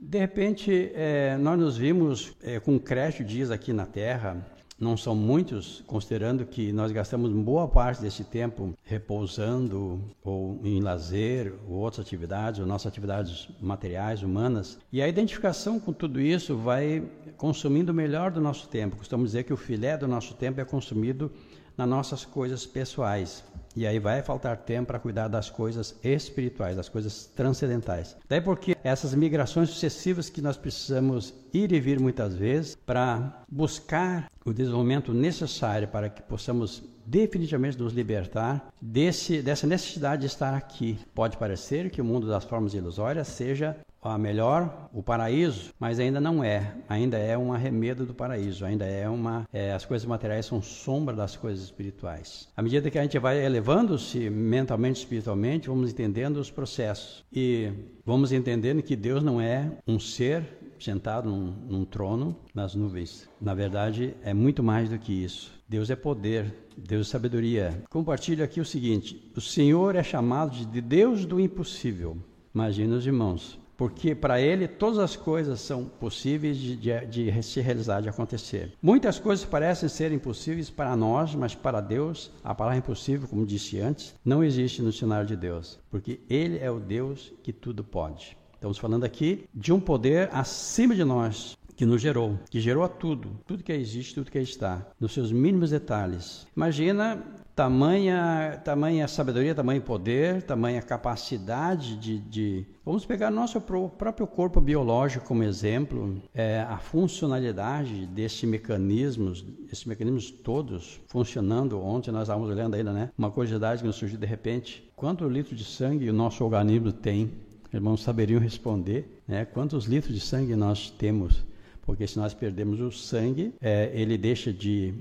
De 0.00 0.18
repente, 0.18 0.92
é, 0.94 1.36
nós 1.38 1.58
nos 1.58 1.76
vimos 1.76 2.36
é, 2.42 2.60
com 2.60 2.78
crédito 2.78 3.24
dias 3.24 3.50
aqui 3.50 3.72
na 3.72 3.84
Terra, 3.84 4.46
não 4.78 4.96
são 4.96 5.14
muitos, 5.14 5.82
considerando 5.86 6.46
que 6.46 6.72
nós 6.72 6.92
gastamos 6.92 7.32
boa 7.32 7.66
parte 7.66 8.00
desse 8.00 8.22
tempo 8.22 8.74
repousando 8.84 10.00
ou 10.22 10.60
em 10.62 10.80
lazer 10.80 11.52
ou 11.68 11.78
outras 11.78 12.06
atividades, 12.06 12.60
ou 12.60 12.66
nossas 12.66 12.86
atividades 12.86 13.48
materiais, 13.60 14.22
humanas. 14.22 14.78
E 14.92 15.02
a 15.02 15.08
identificação 15.08 15.80
com 15.80 15.92
tudo 15.92 16.20
isso 16.20 16.56
vai 16.56 17.02
consumindo 17.36 17.90
o 17.90 17.94
melhor 17.94 18.30
do 18.30 18.40
nosso 18.40 18.68
tempo. 18.68 18.96
Costumamos 18.96 19.30
dizer 19.30 19.44
que 19.44 19.52
o 19.52 19.56
filé 19.56 19.96
do 19.96 20.06
nosso 20.06 20.34
tempo 20.34 20.60
é 20.60 20.64
consumido 20.64 21.30
nas 21.76 21.88
nossas 21.88 22.24
coisas 22.24 22.66
pessoais. 22.66 23.44
E 23.78 23.86
aí 23.86 24.00
vai 24.00 24.22
faltar 24.22 24.56
tempo 24.56 24.88
para 24.88 24.98
cuidar 24.98 25.28
das 25.28 25.48
coisas 25.48 25.94
espirituais, 26.02 26.76
das 26.76 26.88
coisas 26.88 27.26
transcendentais. 27.26 28.16
Daí 28.28 28.40
porque 28.40 28.76
essas 28.82 29.14
migrações 29.14 29.68
sucessivas 29.70 30.28
que 30.28 30.42
nós 30.42 30.56
precisamos 30.56 31.32
ir 31.54 31.70
e 31.70 31.78
vir 31.78 32.00
muitas 32.00 32.34
vezes 32.34 32.74
para 32.74 33.40
buscar 33.48 34.28
o 34.44 34.52
desenvolvimento 34.52 35.14
necessário 35.14 35.86
para 35.86 36.08
que 36.08 36.20
possamos 36.22 36.82
definitivamente 37.06 37.78
nos 37.78 37.92
libertar 37.92 38.68
desse, 38.82 39.40
dessa 39.42 39.64
necessidade 39.64 40.22
de 40.22 40.26
estar 40.26 40.54
aqui. 40.54 40.98
Pode 41.14 41.36
parecer 41.36 41.88
que 41.88 42.00
o 42.00 42.04
mundo 42.04 42.26
das 42.26 42.42
formas 42.42 42.74
ilusórias 42.74 43.28
seja 43.28 43.76
a 44.08 44.18
melhor, 44.18 44.88
o 44.92 45.02
paraíso, 45.02 45.72
mas 45.78 45.98
ainda 45.98 46.20
não 46.20 46.42
é. 46.42 46.74
Ainda 46.88 47.18
é 47.18 47.36
um 47.36 47.52
arremedo 47.52 48.04
do 48.04 48.14
paraíso. 48.14 48.64
Ainda 48.64 48.84
é 48.84 49.08
uma. 49.08 49.48
É, 49.52 49.72
as 49.72 49.84
coisas 49.84 50.06
materiais 50.06 50.46
são 50.46 50.60
sombra 50.62 51.14
das 51.14 51.36
coisas 51.36 51.64
espirituais. 51.64 52.48
À 52.56 52.62
medida 52.62 52.90
que 52.90 52.98
a 52.98 53.02
gente 53.02 53.18
vai 53.18 53.44
elevando-se 53.44 54.30
mentalmente, 54.30 55.00
espiritualmente, 55.00 55.68
vamos 55.68 55.90
entendendo 55.90 56.38
os 56.38 56.50
processos 56.50 57.24
e 57.32 57.70
vamos 58.04 58.32
entendendo 58.32 58.82
que 58.82 58.96
Deus 58.96 59.22
não 59.22 59.40
é 59.40 59.70
um 59.86 59.98
ser 59.98 60.44
sentado 60.78 61.28
num, 61.28 61.54
num 61.68 61.84
trono 61.84 62.36
nas 62.54 62.74
nuvens. 62.74 63.28
Na 63.40 63.54
verdade, 63.54 64.14
é 64.22 64.32
muito 64.32 64.62
mais 64.62 64.88
do 64.88 64.98
que 64.98 65.12
isso. 65.12 65.52
Deus 65.68 65.90
é 65.90 65.96
poder, 65.96 66.54
Deus 66.76 67.08
é 67.08 67.10
sabedoria. 67.10 67.82
Compartilho 67.90 68.44
aqui 68.44 68.60
o 68.60 68.64
seguinte: 68.64 69.30
o 69.36 69.40
Senhor 69.40 69.94
é 69.96 70.02
chamado 70.02 70.56
de 70.66 70.80
Deus 70.80 71.26
do 71.26 71.38
impossível. 71.38 72.16
Imagina 72.54 72.96
os 72.96 73.06
irmãos 73.06 73.58
porque 73.78 74.12
para 74.12 74.40
ele 74.40 74.66
todas 74.66 74.98
as 74.98 75.14
coisas 75.14 75.60
são 75.60 75.84
possíveis 75.84 76.58
de, 76.58 76.76
de, 76.76 77.06
de, 77.06 77.42
se 77.44 77.60
realizar, 77.60 78.02
de 78.02 78.08
acontecer. 78.08 78.72
Muitas 78.82 79.20
coisas 79.20 79.44
parecem 79.44 79.88
ser 79.88 80.10
impossíveis 80.10 80.68
para 80.68 80.96
nós, 80.96 81.32
mas 81.36 81.54
para 81.54 81.80
Deus, 81.80 82.32
a 82.42 82.52
palavra 82.52 82.76
impossível, 82.76 83.28
como 83.28 83.46
disse 83.46 83.78
antes, 83.78 84.16
não 84.24 84.42
existe 84.42 84.82
no 84.82 84.92
cenário 84.92 85.28
de 85.28 85.36
Deus, 85.36 85.78
porque 85.88 86.20
Ele 86.28 86.58
é 86.58 86.68
o 86.68 86.80
Deus 86.80 87.32
que 87.40 87.52
tudo 87.52 87.84
pode. 87.84 88.36
Estamos 88.54 88.78
falando 88.78 89.04
aqui 89.04 89.44
de 89.54 89.72
um 89.72 89.78
poder 89.78 90.28
acima 90.32 90.96
de 90.96 91.04
nós, 91.04 91.56
que 91.76 91.86
nos 91.86 92.02
gerou, 92.02 92.36
que 92.50 92.60
gerou 92.60 92.82
a 92.82 92.88
tudo, 92.88 93.38
tudo 93.46 93.62
que 93.62 93.72
existe, 93.72 94.16
tudo 94.16 94.32
que 94.32 94.40
está, 94.40 94.84
nos 94.98 95.12
seus 95.12 95.30
mínimos 95.30 95.70
detalhes. 95.70 96.44
Imagina 96.56 97.24
tamanha, 97.58 98.60
tamanha 98.64 99.08
sabedoria, 99.08 99.52
tamanho 99.52 99.82
poder, 99.82 100.42
tamanha 100.44 100.80
capacidade 100.80 101.96
de, 101.96 102.20
de... 102.20 102.66
Vamos 102.84 103.04
pegar 103.04 103.32
nosso 103.32 103.60
próprio 103.60 104.28
corpo 104.28 104.60
biológico 104.60 105.26
como 105.26 105.42
exemplo, 105.42 106.22
é, 106.32 106.60
a 106.60 106.78
funcionalidade 106.78 108.06
desses 108.06 108.44
mecanismos, 108.44 109.44
esses 109.72 109.84
mecanismos 109.86 110.30
todos 110.30 111.00
funcionando. 111.08 111.82
Ontem 111.82 112.12
nós 112.12 112.22
estávamos 112.22 112.48
olhando 112.48 112.76
ainda, 112.76 112.92
né? 112.92 113.10
Uma 113.18 113.28
curiosidade 113.28 113.80
que 113.80 113.88
nos 113.88 113.96
surgiu 113.96 114.20
de 114.20 114.26
repente: 114.26 114.88
quanto 114.94 115.28
litro 115.28 115.56
de 115.56 115.64
sangue 115.64 116.08
o 116.08 116.12
nosso 116.12 116.44
organismo 116.44 116.92
tem? 116.92 117.32
Irmãos 117.74 118.04
saberiam 118.04 118.40
responder, 118.40 119.20
né? 119.26 119.44
Quantos 119.44 119.86
litros 119.86 120.14
de 120.14 120.20
sangue 120.20 120.54
nós 120.54 120.90
temos? 120.90 121.44
porque 121.88 122.06
se 122.06 122.18
nós 122.18 122.34
perdemos 122.34 122.80
o 122.80 122.92
sangue, 122.92 123.54
é, 123.62 123.90
ele 123.94 124.18
deixa 124.18 124.52
de 124.52 124.92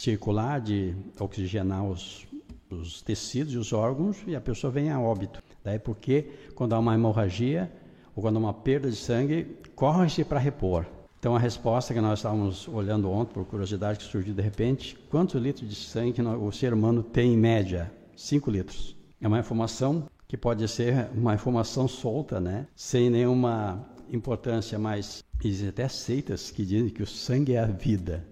circular, 0.00 0.60
de 0.60 0.94
oxigenar 1.18 1.84
os, 1.84 2.26
os 2.70 3.02
tecidos 3.02 3.52
e 3.52 3.58
os 3.58 3.72
órgãos 3.72 4.16
e 4.26 4.34
a 4.34 4.40
pessoa 4.40 4.70
vem 4.70 4.90
a 4.90 4.98
óbito. 4.98 5.42
Daí 5.62 5.78
porque 5.78 6.30
quando 6.54 6.74
há 6.74 6.78
uma 6.78 6.94
hemorragia 6.94 7.70
ou 8.16 8.22
quando 8.22 8.36
há 8.36 8.38
uma 8.38 8.54
perda 8.54 8.90
de 8.90 8.96
sangue, 8.96 9.58
corre-se 9.74 10.24
para 10.24 10.38
repor. 10.38 10.86
Então 11.18 11.36
a 11.36 11.38
resposta 11.38 11.92
que 11.92 12.00
nós 12.00 12.20
estávamos 12.20 12.66
olhando 12.66 13.10
ontem, 13.10 13.34
por 13.34 13.44
curiosidade 13.44 13.98
que 13.98 14.04
surgiu 14.04 14.32
de 14.32 14.40
repente, 14.40 14.96
quantos 15.10 15.40
litros 15.40 15.68
de 15.68 15.74
sangue 15.74 16.22
o 16.22 16.50
ser 16.50 16.72
humano 16.72 17.02
tem 17.02 17.34
em 17.34 17.36
média? 17.36 17.92
5 18.16 18.50
litros. 18.50 18.96
É 19.20 19.28
uma 19.28 19.38
informação 19.38 20.04
que 20.26 20.36
pode 20.36 20.66
ser 20.66 21.10
uma 21.14 21.34
informação 21.34 21.86
solta, 21.86 22.40
né? 22.40 22.66
Sem 22.74 23.10
nenhuma 23.10 23.86
importância, 24.10 24.78
mas 24.78 25.22
existem 25.44 25.68
até 25.68 25.88
seitas 25.88 26.50
que 26.50 26.64
dizem 26.64 26.88
que 26.88 27.02
o 27.02 27.06
sangue 27.06 27.52
é 27.52 27.60
a 27.60 27.66
vida, 27.66 28.26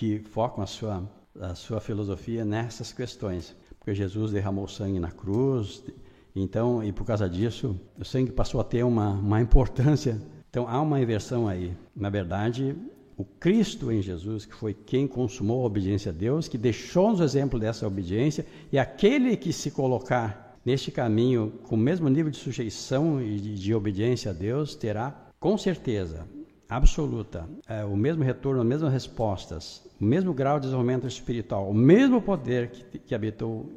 que 0.00 0.18
focam 0.18 0.64
a 0.64 0.66
sua, 0.66 1.06
a 1.38 1.54
sua 1.54 1.78
filosofia 1.78 2.42
nessas 2.42 2.90
questões. 2.90 3.54
Porque 3.78 3.94
Jesus 3.94 4.32
derramou 4.32 4.66
sangue 4.66 4.98
na 4.98 5.10
cruz, 5.10 5.84
então, 6.34 6.82
e 6.82 6.90
por 6.90 7.04
causa 7.04 7.28
disso, 7.28 7.78
o 7.98 8.04
sangue 8.04 8.32
passou 8.32 8.62
a 8.62 8.64
ter 8.64 8.82
uma, 8.82 9.10
uma 9.10 9.42
importância. 9.42 10.18
Então, 10.48 10.66
há 10.66 10.80
uma 10.80 10.98
inversão 11.02 11.46
aí. 11.46 11.76
Na 11.94 12.08
verdade, 12.08 12.74
o 13.14 13.26
Cristo 13.26 13.92
em 13.92 14.00
Jesus, 14.00 14.46
que 14.46 14.54
foi 14.54 14.72
quem 14.72 15.06
consumou 15.06 15.64
a 15.64 15.66
obediência 15.66 16.10
a 16.10 16.14
Deus, 16.14 16.48
que 16.48 16.56
deixou-nos 16.56 17.20
o 17.20 17.24
exemplo 17.24 17.60
dessa 17.60 17.86
obediência, 17.86 18.46
e 18.72 18.78
aquele 18.78 19.36
que 19.36 19.52
se 19.52 19.70
colocar 19.70 20.58
neste 20.64 20.90
caminho, 20.90 21.52
com 21.64 21.74
o 21.74 21.78
mesmo 21.78 22.08
nível 22.08 22.30
de 22.30 22.38
sujeição 22.38 23.20
e 23.20 23.38
de, 23.38 23.54
de 23.54 23.74
obediência 23.74 24.30
a 24.30 24.34
Deus, 24.34 24.74
terá 24.74 25.26
com 25.38 25.58
certeza 25.58 26.26
absoluta 26.70 27.48
é, 27.66 27.84
o 27.84 27.96
mesmo 27.96 28.22
retorno, 28.22 28.60
as 28.60 28.66
mesmas 28.66 28.92
respostas, 28.92 29.82
o 30.00 30.04
mesmo 30.04 30.32
grau 30.32 30.60
de 30.60 30.66
desenvolvimento 30.66 31.06
espiritual, 31.06 31.68
o 31.68 31.74
mesmo 31.74 32.22
poder 32.22 32.70
que, 32.70 32.98
que 33.00 33.14
habitou 33.14 33.68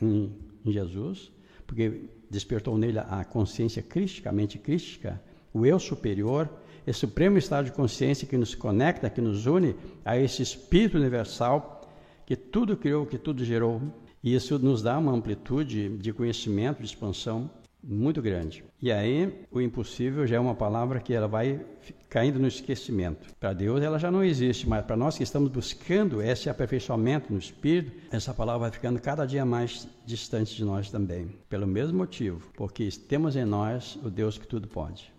em, 0.00 0.30
em 0.64 0.70
Jesus, 0.70 1.32
porque 1.66 2.02
despertou 2.30 2.76
nele 2.76 2.98
a 2.98 3.24
consciência 3.24 3.82
cristicamente 3.82 4.58
crística, 4.58 5.20
o 5.54 5.64
eu 5.64 5.78
superior, 5.78 6.50
esse 6.86 6.98
supremo 6.98 7.38
estado 7.38 7.64
de 7.64 7.72
consciência 7.72 8.28
que 8.28 8.36
nos 8.36 8.54
conecta, 8.54 9.08
que 9.08 9.22
nos 9.22 9.46
une 9.46 9.74
a 10.04 10.18
esse 10.18 10.42
espírito 10.42 10.98
universal 10.98 11.80
que 12.26 12.36
tudo 12.36 12.76
criou, 12.76 13.06
que 13.06 13.16
tudo 13.16 13.42
gerou. 13.42 13.80
E 14.22 14.34
isso 14.34 14.58
nos 14.58 14.82
dá 14.82 14.98
uma 14.98 15.12
amplitude 15.12 15.96
de 15.96 16.12
conhecimento, 16.12 16.80
de 16.80 16.86
expansão 16.86 17.50
muito 17.86 18.22
grande. 18.22 18.64
E 18.80 18.90
aí, 18.90 19.46
o 19.50 19.60
impossível 19.60 20.26
já 20.26 20.36
é 20.36 20.40
uma 20.40 20.54
palavra 20.54 21.00
que 21.00 21.12
ela 21.12 21.28
vai 21.28 21.60
caindo 22.08 22.38
no 22.38 22.48
esquecimento. 22.48 23.34
Para 23.38 23.52
Deus 23.52 23.82
ela 23.82 23.98
já 23.98 24.10
não 24.10 24.24
existe, 24.24 24.68
mas 24.68 24.84
para 24.84 24.96
nós 24.96 25.16
que 25.16 25.22
estamos 25.22 25.50
buscando 25.50 26.22
esse 26.22 26.48
aperfeiçoamento 26.48 27.32
no 27.32 27.38
espírito, 27.38 27.92
essa 28.10 28.32
palavra 28.32 28.60
vai 28.60 28.70
ficando 28.70 29.00
cada 29.00 29.26
dia 29.26 29.44
mais 29.44 29.88
distante 30.06 30.54
de 30.54 30.64
nós 30.64 30.90
também. 30.90 31.28
Pelo 31.48 31.66
mesmo 31.66 31.98
motivo, 31.98 32.50
porque 32.56 32.88
temos 33.08 33.36
em 33.36 33.44
nós 33.44 33.98
o 34.02 34.10
Deus 34.10 34.38
que 34.38 34.46
tudo 34.46 34.68
pode. 34.68 35.13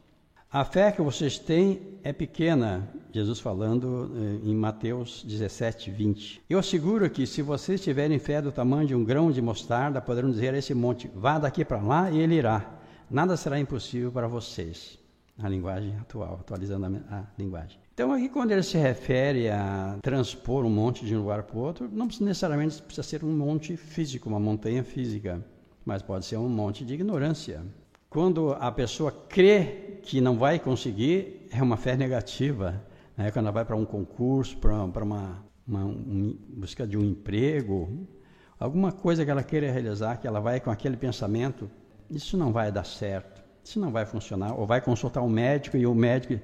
A 0.55 0.63
fé 0.63 0.89
que 0.89 1.01
vocês 1.01 1.37
têm 1.37 1.81
é 2.01 2.13
pequena, 2.13 2.89
Jesus 3.11 3.41
falando 3.41 4.09
eh, 4.15 4.47
em 4.49 4.55
Mateus 4.55 5.21
17, 5.27 5.91
20. 5.91 6.43
Eu 6.49 6.57
asseguro 6.57 7.09
que 7.09 7.27
se 7.27 7.41
vocês 7.41 7.81
tiverem 7.81 8.17
fé 8.19 8.41
do 8.41 8.53
tamanho 8.53 8.87
de 8.87 8.95
um 8.95 9.03
grão 9.03 9.33
de 9.33 9.41
mostarda, 9.41 9.99
poderão 9.99 10.31
dizer 10.31 10.53
a 10.53 10.57
esse 10.57 10.73
monte: 10.73 11.11
vá 11.13 11.37
daqui 11.37 11.65
para 11.65 11.81
lá 11.81 12.09
e 12.09 12.19
ele 12.19 12.35
irá. 12.35 12.79
Nada 13.11 13.35
será 13.35 13.59
impossível 13.59 14.13
para 14.13 14.29
vocês. 14.29 14.97
A 15.37 15.49
linguagem 15.49 15.93
atual, 15.97 16.35
atualizando 16.39 16.85
a, 16.85 17.17
a 17.17 17.23
linguagem. 17.37 17.77
Então, 17.93 18.13
aqui, 18.13 18.29
quando 18.29 18.51
ele 18.51 18.63
se 18.63 18.77
refere 18.77 19.49
a 19.49 19.99
transpor 20.01 20.63
um 20.63 20.69
monte 20.69 21.05
de 21.05 21.17
um 21.17 21.19
lugar 21.19 21.43
para 21.43 21.57
o 21.57 21.59
outro, 21.59 21.89
não 21.91 22.05
necessariamente 22.05 22.81
precisa 22.81 23.03
ser 23.03 23.25
um 23.25 23.37
monte 23.37 23.75
físico, 23.75 24.29
uma 24.29 24.39
montanha 24.39 24.85
física, 24.85 25.45
mas 25.83 26.01
pode 26.01 26.25
ser 26.25 26.37
um 26.37 26.47
monte 26.47 26.85
de 26.85 26.93
ignorância. 26.93 27.61
Quando 28.15 28.53
a 28.53 28.71
pessoa 28.71 29.11
crê 29.11 29.99
que 30.01 30.21
não 30.21 30.37
vai 30.37 30.57
conseguir, 30.57 31.49
é 31.51 31.61
uma 31.61 31.75
fé 31.75 31.97
negativa. 31.97 32.81
Né? 33.17 33.29
Quando 33.29 33.47
ela 33.47 33.51
vai 33.51 33.65
para 33.65 33.75
um 33.75 33.83
concurso, 33.83 34.57
para 34.57 34.85
uma, 35.03 35.43
uma 35.67 35.83
um, 35.83 36.33
busca 36.47 36.87
de 36.87 36.97
um 36.97 37.03
emprego, 37.03 38.07
alguma 38.57 38.93
coisa 38.93 39.25
que 39.25 39.29
ela 39.29 39.43
queira 39.43 39.69
realizar, 39.69 40.15
que 40.15 40.25
ela 40.25 40.39
vai 40.39 40.61
com 40.61 40.71
aquele 40.71 40.95
pensamento, 40.95 41.69
isso 42.09 42.37
não 42.37 42.53
vai 42.53 42.71
dar 42.71 42.85
certo, 42.85 43.43
isso 43.61 43.81
não 43.81 43.91
vai 43.91 44.05
funcionar. 44.05 44.57
Ou 44.57 44.65
vai 44.65 44.79
consultar 44.79 45.21
um 45.21 45.27
médico 45.27 45.75
e 45.75 45.85
o 45.85 45.93
médico, 45.93 46.39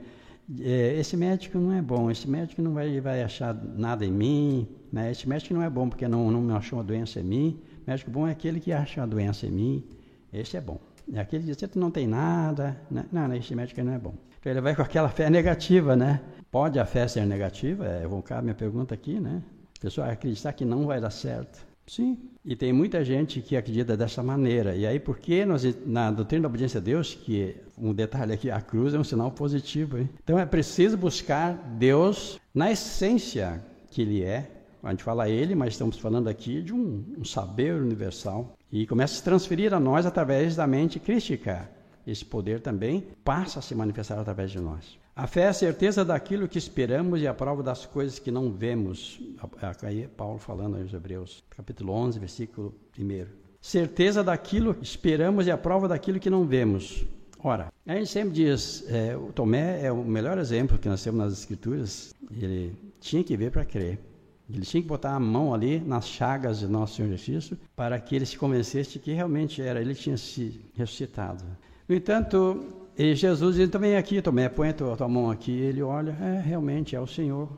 é, 0.60 1.00
esse 1.00 1.16
médico 1.16 1.58
não 1.58 1.72
é 1.72 1.82
bom, 1.82 2.12
esse 2.12 2.30
médico 2.30 2.62
não 2.62 2.74
vai, 2.74 3.00
vai 3.00 3.24
achar 3.24 3.54
nada 3.54 4.06
em 4.06 4.12
mim, 4.12 4.68
né? 4.92 5.10
esse 5.10 5.26
médico 5.26 5.54
não 5.54 5.64
é 5.64 5.70
bom 5.70 5.88
porque 5.88 6.06
não, 6.06 6.30
não 6.32 6.54
achou 6.54 6.80
uma 6.80 6.84
doença 6.84 7.22
em 7.22 7.24
mim, 7.24 7.62
o 7.88 7.90
médico 7.90 8.12
bom 8.12 8.28
é 8.28 8.32
aquele 8.32 8.60
que 8.60 8.74
acha 8.74 9.02
a 9.02 9.06
doença 9.06 9.48
em 9.48 9.52
mim, 9.52 9.88
esse 10.34 10.58
é 10.58 10.60
bom. 10.60 10.91
É 11.14 11.20
aquele 11.20 11.44
diz, 11.44 11.58
você 11.58 11.70
não 11.76 11.92
tem 11.92 12.08
nada, 12.08 12.80
né? 12.90 13.06
não, 13.12 13.34
esse 13.36 13.54
médico 13.54 13.84
não 13.84 13.94
é 13.94 14.00
bom. 14.00 14.14
Então 14.40 14.52
ele 14.52 14.62
vai 14.62 14.76
com 14.76 14.82
aquela 14.82 15.10
fé 15.10 15.30
negativa, 15.30 15.96
né? 15.96 16.22
Pode 16.50 16.80
a 16.80 16.86
fé 16.86 17.08
ser 17.08 17.26
negativa? 17.26 17.86
É, 17.86 18.08
vou 18.08 18.22
cá 18.22 18.42
minha 18.42 18.56
pergunta 18.56 18.94
aqui, 18.94 19.20
né? 19.20 19.44
A 19.78 19.82
pessoa 19.82 20.08
acreditar 20.08 20.54
que 20.54 20.66
não 20.66 20.86
vai 20.86 21.00
dar 21.02 21.12
certo. 21.12 21.66
Sim. 21.86 22.18
E 22.46 22.56
tem 22.56 22.72
muita 22.72 23.04
gente 23.04 23.42
que 23.42 23.58
acredita 23.58 23.98
dessa 23.98 24.24
maneira. 24.24 24.76
E 24.76 24.88
aí, 24.88 25.00
por 25.00 25.20
que 25.20 25.46
nós, 25.46 25.64
na 25.86 26.10
doutrina 26.10 26.44
da 26.44 26.48
obediência 26.48 26.80
a 26.80 26.82
Deus, 26.82 27.14
que 27.14 27.56
um 27.78 27.94
detalhe 27.94 28.34
aqui, 28.34 28.50
a 28.50 28.62
cruz 28.62 28.94
é 28.94 29.00
um 29.00 29.04
sinal 29.04 29.32
positivo. 29.32 29.98
Hein? 29.98 30.10
Então 30.24 30.40
é 30.40 30.46
preciso 30.46 30.98
buscar 30.98 31.54
Deus 31.78 32.40
na 32.54 32.72
essência 32.72 33.62
que 33.90 34.02
Ele 34.02 34.24
é. 34.24 34.50
A 34.82 34.90
gente 34.92 35.04
fala 35.04 35.30
Ele, 35.30 35.54
mas 35.54 35.74
estamos 35.74 35.98
falando 35.98 36.28
aqui 36.28 36.62
de 36.62 36.74
um, 36.74 37.04
um 37.18 37.26
saber 37.26 37.76
universal 37.76 38.58
e 38.72 38.88
começa 38.88 39.14
a 39.14 39.18
se 39.18 39.24
transferir 39.24 39.74
a 39.74 39.80
nós 39.80 40.06
através 40.06 40.56
da 40.56 40.66
mente 40.66 41.00
crítica. 41.00 41.70
Esse 42.06 42.26
poder 42.26 42.62
também 42.62 43.06
passa 43.24 43.60
a 43.60 43.62
se 43.62 43.76
manifestar 43.76 44.18
através 44.18 44.52
de 44.52 44.60
nós. 44.60 44.98
A 45.16 45.28
fé 45.28 45.42
é 45.42 45.48
a 45.50 45.54
certeza 45.54 46.06
daquilo 46.06 46.48
que 46.48 46.58
esperamos 46.58 47.22
e 47.22 47.28
a 47.28 47.34
prova 47.34 47.62
das 47.62 47.86
coisas 47.86 48.18
que 48.18 48.32
não 48.32 48.52
vemos. 48.52 49.20
Aí 49.84 50.08
Paulo 50.08 50.40
falando 50.40 50.78
aos 50.78 50.94
Hebreus, 50.94 51.44
capítulo 51.50 51.94
11, 51.94 52.18
versículo 52.18 52.74
1. 52.98 53.26
Certeza 53.60 54.24
daquilo 54.24 54.74
que 54.74 54.84
esperamos 54.84 55.46
e 55.46 55.52
a 55.52 55.58
prova 55.58 55.88
daquilo 55.88 56.20
que 56.20 56.30
não 56.30 56.46
vemos. 56.46 57.06
Ora, 57.44 57.72
a 57.86 57.96
gente 57.96 58.10
sempre 58.10 58.34
diz, 58.34 58.86
é, 58.88 59.16
o 59.16 59.34
Tomé 59.34 59.84
é 59.84 59.92
o 59.92 60.04
melhor 60.04 60.38
exemplo 60.38 60.78
que 60.78 60.88
nós 60.88 61.04
temos 61.04 61.20
nas 61.20 61.34
Escrituras. 61.34 62.16
Ele 62.32 62.76
tinha 63.00 63.24
que 63.24 63.36
ver 63.36 63.52
para 63.52 63.66
crer. 63.66 64.00
Ele 64.54 64.66
tinha 64.66 64.82
que 64.82 64.88
botar 64.88 65.16
a 65.16 65.20
mão 65.20 65.54
ali 65.54 65.80
nas 65.80 66.08
chagas 66.08 66.60
de 66.60 66.68
nosso 66.68 66.96
Senhor 66.96 67.10
Jesus 67.16 67.54
para 67.76 68.00
que 68.00 68.16
ele 68.16 68.26
se 68.26 68.38
convencesse 68.38 68.94
de 68.94 69.00
que 69.00 69.14
realmente 69.14 69.62
era, 69.62 69.80
ele 69.82 69.96
tinha 69.96 70.18
se 70.18 70.62
ressuscitado. 70.76 71.44
No 71.88 71.96
entanto, 71.96 72.64
Jesus 72.98 73.56
diz, 73.56 73.70
também 73.70 73.96
aqui, 73.96 74.22
Tomé, 74.22 74.50
põe 74.50 74.70
a 74.70 74.74
tua, 74.74 74.98
tua 74.98 75.08
mão 75.08 75.32
aqui. 75.32 75.52
Ele 75.52 75.82
olha, 75.82 76.12
é, 76.22 76.42
realmente 76.42 76.96
é 76.96 77.00
o 77.00 77.08
Senhor, 77.08 77.50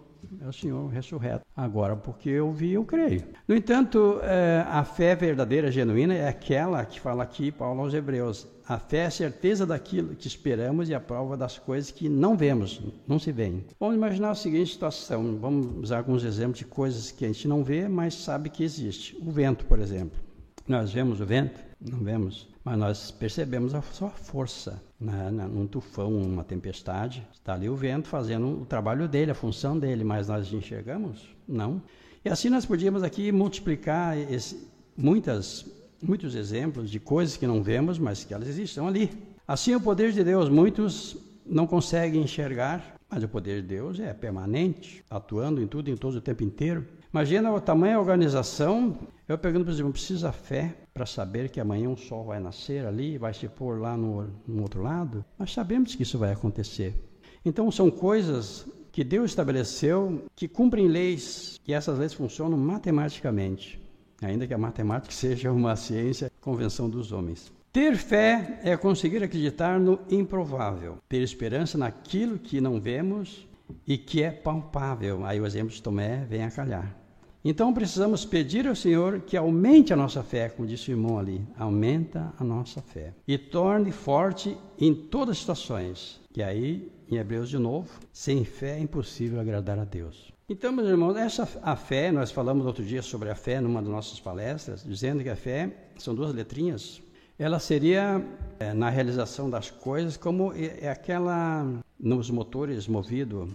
é 0.42 0.48
o 0.48 0.54
Senhor 0.54 0.88
ressurreto. 0.88 1.46
Agora, 1.56 1.96
porque 1.96 2.30
eu 2.30 2.52
vi, 2.52 2.74
eu 2.74 2.84
creio. 2.86 3.24
No 3.48 3.56
entanto, 3.56 4.20
é, 4.24 4.64
a 4.68 4.84
fé 4.84 5.16
verdadeira, 5.16 5.72
genuína, 5.72 6.14
é 6.14 6.28
aquela 6.28 6.86
que 6.86 7.00
fala 7.00 7.24
aqui 7.24 7.52
Paulo 7.52 7.82
aos 7.82 7.94
Hebreus. 7.94 8.48
A 8.66 8.80
fé 8.80 9.00
é 9.00 9.06
a 9.08 9.12
certeza 9.12 9.66
daquilo 9.66 10.16
que 10.16 10.28
esperamos 10.28 10.88
e 10.88 10.96
a 10.96 11.00
prova 11.00 11.36
das 11.36 11.58
coisas 11.58 11.92
que 11.92 12.08
não 12.08 12.38
vemos, 12.38 12.82
não 13.06 13.20
se 13.20 13.32
veem. 13.32 13.66
Vamos 13.78 13.96
imaginar 13.96 14.32
a 14.32 14.36
seguinte 14.36 14.72
situação. 14.72 15.38
Vamos 15.38 15.84
usar 15.84 15.98
alguns 15.98 16.24
exemplos 16.24 16.60
de 16.60 16.66
coisas 16.66 17.12
que 17.12 17.26
a 17.26 17.28
gente 17.28 17.48
não 17.48 17.64
vê, 17.64 17.88
mas 17.90 18.14
sabe 18.14 18.50
que 18.50 18.64
existe. 18.64 19.18
O 19.22 19.32
vento, 19.32 19.66
por 19.66 19.80
exemplo. 19.80 20.18
Nós 20.66 20.94
vemos 20.94 21.20
o 21.20 21.26
vento? 21.26 21.60
Não 21.80 22.00
vemos. 22.00 22.53
Mas 22.64 22.78
nós 22.78 23.12
percebemos 23.12 23.76
a 23.76 23.82
sua 23.82 24.10
força 24.10 24.82
né, 25.00 25.30
num 25.32 25.68
tufão, 25.68 26.12
numa 26.12 26.44
tempestade. 26.44 27.28
Está 27.34 27.54
ali 27.56 27.68
o 27.68 27.76
vento 27.76 28.08
fazendo 28.08 28.62
o 28.62 28.66
trabalho 28.66 29.08
dele, 29.08 29.32
a 29.32 29.36
função 29.36 29.78
dele, 29.78 30.04
mas 30.04 30.30
nós 30.30 30.52
enxergamos? 30.54 31.28
Não. 31.48 31.82
E 32.24 32.30
assim 32.30 32.50
nós 32.50 32.66
podíamos 32.66 33.04
aqui 33.04 33.34
multiplicar 33.34 34.18
esse, 34.18 34.66
muitas, 34.96 35.66
muitos 36.02 36.36
exemplos 36.36 36.90
de 36.90 37.00
coisas 37.00 37.36
que 37.36 37.46
não 37.46 37.62
vemos, 37.62 38.00
mas 38.00 38.24
que 38.24 38.34
elas 38.34 38.48
existem 38.48 38.88
ali. 38.88 39.12
Assim, 39.46 39.76
o 39.76 39.82
poder 39.82 40.14
de 40.14 40.24
Deus, 40.24 40.48
muitos 40.48 41.18
não 41.46 41.68
conseguem 41.68 42.22
enxergar, 42.22 42.96
mas 43.10 43.24
o 43.24 43.28
poder 43.28 43.62
de 43.62 43.68
Deus 43.68 44.00
é 44.00 44.14
permanente, 44.14 45.04
atuando 45.10 45.62
em 45.62 45.68
tudo, 45.68 45.90
em 45.90 45.98
todo 45.98 46.16
o 46.16 46.22
tempo 46.22 46.44
inteiro. 46.44 46.88
Imagina 47.14 47.54
o 47.54 47.62
tamanho 47.62 47.94
da 47.94 48.00
organização. 48.00 48.98
Eu 49.28 49.38
pergunto, 49.38 49.66
por 49.66 49.72
exemplo, 49.72 49.92
precisa 49.92 50.32
fé 50.32 50.76
para 50.92 51.06
saber 51.06 51.50
que 51.50 51.60
amanhã 51.60 51.88
um 51.88 51.96
sol 51.96 52.26
vai 52.26 52.40
nascer 52.40 52.88
ali, 52.88 53.20
vai 53.20 53.36
se 53.36 53.48
pôr 53.48 53.80
lá 53.80 53.96
no, 53.96 54.28
no 54.48 54.64
outro 54.64 54.82
lado? 54.82 55.24
Nós 55.38 55.54
sabemos 55.54 55.94
que 55.94 56.02
isso 56.02 56.18
vai 56.18 56.32
acontecer. 56.32 56.96
Então, 57.46 57.70
são 57.70 57.92
coisas 57.92 58.66
que 58.92 59.04
Deus 59.04 59.30
estabeleceu 59.30 60.26
que 60.36 60.48
cumprem 60.48 60.88
leis 60.88 61.62
e 61.68 61.74
essas 61.74 62.00
leis 62.00 62.16
funcionam 62.16 62.58
matematicamente, 62.58 63.80
ainda 64.20 64.48
que 64.48 64.54
a 64.56 64.58
matemática 64.58 65.14
seja 65.14 65.52
uma 65.52 65.76
ciência, 65.76 66.32
convenção 66.42 66.90
dos 66.90 67.12
homens. 67.12 67.54
Ter 67.72 67.96
fé 67.96 68.60
é 68.64 68.76
conseguir 68.76 69.24
acreditar 69.24 69.80
no 69.80 70.00
improvável, 70.10 70.98
ter 71.08 71.22
esperança 71.22 71.78
naquilo 71.78 72.40
que 72.40 72.60
não 72.60 72.82
vemos 72.82 73.48
e 73.86 74.00
que 74.00 74.24
é 74.24 74.32
palpável. 74.32 75.24
Aí 75.24 75.40
o 75.40 75.46
exemplo 75.46 75.70
de 75.70 75.82
Tomé 75.82 76.26
vem 76.28 76.44
a 76.44 76.50
calhar. 76.50 77.03
Então 77.46 77.74
precisamos 77.74 78.24
pedir 78.24 78.66
ao 78.68 78.76
Senhor 78.76 79.20
que 79.20 79.36
aumente 79.36 79.92
a 79.92 79.98
nossa 79.98 80.24
fé, 80.24 80.48
como 80.48 80.66
disse 80.66 80.90
o 80.90 80.94
irmão 80.94 81.20
ali, 81.20 81.46
aumenta 81.60 82.34
a 82.40 82.44
nossa 82.44 82.82
fé 82.82 83.14
e 83.28 83.38
torne 83.38 83.92
forte 83.92 84.58
em 84.80 84.96
todas 84.96 85.34
as 85.34 85.40
situações. 85.40 86.22
E 86.34 86.42
aí, 86.42 86.90
em 87.12 87.18
Hebreus 87.18 87.50
de 87.50 87.58
novo, 87.58 87.90
sem 88.14 88.46
fé 88.46 88.78
é 88.78 88.80
impossível 88.80 89.42
agradar 89.42 89.78
a 89.78 89.84
Deus. 89.84 90.32
Então, 90.48 90.72
meus 90.72 90.88
irmãos, 90.88 91.18
essa 91.18 91.48
a 91.62 91.76
fé, 91.76 92.14
nós 92.14 92.32
falamos 92.32 92.66
outro 92.66 92.84
dia 92.84 93.02
sobre 93.02 93.30
a 93.30 93.36
fé 93.36 93.60
numa 93.60 93.82
das 93.82 93.92
nossas 93.92 94.22
palestras, 94.22 94.82
dizendo 94.82 95.22
que 95.22 95.30
a 95.30 95.36
fé 95.36 95.70
são 95.98 96.16
duas 96.16 96.34
letrinhas. 96.34 97.02
Ela 97.38 97.60
seria 97.60 98.26
é, 98.58 98.74
na 98.74 98.90
realização 98.90 99.50
das 99.50 99.70
coisas 99.70 100.16
como 100.16 100.54
é, 100.54 100.86
é 100.86 100.90
aquela 100.90 101.68
nos 102.00 102.30
motores 102.30 102.88
movido 102.88 103.50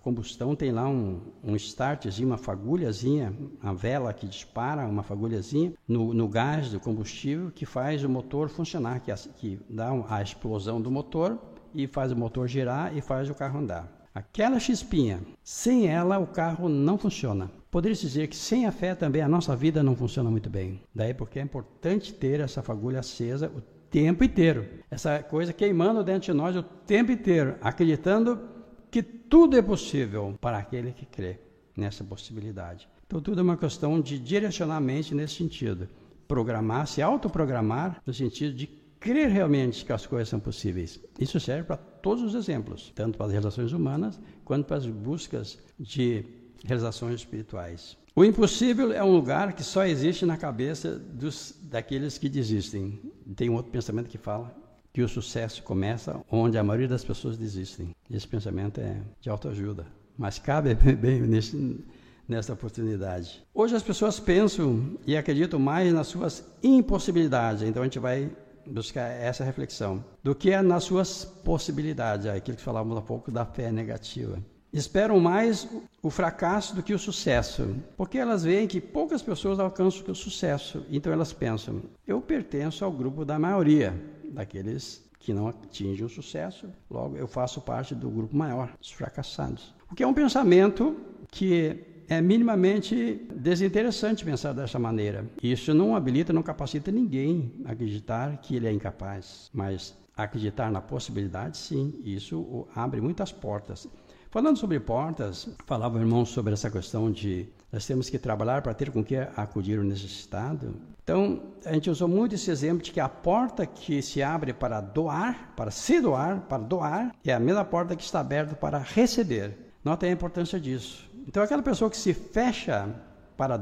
combustão 0.00 0.54
tem 0.54 0.72
lá 0.72 0.88
um, 0.88 1.20
um 1.42 1.54
startzinho, 1.56 2.28
uma 2.28 2.38
fagulhazinha, 2.38 3.34
a 3.62 3.72
vela 3.72 4.12
que 4.12 4.26
dispara, 4.26 4.86
uma 4.86 5.02
fagulhazinha 5.02 5.72
no, 5.86 6.12
no 6.14 6.28
gás 6.28 6.70
do 6.70 6.80
combustível 6.80 7.50
que 7.50 7.66
faz 7.66 8.02
o 8.04 8.08
motor 8.08 8.48
funcionar, 8.48 9.00
que, 9.00 9.12
que 9.36 9.60
dá 9.68 9.90
a 10.08 10.22
explosão 10.22 10.80
do 10.80 10.90
motor 10.90 11.38
e 11.74 11.86
faz 11.86 12.12
o 12.12 12.16
motor 12.16 12.48
girar 12.48 12.96
e 12.96 13.00
faz 13.00 13.30
o 13.30 13.34
carro 13.34 13.60
andar. 13.60 14.00
Aquela 14.12 14.58
chispinha, 14.58 15.20
sem 15.42 15.86
ela 15.86 16.18
o 16.18 16.26
carro 16.26 16.68
não 16.68 16.98
funciona. 16.98 17.50
Poderia 17.70 17.96
dizer 17.96 18.26
que 18.26 18.36
sem 18.36 18.66
a 18.66 18.72
fé 18.72 18.94
também 18.94 19.22
a 19.22 19.28
nossa 19.28 19.54
vida 19.54 19.82
não 19.82 19.94
funciona 19.94 20.28
muito 20.28 20.50
bem. 20.50 20.82
Daí 20.92 21.14
porque 21.14 21.38
é 21.38 21.42
importante 21.42 22.12
ter 22.12 22.40
essa 22.40 22.60
fagulha 22.60 22.98
acesa 22.98 23.52
o 23.54 23.60
tempo 23.88 24.24
inteiro. 24.24 24.66
Essa 24.90 25.22
coisa 25.22 25.52
queimando 25.52 26.02
dentro 26.02 26.32
de 26.32 26.36
nós 26.36 26.56
o 26.56 26.62
tempo 26.62 27.12
inteiro, 27.12 27.54
acreditando 27.60 28.40
que 28.90 29.02
tudo 29.02 29.56
é 29.56 29.62
possível 29.62 30.36
para 30.40 30.58
aquele 30.58 30.92
que 30.92 31.06
crê 31.06 31.38
nessa 31.76 32.02
possibilidade. 32.02 32.88
Então 33.06 33.20
tudo 33.20 33.40
é 33.40 33.42
uma 33.42 33.56
questão 33.56 34.00
de 34.00 34.18
direcionar 34.18 34.76
a 34.76 34.80
mente 34.80 35.14
nesse 35.14 35.34
sentido. 35.34 35.88
Programar, 36.26 36.86
se 36.86 37.02
autoprogramar 37.02 38.00
no 38.06 38.12
sentido 38.14 38.54
de 38.54 38.66
crer 39.00 39.30
realmente 39.30 39.84
que 39.84 39.92
as 39.92 40.06
coisas 40.06 40.28
são 40.28 40.38
possíveis. 40.38 41.00
Isso 41.18 41.40
serve 41.40 41.64
para 41.64 41.76
todos 41.76 42.22
os 42.22 42.34
exemplos, 42.34 42.92
tanto 42.94 43.16
para 43.16 43.26
as 43.26 43.32
relações 43.32 43.72
humanas 43.72 44.20
quanto 44.44 44.66
para 44.66 44.76
as 44.76 44.86
buscas 44.86 45.58
de 45.78 46.24
realizações 46.64 47.16
espirituais. 47.16 47.96
O 48.14 48.24
impossível 48.24 48.92
é 48.92 49.02
um 49.02 49.12
lugar 49.12 49.54
que 49.54 49.62
só 49.62 49.86
existe 49.86 50.26
na 50.26 50.36
cabeça 50.36 50.98
dos, 50.98 51.56
daqueles 51.62 52.18
que 52.18 52.28
desistem. 52.28 53.00
Tem 53.34 53.48
um 53.48 53.54
outro 53.54 53.72
pensamento 53.72 54.08
que 54.08 54.18
fala 54.18 54.54
que 54.92 55.02
o 55.02 55.08
sucesso 55.08 55.62
começa 55.62 56.20
onde 56.30 56.58
a 56.58 56.64
maioria 56.64 56.88
das 56.88 57.04
pessoas 57.04 57.36
desistem. 57.36 57.94
Esse 58.10 58.26
pensamento 58.26 58.80
é 58.80 58.96
de 59.20 59.30
autoajuda, 59.30 59.86
mas 60.18 60.38
cabe 60.38 60.74
bem 60.96 61.20
nesse, 61.22 61.84
nessa 62.28 62.52
oportunidade. 62.52 63.42
Hoje 63.54 63.76
as 63.76 63.82
pessoas 63.82 64.18
pensam 64.18 64.98
e 65.06 65.16
acreditam 65.16 65.58
mais 65.58 65.92
nas 65.92 66.06
suas 66.06 66.44
impossibilidades, 66.62 67.62
então 67.62 67.82
a 67.82 67.86
gente 67.86 67.98
vai 67.98 68.30
buscar 68.66 69.08
essa 69.08 69.44
reflexão, 69.44 70.04
do 70.22 70.34
que 70.34 70.50
é 70.50 70.62
nas 70.62 70.84
suas 70.84 71.24
possibilidades, 71.24 72.26
é 72.26 72.36
aquilo 72.36 72.56
que 72.56 72.62
falávamos 72.62 72.96
há 72.98 73.02
pouco 73.02 73.30
da 73.30 73.44
fé 73.44 73.72
negativa. 73.72 74.38
Esperam 74.72 75.18
mais 75.18 75.66
o 76.00 76.10
fracasso 76.10 76.76
do 76.76 76.82
que 76.82 76.94
o 76.94 76.98
sucesso, 76.98 77.74
porque 77.96 78.16
elas 78.16 78.44
veem 78.44 78.68
que 78.68 78.80
poucas 78.80 79.20
pessoas 79.20 79.58
alcançam 79.58 80.04
o 80.06 80.14
sucesso, 80.14 80.86
então 80.88 81.12
elas 81.12 81.32
pensam: 81.32 81.82
eu 82.06 82.20
pertenço 82.20 82.84
ao 82.84 82.92
grupo 82.92 83.24
da 83.24 83.36
maioria 83.36 83.92
daqueles 84.30 85.04
que 85.18 85.34
não 85.34 85.48
atingem 85.48 86.04
o 86.04 86.08
sucesso, 86.08 86.70
logo 86.90 87.16
eu 87.16 87.26
faço 87.26 87.60
parte 87.60 87.94
do 87.94 88.08
grupo 88.08 88.34
maior, 88.34 88.74
dos 88.80 88.90
fracassados. 88.90 89.74
O 89.90 89.94
que 89.94 90.02
é 90.02 90.06
um 90.06 90.14
pensamento 90.14 90.96
que 91.30 91.84
é 92.08 92.20
minimamente 92.20 93.26
desinteressante 93.36 94.24
pensar 94.24 94.52
dessa 94.52 94.78
maneira. 94.78 95.24
Isso 95.40 95.72
não 95.72 95.94
habilita, 95.94 96.32
não 96.32 96.42
capacita 96.42 96.90
ninguém 96.90 97.52
a 97.64 97.72
acreditar 97.72 98.38
que 98.38 98.56
ele 98.56 98.66
é 98.66 98.72
incapaz, 98.72 99.48
mas 99.54 99.94
acreditar 100.16 100.70
na 100.72 100.80
possibilidade, 100.80 101.56
sim, 101.56 102.00
isso 102.04 102.66
abre 102.74 103.00
muitas 103.00 103.30
portas. 103.30 103.88
Falando 104.30 104.56
sobre 104.56 104.78
portas, 104.78 105.48
falava 105.66 105.98
o 105.98 106.00
irmão 106.00 106.24
sobre 106.24 106.52
essa 106.52 106.70
questão 106.70 107.10
de 107.10 107.48
nós 107.72 107.84
temos 107.84 108.08
que 108.08 108.16
trabalhar 108.16 108.62
para 108.62 108.72
ter 108.72 108.88
com 108.92 109.02
que 109.02 109.16
acudir 109.16 109.80
o 109.80 109.82
necessitado. 109.82 110.72
Então, 111.02 111.42
a 111.64 111.72
gente 111.72 111.90
usou 111.90 112.06
muito 112.06 112.36
esse 112.36 112.48
exemplo 112.48 112.80
de 112.80 112.92
que 112.92 113.00
a 113.00 113.08
porta 113.08 113.66
que 113.66 114.00
se 114.00 114.22
abre 114.22 114.52
para 114.52 114.80
doar, 114.80 115.52
para 115.56 115.72
se 115.72 116.00
doar, 116.00 116.42
para 116.42 116.62
doar, 116.62 117.12
é 117.24 117.34
a 117.34 117.40
mesma 117.40 117.64
porta 117.64 117.96
que 117.96 118.04
está 118.04 118.20
aberta 118.20 118.54
para 118.54 118.78
receber. 118.78 119.56
Nota 119.84 120.06
a 120.06 120.10
importância 120.10 120.60
disso. 120.60 121.10
Então, 121.26 121.42
aquela 121.42 121.62
pessoa 121.62 121.90
que 121.90 121.96
se 121.96 122.14
fecha 122.14 122.88
para 123.36 123.60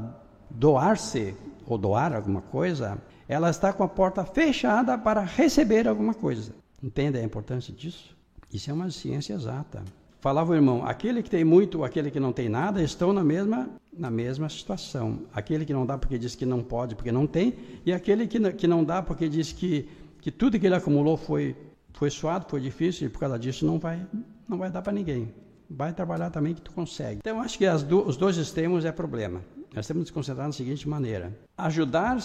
doar-se 0.51 1.35
ou 1.65 1.79
doar 1.79 2.13
alguma 2.13 2.41
coisa, 2.41 3.01
ela 3.27 3.49
está 3.49 3.73
com 3.73 3.83
a 3.83 3.87
porta 3.87 4.23
fechada 4.23 4.99
para 4.99 5.21
receber 5.21 5.87
alguma 5.87 6.13
coisa. 6.13 6.53
Entende 6.81 7.17
a 7.17 7.23
importância 7.23 7.73
disso? 7.73 8.15
Isso 8.53 8.69
é 8.69 8.73
uma 8.73 8.91
ciência 8.91 9.33
exata. 9.33 9.83
Falava 10.19 10.51
o 10.51 10.55
irmão, 10.55 10.85
aquele 10.85 11.23
que 11.23 11.29
tem 11.29 11.45
muito, 11.45 11.83
aquele 11.83 12.11
que 12.11 12.19
não 12.19 12.33
tem 12.33 12.49
nada, 12.49 12.83
estão 12.83 13.13
na 13.13 13.23
mesma, 13.23 13.69
na 13.97 14.11
mesma 14.11 14.49
situação. 14.49 15.21
Aquele 15.33 15.63
que 15.63 15.71
não 15.71 15.85
dá 15.85 15.97
porque 15.97 16.17
diz 16.17 16.35
que 16.35 16.45
não 16.45 16.61
pode, 16.61 16.93
porque 16.93 17.11
não 17.11 17.25
tem, 17.25 17.53
e 17.85 17.93
aquele 17.93 18.27
que, 18.27 18.37
não, 18.37 18.51
que 18.51 18.67
não 18.67 18.83
dá 18.83 19.01
porque 19.01 19.29
diz 19.29 19.53
que, 19.53 19.87
que 20.19 20.29
tudo 20.29 20.59
que 20.59 20.65
ele 20.65 20.75
acumulou 20.75 21.15
foi, 21.15 21.55
foi 21.93 22.09
suado, 22.09 22.47
foi 22.49 22.59
difícil, 22.59 23.07
e 23.07 23.09
por 23.09 23.19
causa 23.19 23.39
disso 23.39 23.65
não 23.65 23.79
vai, 23.79 24.05
não 24.47 24.57
vai 24.57 24.69
dar 24.69 24.81
para 24.81 24.91
ninguém. 24.91 25.33
Vai 25.69 25.93
trabalhar 25.93 26.29
também 26.31 26.53
que 26.53 26.61
tu 26.61 26.73
consegue. 26.73 27.19
Então, 27.19 27.39
acho 27.39 27.57
que 27.57 27.69
do, 27.85 28.05
os 28.05 28.17
dois 28.17 28.35
extremos 28.35 28.83
é 28.83 28.91
problema. 28.91 29.41
Nós 29.73 29.87
temos 29.87 30.01
que 30.01 30.09
nos 30.09 30.11
concentrar 30.11 30.47
da 30.47 30.51
seguinte 30.51 30.89
maneira: 30.89 31.31
ajudar 31.57 32.19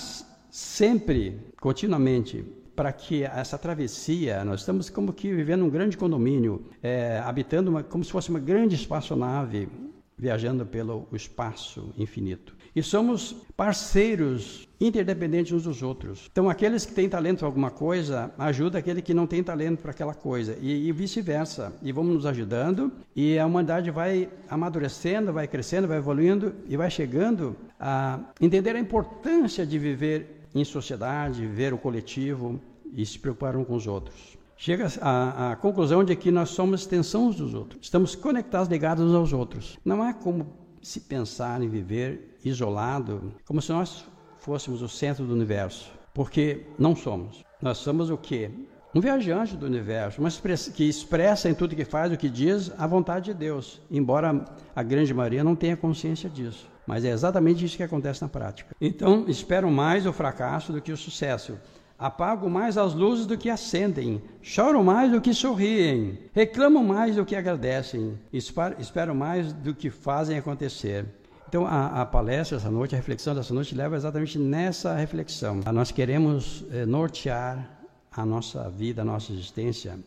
sempre, 0.51 1.39
continuamente, 1.61 2.45
para 2.75 2.93
que 2.93 3.25
essa 3.25 3.57
travessia, 3.57 4.45
nós 4.45 4.61
estamos 4.61 4.91
como 4.91 5.13
que 5.13 5.33
vivendo 5.33 5.65
um 5.65 5.71
grande 5.71 5.97
condomínio, 5.97 6.65
é, 6.83 7.19
habitando 7.25 7.71
uma, 7.71 7.83
como 7.83 8.05
se 8.05 8.11
fosse 8.11 8.31
uma 8.31 8.41
grande 8.41 8.75
espaçonave, 8.75 9.69
viajando 10.17 10.65
pelo 10.65 11.07
espaço 11.13 11.93
infinito. 11.99 12.55
E 12.75 12.83
somos 12.83 13.37
parceiros 13.57 14.69
interdependentes 14.81 15.53
uns 15.53 15.63
dos 15.63 15.81
outros. 15.81 16.29
Então, 16.31 16.51
aqueles 16.51 16.85
que 16.85 16.93
têm 16.93 17.09
talento 17.09 17.39
para 17.39 17.47
alguma 17.47 17.71
coisa, 17.71 18.33
ajuda 18.37 18.79
aquele 18.79 19.01
que 19.01 19.15
não 19.15 19.29
tem 19.29 19.45
talento 19.45 19.81
para 19.81 19.93
aquela 19.93 20.13
coisa. 20.13 20.59
E, 20.61 20.89
e 20.89 20.93
vice-versa. 20.93 21.73
E 21.83 21.93
vamos 21.93 22.15
nos 22.15 22.27
ajudando. 22.27 22.91
E 23.15 23.39
a 23.39 23.47
humanidade 23.47 23.93
vai 23.93 24.29
amadurecendo, 24.49 25.33
vai 25.33 25.47
crescendo, 25.47 25.87
vai 25.87 25.99
evoluindo 25.99 26.53
e 26.69 26.77
vai 26.77 26.91
chegando 26.91 27.57
a 27.79 28.19
entender 28.41 28.75
a 28.75 28.81
importância 28.81 29.65
de 29.65 29.79
viver 29.79 30.44
em 30.55 30.65
sociedade, 30.65 31.41
viver 31.41 31.75
o 31.75 31.79
coletivo 31.79 32.61
e 32.93 33.05
se 33.05 33.19
preocupar 33.19 33.57
uns 33.57 33.67
com 33.67 33.75
os 33.75 33.87
outros. 33.87 34.39
Chega 34.57 34.87
à, 35.01 35.57
conclusão 35.57 36.05
de 36.05 36.15
que 36.15 36.31
nós 36.31 36.51
somos 36.51 36.83
extensão 36.83 37.27
uns 37.27 37.37
dos 37.37 37.55
outros, 37.55 37.81
estamos 37.83 38.15
conectados, 38.15 38.69
ligados 38.69 39.05
uns 39.05 39.15
aos 39.15 39.33
outros. 39.33 39.79
Não 39.85 40.05
é 40.05 40.13
como 40.13 40.47
se 40.81 41.01
pensar 41.01 41.61
em 41.61 41.69
viver 41.69 42.39
isolado, 42.45 43.35
como 43.45 43.61
se 43.61 43.73
nós 43.73 44.05
fôssemos 44.39 44.81
o 44.81 44.89
centro 44.89 45.25
do 45.25 45.35
universo, 45.35 45.91
porque 46.13 46.67
não 46.79 46.95
somos. 46.95 47.43
Nós 47.61 47.79
somos 47.79 48.11
o 48.11 48.17
quê? 48.17 48.51
Um 48.95 49.01
viajante 49.01 49.57
do 49.57 49.67
universo, 49.67 50.23
mas 50.23 50.41
que 50.73 50.89
expressa 50.89 51.49
em 51.49 51.55
tudo 51.55 51.75
que 51.75 51.85
faz, 51.85 52.13
o 52.13 52.17
que 52.17 52.29
diz, 52.29 52.71
a 52.79 52.87
vontade 52.87 53.27
de 53.27 53.35
Deus, 53.35 53.81
embora 53.91 54.45
a 54.75 54.83
grande 54.85 55.13
maioria 55.13 55.43
não 55.43 55.57
tenha 55.57 55.77
consciência 55.77 56.31
disso. 56.31 56.69
Mas 56.87 57.05
é 57.05 57.11
exatamente 57.11 57.65
isso 57.65 57.77
que 57.77 57.83
acontece 57.83 58.23
na 58.23 58.29
prática. 58.29 58.75
Então, 58.81 59.25
esperam 59.27 59.69
mais 59.71 60.07
o 60.07 60.13
fracasso 60.13 60.73
do 60.73 60.81
que 60.81 60.93
o 60.93 60.97
sucesso. 60.97 61.59
Apagam 61.99 62.49
mais 62.49 62.79
as 62.79 62.95
luzes 62.95 63.27
do 63.27 63.37
que 63.37 63.51
acendem, 63.51 64.23
choram 64.41 64.85
mais 64.85 65.11
do 65.11 65.21
que 65.21 65.35
sorriem, 65.35 66.19
reclamam 66.33 66.85
mais 66.85 67.17
do 67.17 67.25
que 67.25 67.35
agradecem, 67.35 68.17
esperam 68.33 69.15
mais 69.15 69.53
do 69.53 69.75
que 69.75 69.91
fazem 69.91 70.39
acontecer. 70.39 71.05
Então, 71.49 71.67
a, 71.67 72.03
a, 72.03 72.07
palestra 72.07 72.59
essa 72.59 72.71
noite, 72.71 72.95
a 72.95 72.99
reflexão 72.99 73.35
dessa 73.35 73.55
noite, 73.55 73.75
leva 73.75 73.97
exatamente 73.97 74.39
nessa 74.39 74.95
reflexão. 74.95 75.61
Nós 75.73 75.91
queremos 75.91 76.65
eh, 76.71 76.85
nortear 76.85 77.75
a 78.17 78.25
nossa 78.25 78.69
vida, 78.71 79.03
a 79.03 79.05
nossa 79.05 79.33
existência, 79.33 79.99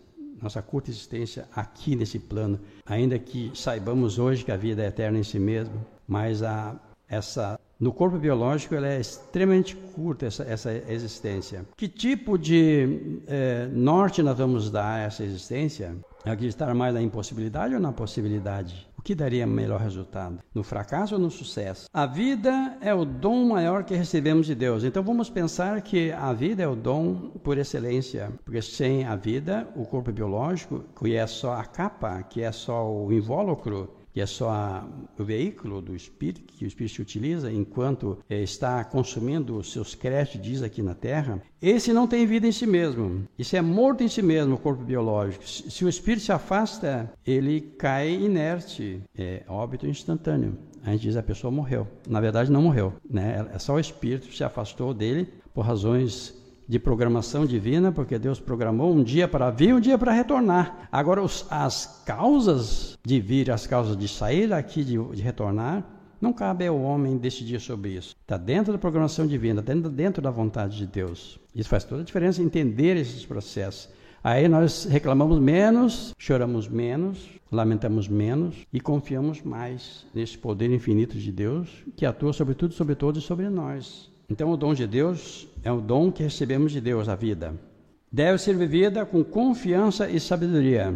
nossa 0.41 0.61
curta 0.61 0.89
existência 0.89 1.47
aqui 1.55 1.95
nesse 1.95 2.19
plano, 2.19 2.59
ainda 2.85 3.17
que 3.19 3.51
saibamos 3.53 4.17
hoje 4.19 4.45
que 4.45 4.51
a 4.51 4.57
vida 4.57 4.83
é 4.83 4.87
eterna 4.87 5.19
em 5.19 5.23
si 5.23 5.39
mesmo, 5.39 5.85
mas 6.07 6.43
a, 6.43 6.75
essa 7.07 7.59
no 7.79 7.93
corpo 7.93 8.17
biológico 8.17 8.75
ela 8.75 8.87
é 8.87 8.99
extremamente 8.99 9.75
curta 9.75 10.25
essa, 10.25 10.43
essa 10.43 10.73
existência. 10.89 11.65
Que 11.75 11.87
tipo 11.87 12.37
de 12.37 13.21
eh, 13.27 13.67
norte 13.71 14.23
nós 14.23 14.37
vamos 14.37 14.71
dar 14.71 14.95
a 14.95 14.99
essa 14.99 15.23
existência? 15.23 15.95
Acreditar 16.25 16.73
mais 16.73 16.93
na 16.93 17.01
impossibilidade 17.01 17.73
ou 17.73 17.79
na 17.79 17.91
possibilidade? 17.91 18.87
O 18.97 19.01
que 19.01 19.15
daria 19.15 19.47
melhor 19.47 19.79
resultado? 19.79 20.39
No 20.53 20.63
fracasso 20.63 21.15
ou 21.15 21.21
no 21.21 21.31
sucesso? 21.31 21.87
A 21.93 22.05
vida 22.05 22.77
é 22.81 22.93
o 22.93 23.05
dom 23.05 23.45
maior 23.45 23.83
que 23.83 23.95
recebemos 23.95 24.47
de 24.47 24.55
Deus. 24.55 24.83
Então 24.83 25.03
vamos 25.03 25.29
pensar 25.29 25.81
que 25.81 26.11
a 26.11 26.33
vida 26.33 26.63
é 26.63 26.67
o 26.67 26.75
dom 26.75 27.29
por 27.43 27.57
excelência, 27.57 28.31
porque 28.43 28.61
sem 28.61 29.05
a 29.05 29.15
vida, 29.15 29.67
o 29.75 29.85
corpo 29.85 30.11
biológico, 30.11 30.83
que 30.99 31.15
é 31.15 31.25
só 31.27 31.53
a 31.53 31.63
capa, 31.63 32.23
que 32.23 32.41
é 32.41 32.51
só 32.51 32.91
o 32.91 33.13
invólucro, 33.13 33.96
que 34.17 34.21
é 34.21 34.25
só 34.25 34.83
o 35.15 35.23
veículo 35.23 35.79
do 35.79 35.95
espírito 35.95 36.41
que 36.41 36.65
o 36.65 36.67
espírito 36.67 37.03
utiliza 37.03 37.51
enquanto 37.51 38.17
é, 38.27 38.41
está 38.41 38.83
consumindo 38.83 39.55
os 39.55 39.71
seus 39.71 39.93
créditos, 39.93 40.41
diz 40.41 40.63
aqui 40.63 40.81
na 40.81 40.95
Terra, 40.95 41.39
esse 41.61 41.93
não 41.93 42.07
tem 42.07 42.25
vida 42.25 42.47
em 42.47 42.51
si 42.51 42.65
mesmo. 42.65 43.27
Isso 43.37 43.55
é 43.55 43.61
morto 43.61 44.03
em 44.03 44.07
si 44.07 44.23
mesmo, 44.23 44.55
o 44.55 44.57
corpo 44.57 44.83
biológico. 44.83 45.47
Se 45.47 45.85
o 45.85 45.87
espírito 45.87 46.23
se 46.23 46.31
afasta, 46.31 47.13
ele 47.23 47.61
cai 47.61 48.11
inerte, 48.11 49.03
é 49.15 49.43
óbito 49.47 49.85
instantâneo. 49.85 50.57
A 50.83 50.93
gente 50.93 51.01
diz 51.01 51.15
a 51.15 51.21
pessoa 51.21 51.51
morreu. 51.51 51.87
Na 52.09 52.19
verdade, 52.19 52.51
não 52.51 52.63
morreu. 52.63 52.93
Né? 53.07 53.47
É 53.53 53.59
só 53.59 53.75
o 53.75 53.79
espírito 53.79 54.33
se 54.33 54.43
afastou 54.43 54.95
dele 54.95 55.29
por 55.53 55.61
razões 55.63 56.36
de 56.67 56.77
programação 56.77 57.45
divina, 57.45 57.91
porque 57.91 58.19
Deus 58.19 58.39
programou 58.39 58.93
um 58.93 59.03
dia 59.03 59.27
para 59.27 59.49
vir, 59.49 59.73
um 59.73 59.79
dia 59.79 59.97
para 59.97 60.11
retornar. 60.11 60.89
Agora, 60.91 61.21
os, 61.21 61.45
as 61.49 62.03
causas 62.05 62.97
de 63.05 63.19
vir, 63.19 63.49
as 63.49 63.65
causas 63.65 63.95
de 63.95 64.07
sair 64.07 64.49
daqui, 64.49 64.83
de, 64.83 64.97
de 64.97 65.21
retornar, 65.21 65.85
não 66.19 66.33
cabe 66.33 66.65
ao 66.65 66.79
homem 66.81 67.17
decidir 67.17 67.61
sobre 67.61 67.91
isso. 67.91 68.15
Está 68.19 68.37
dentro 68.37 68.73
da 68.73 68.79
programação 68.79 69.25
divina, 69.25 69.61
dentro, 69.61 69.89
dentro 69.89 70.21
da 70.21 70.31
vontade 70.31 70.75
de 70.77 70.87
Deus. 70.87 71.39
Isso 71.55 71.69
faz 71.69 71.83
toda 71.83 72.01
a 72.01 72.05
diferença 72.05 72.41
entender 72.41 72.97
esses 72.97 73.25
processos. 73.25 73.89
Aí 74.23 74.47
nós 74.47 74.85
reclamamos 74.85 75.39
menos, 75.39 76.13
choramos 76.17 76.67
menos, 76.67 77.29
lamentamos 77.51 78.09
menos 78.09 78.55
e 78.73 78.79
confiamos 78.79 79.41
mais 79.41 80.05
nesse 80.13 80.37
poder 80.37 80.71
infinito 80.71 81.17
de 81.17 81.31
Deus 81.31 81.69
que 81.95 82.05
atua 82.05 82.33
sobre 82.33 82.55
tudo, 82.55 82.73
sobre 82.73 82.95
todos 82.95 83.23
e 83.23 83.25
sobre 83.25 83.47
nós. 83.47 84.11
Então, 84.29 84.51
o 84.51 84.57
dom 84.57 84.73
de 84.73 84.85
Deus 84.85 85.47
é 85.63 85.71
o 85.71 85.79
dom 85.79 86.11
que 86.11 86.23
recebemos 86.23 86.71
de 86.71 86.81
Deus, 86.81 87.07
a 87.07 87.15
vida. 87.15 87.55
Deve 88.11 88.37
ser 88.37 88.57
vivida 88.57 89.05
com 89.05 89.23
confiança 89.23 90.09
e 90.09 90.19
sabedoria. 90.19 90.93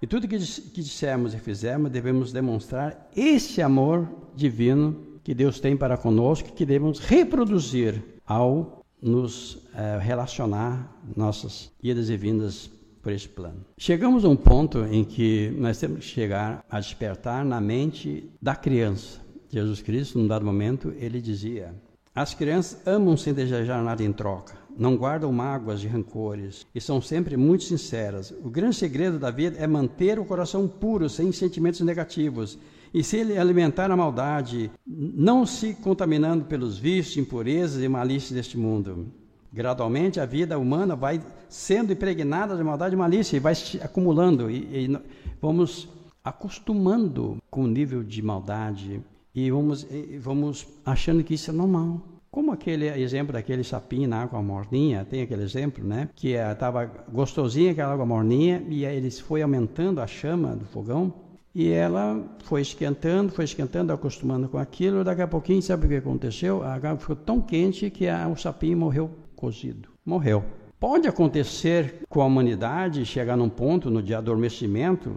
E 0.00 0.06
tudo 0.06 0.26
que, 0.26 0.38
dissermos 0.38 1.34
e 1.34 1.38
fizermos, 1.38 1.90
devemos 1.90 2.32
demonstrar 2.32 3.08
esse 3.14 3.60
amor 3.60 4.08
divino 4.34 4.96
que 5.22 5.34
Deus 5.34 5.60
tem 5.60 5.76
para 5.76 5.96
conosco, 5.96 6.52
que 6.52 6.66
devemos 6.66 6.98
reproduzir 6.98 8.02
ao 8.26 8.82
nos 9.00 9.58
é, 9.74 9.98
relacionar 9.98 10.96
nossas 11.16 11.70
idas 11.82 12.08
e 12.08 12.16
vindas 12.16 12.70
por 13.02 13.12
esse 13.12 13.28
plano. 13.28 13.64
Chegamos 13.76 14.24
a 14.24 14.28
um 14.28 14.36
ponto 14.36 14.84
em 14.84 15.04
que 15.04 15.52
nós 15.58 15.78
temos 15.78 16.00
que 16.00 16.04
chegar 16.04 16.64
a 16.70 16.78
despertar 16.78 17.44
na 17.44 17.60
mente 17.60 18.30
da 18.40 18.54
criança. 18.54 19.20
Jesus 19.50 19.82
Cristo, 19.82 20.18
num 20.18 20.26
dado 20.26 20.44
momento, 20.44 20.94
ele 20.96 21.20
dizia: 21.20 21.74
As 22.14 22.34
crianças 22.34 22.86
amam 22.86 23.16
sem 23.16 23.32
desejar 23.32 23.82
nada 23.82 24.04
em 24.04 24.12
troca, 24.12 24.52
não 24.76 24.98
guardam 24.98 25.32
mágoas 25.32 25.82
e 25.82 25.86
rancores 25.86 26.66
e 26.74 26.78
são 26.78 27.00
sempre 27.00 27.38
muito 27.38 27.64
sinceras. 27.64 28.30
O 28.30 28.50
grande 28.50 28.76
segredo 28.76 29.18
da 29.18 29.30
vida 29.30 29.56
é 29.58 29.66
manter 29.66 30.18
o 30.18 30.24
coração 30.26 30.68
puro, 30.68 31.08
sem 31.08 31.32
sentimentos 31.32 31.80
negativos 31.80 32.58
e 32.92 33.02
se 33.02 33.16
ele 33.16 33.38
alimentar 33.38 33.90
a 33.90 33.96
maldade, 33.96 34.70
não 34.86 35.46
se 35.46 35.72
contaminando 35.72 36.44
pelos 36.44 36.76
vícios, 36.76 37.16
impurezas 37.16 37.82
e 37.82 37.88
malícias 37.88 38.32
deste 38.32 38.58
mundo. 38.58 39.06
Gradualmente 39.50 40.20
a 40.20 40.26
vida 40.26 40.58
humana 40.58 40.94
vai 40.94 41.18
sendo 41.48 41.94
impregnada 41.94 42.54
de 42.54 42.62
maldade 42.62 42.94
e 42.94 42.98
malícia 42.98 43.38
e 43.38 43.40
vai 43.40 43.54
se 43.54 43.80
acumulando 43.80 44.50
e, 44.50 44.84
e 44.84 44.98
vamos 45.40 45.88
acostumando 46.22 47.38
com 47.50 47.64
o 47.64 47.66
nível 47.66 48.04
de 48.04 48.20
maldade 48.20 49.02
e 49.34 49.50
vamos, 49.50 49.86
e 49.90 50.18
vamos 50.18 50.66
achando 50.84 51.22
que 51.24 51.34
isso 51.34 51.50
é 51.50 51.54
normal. 51.54 52.00
Como 52.30 52.50
aquele 52.50 52.88
exemplo 52.88 53.32
daquele 53.32 53.62
sapinho 53.62 54.08
na 54.08 54.22
água 54.22 54.40
morninha, 54.42 55.04
tem 55.04 55.22
aquele 55.22 55.42
exemplo, 55.42 55.84
né? 55.84 56.08
Que 56.14 56.32
estava 56.32 56.86
gostosinha 57.12 57.72
aquela 57.72 57.92
água 57.92 58.06
morninha 58.06 58.64
e 58.68 58.84
ele 58.84 59.10
foi 59.10 59.42
aumentando 59.42 60.00
a 60.00 60.06
chama 60.06 60.56
do 60.56 60.64
fogão 60.64 61.12
e 61.54 61.70
ela 61.70 62.24
foi 62.44 62.62
esquentando, 62.62 63.30
foi 63.32 63.44
esquentando, 63.44 63.92
acostumando 63.92 64.48
com 64.48 64.56
aquilo. 64.56 65.04
Daqui 65.04 65.20
a 65.20 65.28
pouquinho, 65.28 65.60
sabe 65.60 65.84
o 65.84 65.88
que 65.90 65.96
aconteceu? 65.96 66.62
A 66.62 66.74
água 66.74 66.96
ficou 66.96 67.16
tão 67.16 67.40
quente 67.40 67.90
que 67.90 68.08
a, 68.08 68.26
o 68.28 68.36
sapinho 68.36 68.78
morreu 68.78 69.10
cozido. 69.36 69.90
Morreu. 70.04 70.42
Pode 70.80 71.06
acontecer 71.06 72.02
com 72.08 72.22
a 72.22 72.24
humanidade 72.24 73.04
chegar 73.04 73.36
num 73.36 73.48
ponto 73.48 73.90
no 73.90 74.02
de 74.02 74.14
adormecimento 74.14 75.14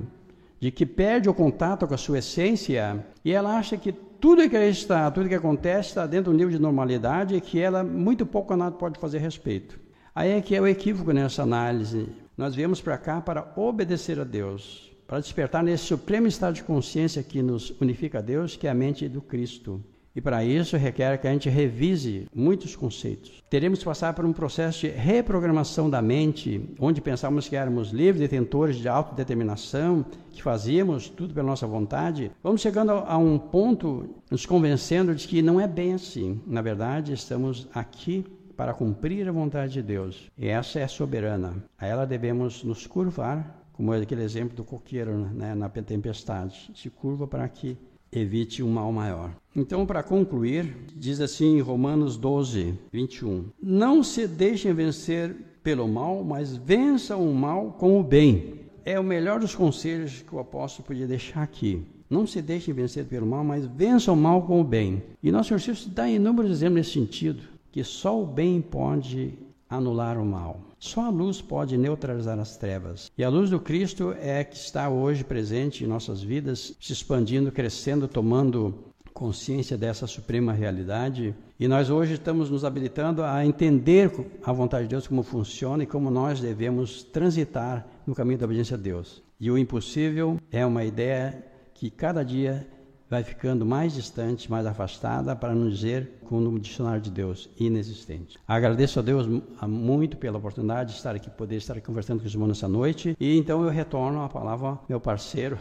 de 0.59 0.71
que 0.71 0.85
perde 0.85 1.29
o 1.29 1.33
contato 1.33 1.87
com 1.87 1.93
a 1.93 1.97
sua 1.97 2.19
essência 2.19 3.05
e 3.23 3.31
ela 3.31 3.57
acha 3.57 3.77
que 3.77 3.93
tudo 4.19 4.49
que 4.49 4.57
está, 4.57 5.09
tudo 5.11 5.29
que 5.29 5.35
acontece 5.35 5.89
está 5.89 6.05
dentro 6.05 6.31
do 6.31 6.37
nível 6.37 6.51
de 6.51 6.61
normalidade 6.61 7.35
e 7.35 7.41
que 7.41 7.59
ela 7.59 7.83
muito 7.83 8.25
pouco 8.25 8.53
ou 8.53 8.57
nada 8.57 8.75
pode 8.75 8.99
fazer 8.99 9.17
a 9.17 9.21
respeito. 9.21 9.79
Aí 10.13 10.31
é 10.31 10.41
que 10.41 10.55
é 10.55 10.61
o 10.61 10.67
equívoco 10.67 11.11
nessa 11.11 11.43
análise. 11.43 12.07
Nós 12.37 12.55
viemos 12.55 12.81
para 12.81 12.97
cá 12.97 13.21
para 13.21 13.53
obedecer 13.55 14.19
a 14.19 14.23
Deus 14.23 14.85
para 15.07 15.19
despertar 15.19 15.63
nesse 15.63 15.85
supremo 15.85 16.27
estado 16.27 16.55
de 16.55 16.63
consciência 16.63 17.21
que 17.21 17.41
nos 17.41 17.69
unifica 17.79 18.19
a 18.19 18.21
Deus, 18.21 18.55
que 18.55 18.67
é 18.67 18.71
a 18.71 18.73
mente 18.73 19.07
do 19.07 19.21
Cristo. 19.21 19.83
E 20.15 20.21
para 20.21 20.45
isso 20.45 20.77
requer 20.77 21.17
que 21.19 21.27
a 21.27 21.31
gente 21.31 21.49
revise 21.49 22.27
muitos 22.33 22.75
conceitos. 22.75 23.43
Teremos 23.49 23.79
que 23.79 23.85
passar 23.85 24.13
por 24.13 24.25
um 24.25 24.31
processo 24.31 24.81
de 24.81 24.87
reprogramação 24.87 25.89
da 25.89 26.01
mente, 26.01 26.69
onde 26.79 27.01
pensávamos 27.01 27.49
que 27.49 27.55
éramos 27.55 27.89
livres, 27.89 28.21
detentores 28.21 28.77
de 28.77 28.87
autodeterminação, 28.87 30.05
que 30.31 30.41
fazíamos 30.41 31.09
tudo 31.09 31.33
pela 31.33 31.47
nossa 31.47 31.67
vontade. 31.67 32.31
Vamos 32.41 32.61
chegando 32.61 32.91
a 32.91 33.17
um 33.17 33.37
ponto 33.37 34.15
nos 34.31 34.45
convencendo 34.45 35.13
de 35.13 35.27
que 35.27 35.41
não 35.41 35.59
é 35.59 35.67
bem 35.67 35.93
assim. 35.93 36.41
Na 36.47 36.61
verdade, 36.61 37.11
estamos 37.11 37.67
aqui 37.73 38.25
para 38.55 38.73
cumprir 38.73 39.27
a 39.27 39.33
vontade 39.33 39.73
de 39.73 39.81
Deus. 39.81 40.31
E 40.37 40.47
essa 40.47 40.79
é 40.79 40.87
soberana. 40.87 41.55
A 41.77 41.85
ela 41.85 42.05
devemos 42.05 42.63
nos 42.63 42.87
curvar 42.87 43.65
como 43.75 43.93
é 43.93 43.99
aquele 43.99 44.23
exemplo 44.23 44.55
do 44.55 44.63
coqueiro 44.63 45.17
né, 45.33 45.53
na 45.53 45.67
tempestade, 45.67 46.71
se 46.73 46.89
curva 46.89 47.27
para 47.27 47.45
que 47.49 47.77
evite 48.11 48.63
um 48.63 48.69
mal 48.69 48.91
maior. 48.91 49.31
Então, 49.55 49.85
para 49.85 50.03
concluir, 50.03 50.75
diz 50.95 51.21
assim 51.21 51.57
em 51.57 51.61
Romanos 51.61 52.17
12, 52.17 52.73
21: 52.91 53.45
Não 53.61 54.03
se 54.03 54.27
deixem 54.27 54.73
vencer 54.73 55.35
pelo 55.63 55.87
mal, 55.87 56.23
mas 56.23 56.55
vençam 56.55 57.29
o 57.29 57.33
mal 57.33 57.75
com 57.79 57.99
o 57.99 58.03
bem. 58.03 58.61
É 58.83 58.99
o 58.99 59.03
melhor 59.03 59.39
dos 59.39 59.55
conselhos 59.55 60.21
que 60.21 60.35
o 60.35 60.39
apóstolo 60.39 60.87
podia 60.87 61.07
deixar 61.07 61.41
aqui. 61.41 61.81
Não 62.09 62.27
se 62.27 62.41
deixem 62.41 62.73
vencer 62.73 63.05
pelo 63.05 63.25
mal, 63.25 63.43
mas 63.43 63.65
vençam 63.65 64.13
o 64.13 64.17
mal 64.17 64.43
com 64.43 64.61
o 64.61 64.63
bem. 64.63 65.01
E 65.23 65.31
nosso 65.31 65.57
Senhor 65.57 65.77
dá 65.87 66.07
inúmeros 66.07 66.51
exemplos 66.51 66.77
nesse 66.77 66.91
sentido, 66.91 67.41
que 67.71 67.83
só 67.83 68.21
o 68.21 68.25
bem 68.25 68.61
pode 68.61 69.33
anular 69.69 70.17
o 70.17 70.25
mal. 70.25 70.61
Só 70.79 71.05
a 71.05 71.09
luz 71.09 71.41
pode 71.41 71.77
neutralizar 71.77 72.39
as 72.39 72.57
trevas. 72.57 73.11
E 73.17 73.23
a 73.23 73.29
luz 73.29 73.49
do 73.49 73.59
Cristo 73.59 74.15
é 74.19 74.43
que 74.43 74.55
está 74.55 74.89
hoje 74.89 75.23
presente 75.23 75.83
em 75.83 75.87
nossas 75.87 76.21
vidas, 76.21 76.75
se 76.79 76.93
expandindo, 76.93 77.51
crescendo, 77.51 78.07
tomando 78.07 78.73
consciência 79.13 79.77
dessa 79.77 80.05
suprema 80.05 80.51
realidade. 80.51 81.33
E 81.57 81.67
nós 81.67 81.89
hoje 81.89 82.15
estamos 82.15 82.49
nos 82.49 82.65
habilitando 82.65 83.23
a 83.23 83.45
entender 83.45 84.11
a 84.43 84.51
vontade 84.51 84.83
de 84.83 84.89
Deus, 84.89 85.07
como 85.07 85.23
funciona 85.23 85.83
e 85.83 85.87
como 85.87 86.11
nós 86.11 86.41
devemos 86.41 87.03
transitar 87.03 87.87
no 88.05 88.13
caminho 88.13 88.37
da 88.37 88.45
obediência 88.45 88.75
a 88.75 88.79
Deus. 88.79 89.23
E 89.39 89.49
o 89.49 89.57
impossível 89.57 90.37
é 90.51 90.65
uma 90.65 90.83
ideia 90.83 91.45
que 91.73 91.89
cada 91.89 92.23
dia 92.23 92.67
vai 93.09 93.23
ficando 93.23 93.65
mais 93.65 93.93
distante, 93.93 94.49
mais 94.49 94.65
afastada, 94.65 95.35
para 95.35 95.53
não 95.53 95.69
dizer, 95.69 96.19
com 96.25 96.39
o 96.39 96.59
dicionário 96.59 97.01
de 97.01 97.11
Deus, 97.11 97.49
inexistente. 97.59 98.37
Agradeço 98.47 98.99
a 98.99 99.01
Deus 99.01 99.27
muito 99.67 100.17
pela 100.17 100.37
oportunidade 100.37 100.91
de 100.91 100.97
estar 100.97 101.15
aqui, 101.15 101.29
poder 101.29 101.57
estar 101.57 101.79
conversando 101.81 102.19
com 102.19 102.25
os 102.25 102.33
irmãos 102.33 102.47
nessa 102.47 102.67
noite, 102.67 103.15
e 103.19 103.37
então 103.37 103.63
eu 103.63 103.69
retorno 103.69 104.21
a 104.21 104.29
palavra 104.29 104.79
meu 104.89 104.99
parceiro, 104.99 105.57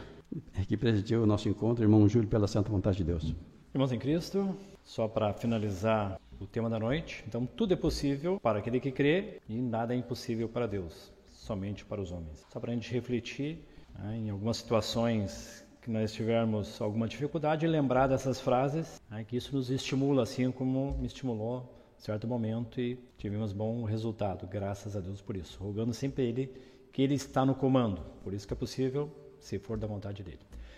que 0.67 0.77
presidiu 0.77 1.23
o 1.23 1.27
nosso 1.27 1.49
encontro, 1.49 1.85
irmão 1.85 2.09
Júlio, 2.09 2.29
pela 2.29 2.47
santa 2.47 2.71
vontade 2.71 2.99
de 2.99 3.05
Deus. 3.05 3.35
Irmãos 3.75 3.93
em 3.93 3.99
Cristo, 3.99 4.57
só 4.85 5.07
para 5.07 5.33
finalizar 5.33 6.21
o 6.41 6.47
tema 6.47 6.69
da 6.69 6.79
noite, 6.79 7.25
então 7.27 7.47
tudo 7.47 7.75
é 7.75 7.77
possível 7.77 8.41
para 8.41 8.59
aquele 8.59 8.81
que 8.81 8.91
crê 8.91 9.41
e 9.49 9.61
nada 9.61 9.95
é 9.95 9.97
impossível 9.97 10.49
para 10.49 10.67
Deus, 10.67 11.13
somente 11.33 11.85
para 11.85 12.01
os 12.01 12.11
homens. 12.11 12.45
Só 12.53 12.59
para 12.59 12.73
a 12.73 12.75
gente 12.75 12.93
refletir 12.93 13.59
né, 13.99 14.17
em 14.17 14.31
algumas 14.31 14.57
situações 14.57 15.64
que 15.85 15.91
nós 15.91 16.15
tivermos 16.15 16.81
alguma 16.81 17.07
dificuldade, 17.07 17.67
lembrar 17.67 18.07
dessas 18.07 18.41
frases, 18.41 18.99
né, 19.11 19.23
que 19.23 19.37
isso 19.37 19.55
nos 19.55 19.69
estimula, 19.69 20.23
assim 20.23 20.51
como 20.51 20.97
me 20.99 21.07
estimulou 21.07 21.71
em 21.99 22.03
certo 22.03 22.27
momento 22.27 22.81
e 22.81 22.99
tivemos 23.19 23.53
bom 23.53 23.85
resultado, 23.85 24.47
graças 24.47 24.97
a 24.97 25.01
Deus 25.01 25.21
por 25.21 25.37
isso. 25.37 25.63
Rogando 25.63 25.93
sempre 25.93 26.25
Ele 26.25 26.51
que 26.91 27.03
Ele 27.03 27.15
está 27.15 27.45
no 27.45 27.55
comando, 27.55 28.01
por 28.23 28.33
isso 28.33 28.47
que 28.47 28.55
é 28.55 28.57
possível, 28.57 29.13
se 29.39 29.59
for 29.59 29.77
da 29.77 29.87
vontade 29.87 30.23
dEle. 30.23 30.54